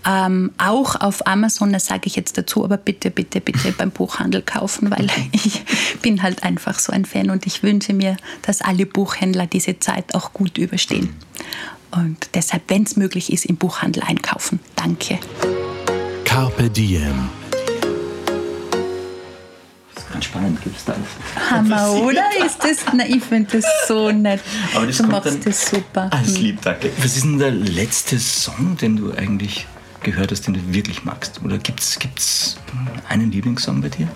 Ähm, 0.06 0.52
auch 0.58 1.00
auf 1.00 1.26
Amazon, 1.26 1.72
das 1.72 1.86
sage 1.86 2.02
ich 2.06 2.16
jetzt 2.16 2.36
dazu, 2.38 2.64
aber 2.64 2.76
bitte, 2.76 3.10
bitte, 3.10 3.40
bitte 3.40 3.72
beim 3.72 3.90
Buchhandel 3.90 4.42
kaufen, 4.42 4.90
weil 4.90 5.08
ich 5.32 5.62
bin 6.00 6.22
halt 6.22 6.42
einfach 6.42 6.78
so 6.78 6.92
ein 6.92 7.04
Fan 7.04 7.30
und 7.30 7.46
ich 7.46 7.62
wünsche 7.62 7.92
mir, 7.92 8.16
dass 8.42 8.62
alle 8.62 8.86
Buchhändler 8.86 9.46
diese 9.46 9.78
Zeit 9.78 10.14
auch 10.14 10.32
gut 10.32 10.58
überstehen. 10.58 11.14
Und 11.90 12.30
deshalb, 12.34 12.62
wenn 12.68 12.84
es 12.84 12.96
möglich 12.96 13.30
ist, 13.32 13.44
im 13.44 13.56
Buchhandel 13.56 14.02
einkaufen. 14.02 14.60
Danke. 14.76 15.18
Carpe 16.24 16.70
Diem 16.70 17.28
ganz 20.12 20.24
spannend, 20.26 20.60
gibt 20.62 20.76
es 20.76 20.84
da 20.84 20.92
alles. 20.92 21.50
Hammer, 21.50 21.92
oder? 22.02 22.24
Ist 22.44 22.62
das, 22.62 22.78
na, 22.94 23.06
ich 23.06 23.22
finde 23.22 23.60
das 23.60 23.64
so 23.88 24.10
nett. 24.10 24.40
Aber 24.74 24.86
das 24.86 24.98
du 24.98 25.04
machst 25.04 25.26
dann, 25.26 25.40
das 25.42 25.68
super. 25.68 26.08
Alles 26.10 26.38
lieb, 26.38 26.60
danke. 26.62 26.90
Was 26.98 27.16
ist 27.16 27.24
denn 27.24 27.38
der 27.38 27.50
letzte 27.50 28.18
Song, 28.18 28.76
den 28.76 28.96
du 28.96 29.12
eigentlich 29.12 29.66
gehört 30.02 30.30
hast, 30.30 30.46
den 30.46 30.54
du 30.54 30.60
wirklich 30.72 31.04
magst? 31.04 31.40
Oder 31.44 31.58
gibt 31.58 31.80
es 31.80 32.56
einen 33.08 33.32
Lieblingssong 33.32 33.80
bei 33.80 33.88
dir? 33.88 34.08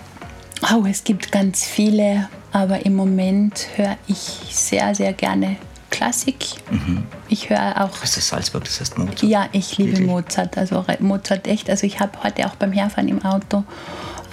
Oh, 0.73 0.85
es 0.89 1.03
gibt 1.03 1.31
ganz 1.31 1.65
viele, 1.65 2.29
aber 2.51 2.85
im 2.85 2.95
Moment 2.95 3.67
höre 3.75 3.97
ich 4.07 4.41
sehr, 4.49 4.95
sehr 4.95 5.13
gerne 5.13 5.57
Klassik. 5.89 6.45
Mhm. 6.69 7.03
Ich 7.29 7.49
höre 7.49 7.81
auch. 7.81 8.03
Ist 8.03 8.17
das 8.17 8.27
Salzburg, 8.27 8.65
das 8.65 8.79
heißt 8.81 8.97
Mozart? 8.97 9.23
Ja, 9.23 9.47
ich 9.51 9.77
liebe? 9.77 10.01
Mozart. 10.01 10.57
Also 10.57 10.85
Mozart 10.99 11.47
echt. 11.47 11.69
Also 11.69 11.87
ich 11.87 11.99
habe 11.99 12.11
heute 12.23 12.45
auch 12.45 12.55
beim 12.55 12.71
Herfahren 12.73 13.07
im 13.07 13.23
Auto 13.23 13.63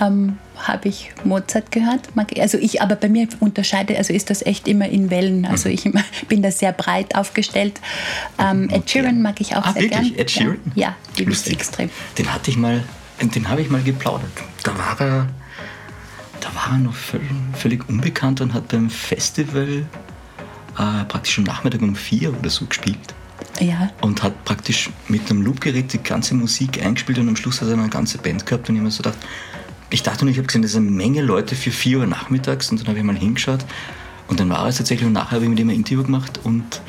ähm, 0.00 0.38
habe 0.68 0.88
ich 0.88 1.12
Mozart 1.24 1.70
gehört. 1.70 2.08
Also 2.38 2.58
ich, 2.58 2.82
aber 2.82 2.96
bei 2.96 3.08
mir 3.08 3.28
unterscheide, 3.40 3.96
also 3.96 4.12
ist 4.12 4.30
das 4.30 4.44
echt 4.44 4.66
immer 4.66 4.88
in 4.88 5.10
Wellen. 5.10 5.46
Also 5.46 5.68
mhm. 5.68 5.74
ich 5.74 5.90
bin 6.28 6.42
da 6.42 6.50
sehr 6.50 6.72
breit 6.72 7.14
aufgestellt. 7.14 7.80
Ähm, 8.38 8.68
Ed 8.70 8.90
Sheeran 8.90 9.22
mag 9.22 9.40
ich 9.40 9.56
auch 9.56 9.64
ah, 9.64 9.72
sehr 9.72 9.82
wirklich? 9.82 10.14
gern. 10.14 10.20
Ed 10.20 10.30
Sheeran? 10.30 10.58
Ja, 10.74 10.96
die 11.18 11.24
ist 11.24 11.48
extrem. 11.50 11.90
Den 12.18 12.32
hatte 12.32 12.50
ich 12.50 12.56
mal, 12.56 12.82
den 13.20 13.48
habe 13.48 13.60
ich 13.62 13.70
mal 13.70 13.82
geplaudert. 13.82 14.30
Da 14.62 14.76
war 14.76 15.00
er, 15.00 15.28
da 16.40 16.54
war 16.54 16.72
er 16.72 16.78
noch 16.78 16.94
völlig, 16.94 17.28
völlig 17.54 17.88
unbekannt 17.88 18.40
und 18.40 18.54
hat 18.54 18.68
beim 18.68 18.90
Festival 18.90 19.86
äh, 20.78 21.04
praktisch 21.04 21.38
am 21.38 21.44
Nachmittag 21.44 21.82
um 21.82 21.94
vier 21.94 22.36
oder 22.36 22.50
so 22.50 22.66
gespielt. 22.66 23.14
Ja. 23.60 23.90
Und 24.00 24.22
hat 24.22 24.44
praktisch 24.44 24.90
mit 25.08 25.30
einem 25.30 25.42
Loopgerät 25.42 25.92
die 25.92 26.02
ganze 26.02 26.34
Musik 26.34 26.82
eingespielt 26.82 27.18
und 27.18 27.28
am 27.28 27.36
Schluss 27.36 27.60
hat 27.60 27.68
er 27.68 27.74
eine 27.74 27.88
ganze 27.88 28.18
Band 28.18 28.46
gehabt 28.46 28.68
und 28.68 28.74
ich 28.74 28.80
habe 28.80 28.86
mir 28.86 28.90
so 28.90 29.02
gedacht, 29.02 29.18
ich 29.90 30.02
dachte 30.02 30.24
nur, 30.24 30.32
ich 30.32 30.38
habe 30.38 30.46
gesehen, 30.46 30.62
das 30.62 30.72
ist 30.72 30.76
eine 30.76 30.90
Menge 30.90 31.22
Leute 31.22 31.54
für 31.54 31.70
4 31.70 32.00
Uhr 32.00 32.06
nachmittags 32.06 32.70
und 32.70 32.80
dann 32.80 32.88
habe 32.88 32.98
ich 32.98 33.04
mal 33.04 33.16
hingeschaut 33.16 33.64
und 34.28 34.40
dann 34.40 34.50
war 34.50 34.66
es 34.66 34.78
tatsächlich 34.78 35.06
und 35.06 35.12
nachher 35.12 35.36
habe 35.36 35.44
ich 35.44 35.50
mit 35.50 35.60
ihm 35.60 35.68
ein 35.68 35.76
Interview 35.76 36.02
gemacht 36.02 36.40
und 36.42 36.80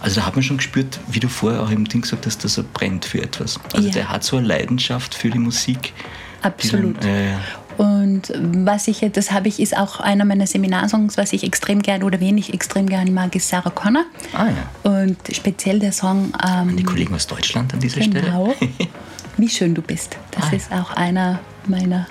also 0.00 0.20
da 0.20 0.26
hat 0.26 0.34
man 0.34 0.42
schon 0.42 0.56
gespürt, 0.56 0.98
wie 1.08 1.20
du 1.20 1.28
vorher 1.28 1.62
auch 1.62 1.70
im 1.70 1.86
Ding 1.86 2.00
gesagt 2.00 2.24
hast, 2.24 2.42
dass 2.42 2.56
er 2.56 2.64
brennt 2.64 3.04
für 3.04 3.22
etwas. 3.22 3.60
Also 3.74 3.88
ja. 3.88 3.94
der 3.94 4.08
hat 4.08 4.24
so 4.24 4.38
eine 4.38 4.46
Leidenschaft 4.46 5.14
für 5.14 5.28
die 5.28 5.38
Musik. 5.38 5.92
Absolut. 6.40 7.02
Dann, 7.02 7.08
äh, 7.08 7.36
und 7.76 8.32
was 8.66 8.88
ich, 8.88 9.00
das 9.12 9.30
habe 9.30 9.48
ich, 9.48 9.60
ist 9.60 9.76
auch 9.76 10.00
einer 10.00 10.24
meiner 10.24 10.46
Seminarsongs, 10.46 11.16
was 11.16 11.32
ich 11.32 11.44
extrem 11.44 11.80
gern 11.80 12.02
oder 12.02 12.20
wenig 12.20 12.52
extrem 12.52 12.86
gern 12.86 13.12
mag, 13.14 13.34
ist 13.34 13.48
Sarah 13.48 13.70
Connor. 13.70 14.04
Ah 14.32 14.48
ja. 14.48 14.90
Und 14.90 15.16
speziell 15.32 15.78
der 15.78 15.92
Song. 15.92 16.32
Ähm, 16.46 16.76
die 16.76 16.82
Kollegen 16.82 17.14
aus 17.14 17.26
Deutschland 17.26 17.72
an 17.72 17.80
dieser 17.80 18.00
genau, 18.00 18.52
Stelle. 18.54 18.72
Wie 19.36 19.48
schön 19.48 19.74
du 19.74 19.82
bist. 19.82 20.16
Das 20.32 20.44
ah, 20.50 20.56
ist 20.56 20.72
auch 20.72 20.90
einer 20.92 21.40
meiner 21.66 22.06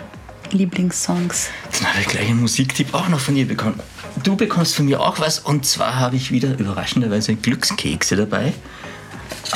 Lieblingssongs. 0.52 1.50
Dann 1.80 1.90
habe 1.90 2.02
ich 2.02 2.08
gleich 2.08 2.30
einen 2.30 2.42
Musiktipp 2.42 2.94
auch 2.94 3.08
noch 3.10 3.20
von 3.20 3.36
dir 3.36 3.48
bekommen. 3.48 3.80
du 4.24 4.36
bekommst 4.36 4.76
von 4.76 4.86
mir 4.86 5.00
auch 5.00 5.20
was 5.20 5.40
und 5.40 5.66
zwar 5.66 5.96
habe 5.96 6.16
ich 6.16 6.32
wieder 6.32 6.58
überraschenderweise 6.58 7.36
Glückskekse 7.36 8.16
dabei. 8.16 8.54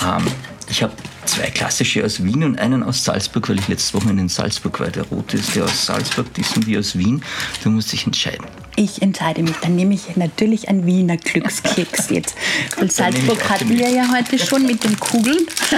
Ähm, 0.01 0.25
ich 0.69 0.81
habe 0.81 0.93
zwei 1.25 1.49
klassische 1.49 2.03
aus 2.03 2.23
Wien 2.23 2.43
und 2.43 2.59
einen 2.59 2.83
aus 2.83 3.03
Salzburg, 3.03 3.49
weil 3.49 3.59
ich 3.59 3.67
letztes 3.67 3.93
Wochenende 3.93 4.23
in 4.23 4.29
Salzburg 4.29 4.79
war. 4.79 4.87
Der 4.87 5.03
rote 5.03 5.37
ist 5.37 5.55
der 5.55 5.65
aus 5.65 5.85
Salzburg, 5.85 6.33
die 6.33 6.43
sind 6.43 6.67
die 6.67 6.77
aus 6.77 6.97
Wien. 6.97 7.23
Du 7.63 7.69
musst 7.69 7.91
dich 7.91 8.05
entscheiden. 8.05 8.45
Ich 8.75 9.01
entscheide 9.01 9.43
mich. 9.43 9.55
Dann 9.61 9.75
nehme 9.75 9.93
ich 9.93 10.15
natürlich 10.15 10.67
einen 10.67 10.85
Wiener 10.85 11.17
Glückskeks 11.17 12.09
jetzt. 12.09 12.35
Weil 12.77 12.89
Salzburg 12.89 13.49
hatten 13.49 13.69
wir 13.69 13.89
ja 13.89 14.11
heute 14.11 14.39
schon 14.39 14.65
mit 14.65 14.83
den 14.83 14.99
Kugeln. 14.99 15.45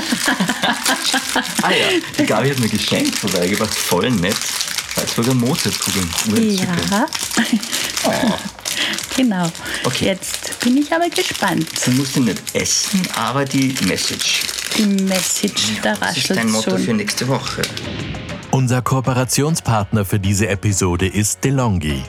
ah 1.62 1.72
ja, 1.72 2.00
die 2.18 2.26
Gabi 2.26 2.50
hat 2.52 2.60
mir 2.60 2.70
geschenkt 2.70 3.16
vorbeigebracht. 3.16 3.74
Voll 3.74 4.12
nett. 4.12 4.38
Salzburger 4.96 5.34
Mozartkugeln. 5.34 6.10
Ja. 6.56 7.08
Oh. 8.06 8.12
Genau. 9.16 9.50
Okay. 9.86 10.06
Jetzt 10.08 10.60
bin 10.60 10.76
ich 10.76 10.92
aber 10.92 11.10
gespannt. 11.10 11.66
Du 11.86 11.92
musst 11.92 12.18
ihn 12.18 12.26
nicht 12.26 12.42
essen, 12.54 13.02
aber 13.16 13.46
die 13.46 13.74
Message. 13.88 14.42
Die 14.78 14.86
Message, 14.86 15.70
ja, 15.78 15.82
da 15.84 15.94
raschelt 15.94 16.08
Das 16.08 16.18
ist 16.18 16.36
dein 16.36 16.52
Motto 16.52 16.72
schon. 16.72 16.80
für 16.80 16.94
nächste 16.94 17.28
Woche. 17.30 17.62
Unser 18.52 18.82
Kooperationspartner 18.82 20.04
für 20.04 20.20
diese 20.20 20.50
Episode 20.50 21.08
ist 21.08 21.44
DeLonghi. 21.46 22.04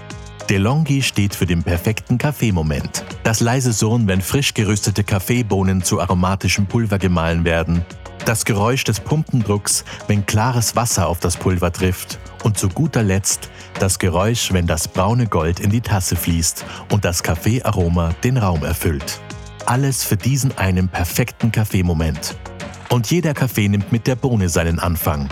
DeLonghi 0.51 1.03
steht 1.03 1.37
für 1.37 1.47
den 1.47 1.63
perfekten 1.63 2.19
Kaffeemoment. 2.19 3.05
Das 3.23 3.39
leise 3.39 3.73
Surren, 3.73 4.09
wenn 4.09 4.21
frisch 4.21 4.53
geröstete 4.55 5.05
Kaffeebohnen 5.05 5.85
zu 5.85 6.01
aromatischem 6.01 6.67
Pulver 6.67 6.99
gemahlen 6.99 7.45
werden. 7.45 7.85
Das 8.25 8.45
Geräusch 8.45 8.85
des 8.85 9.01
Pumpendrucks, 9.01 9.85
wenn 10.09 10.27
klares 10.27 10.75
Wasser 10.75 11.09
auf 11.09 11.21
das 11.21 11.37
Pulver 11.37 11.73
trifft. 11.73 12.19
Und 12.43 12.59
zu 12.59 12.69
guter 12.69 13.03
Letzt 13.03 13.51
das 13.79 13.99
Geräusch, 13.99 14.53
wenn 14.53 14.67
das 14.67 14.89
braune 14.89 15.27
Gold 15.27 15.61
in 15.61 15.71
die 15.71 15.81
Tasse 15.81 16.17
fließt 16.17 16.65
und 16.91 17.05
das 17.05 17.23
Kaffeearoma 17.23 18.15
den 18.25 18.37
Raum 18.37 18.65
erfüllt. 18.65 19.21
Alles 19.67 20.05
für 20.05 20.17
diesen 20.17 20.57
einen 20.57 20.89
perfekten 20.89 21.53
Kaffeemoment. 21.53 22.37
Und 22.89 23.11
jeder 23.11 23.35
Kaffee 23.35 23.69
nimmt 23.69 23.93
mit 23.93 24.07
der 24.07 24.17
Bohne 24.17 24.49
seinen 24.49 24.79
Anfang. 24.79 25.29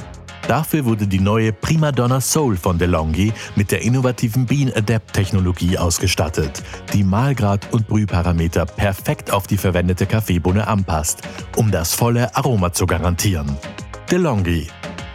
Dafür 0.48 0.84
wurde 0.84 1.06
die 1.06 1.20
neue 1.20 1.52
Prima 1.52 1.90
Donna 1.90 2.20
Soul 2.20 2.56
von 2.56 2.78
DeLonghi 2.78 3.32
mit 3.56 3.70
der 3.70 3.82
innovativen 3.82 4.44
Bean 4.44 4.70
Adapt 4.74 5.14
Technologie 5.14 5.78
ausgestattet, 5.78 6.62
die 6.92 7.02
Mahlgrad 7.02 7.72
und 7.72 7.88
Brühparameter 7.88 8.66
perfekt 8.66 9.32
auf 9.32 9.46
die 9.46 9.56
verwendete 9.56 10.06
Kaffeebohne 10.06 10.66
anpasst, 10.66 11.22
um 11.56 11.70
das 11.70 11.94
volle 11.94 12.34
Aroma 12.36 12.72
zu 12.72 12.86
garantieren. 12.86 13.56
DeLonghi. 14.10 14.66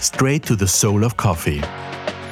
Straight 0.02 0.46
to 0.46 0.56
the 0.58 0.68
Soul 0.68 1.04
of 1.04 1.16
Coffee. 1.18 1.62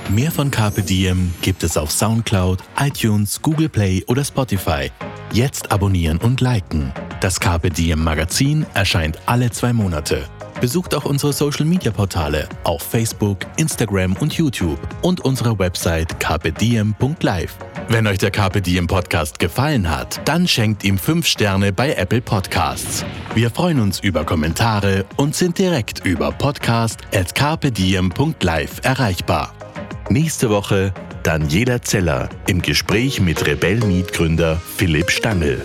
Mehr 0.10 0.32
von 0.32 0.50
Carpe 0.50 0.82
Diem 0.82 1.34
gibt 1.42 1.64
es 1.64 1.76
auf 1.76 1.92
Soundcloud, 1.92 2.64
iTunes, 2.80 3.42
Google 3.42 3.68
Play 3.68 4.04
oder 4.08 4.24
Spotify. 4.24 4.90
Jetzt 5.34 5.70
abonnieren 5.70 6.18
und 6.20 6.40
liken. 6.40 6.94
Das 7.20 7.40
Carpe 7.40 7.70
Diem 7.70 8.02
Magazin 8.02 8.66
erscheint 8.74 9.20
alle 9.26 9.52
zwei 9.52 9.74
Monate. 9.74 10.30
Besucht 10.60 10.96
auch 10.96 11.06
unsere 11.06 11.32
Social 11.34 11.66
Media 11.66 11.92
Portale 11.92 12.50
auf 12.64 12.82
Facebook, 12.82 13.40
Instagram 13.58 14.16
und 14.18 14.34
YouTube 14.34 14.80
und 15.02 15.22
unsere 15.22 15.60
Website 15.60 16.20
carpediem.live. 16.20 17.56
Wenn 17.90 18.08
euch 18.08 18.18
der 18.18 18.32
Diem 18.32 18.88
Podcast 18.88 19.38
gefallen 19.40 19.90
hat, 19.90 20.20
dann 20.26 20.46
schenkt 20.48 20.84
ihm 20.84 20.98
5 20.98 21.26
Sterne 21.26 21.72
bei 21.72 21.94
Apple 21.94 22.20
Podcasts. 22.22 23.06
Wir 23.34 23.50
freuen 23.50 23.80
uns 23.80 24.00
über 24.00 24.26
Kommentare 24.26 25.06
und 25.16 25.36
sind 25.36 25.58
direkt 25.58 26.06
über 26.06 26.32
podcast.carpediem.live 26.32 28.82
erreichbar. 28.84 29.54
Nächste 30.10 30.50
Woche 30.50 30.94
Daniela 31.24 31.82
Zeller 31.82 32.30
im 32.48 32.62
Gespräch 32.62 33.22
mit 33.22 33.46
Rebell 33.46 33.80
Meet 33.80 34.14
Gründer 34.14 34.62
Philipp 34.78 35.12
Stangl. 35.12 35.62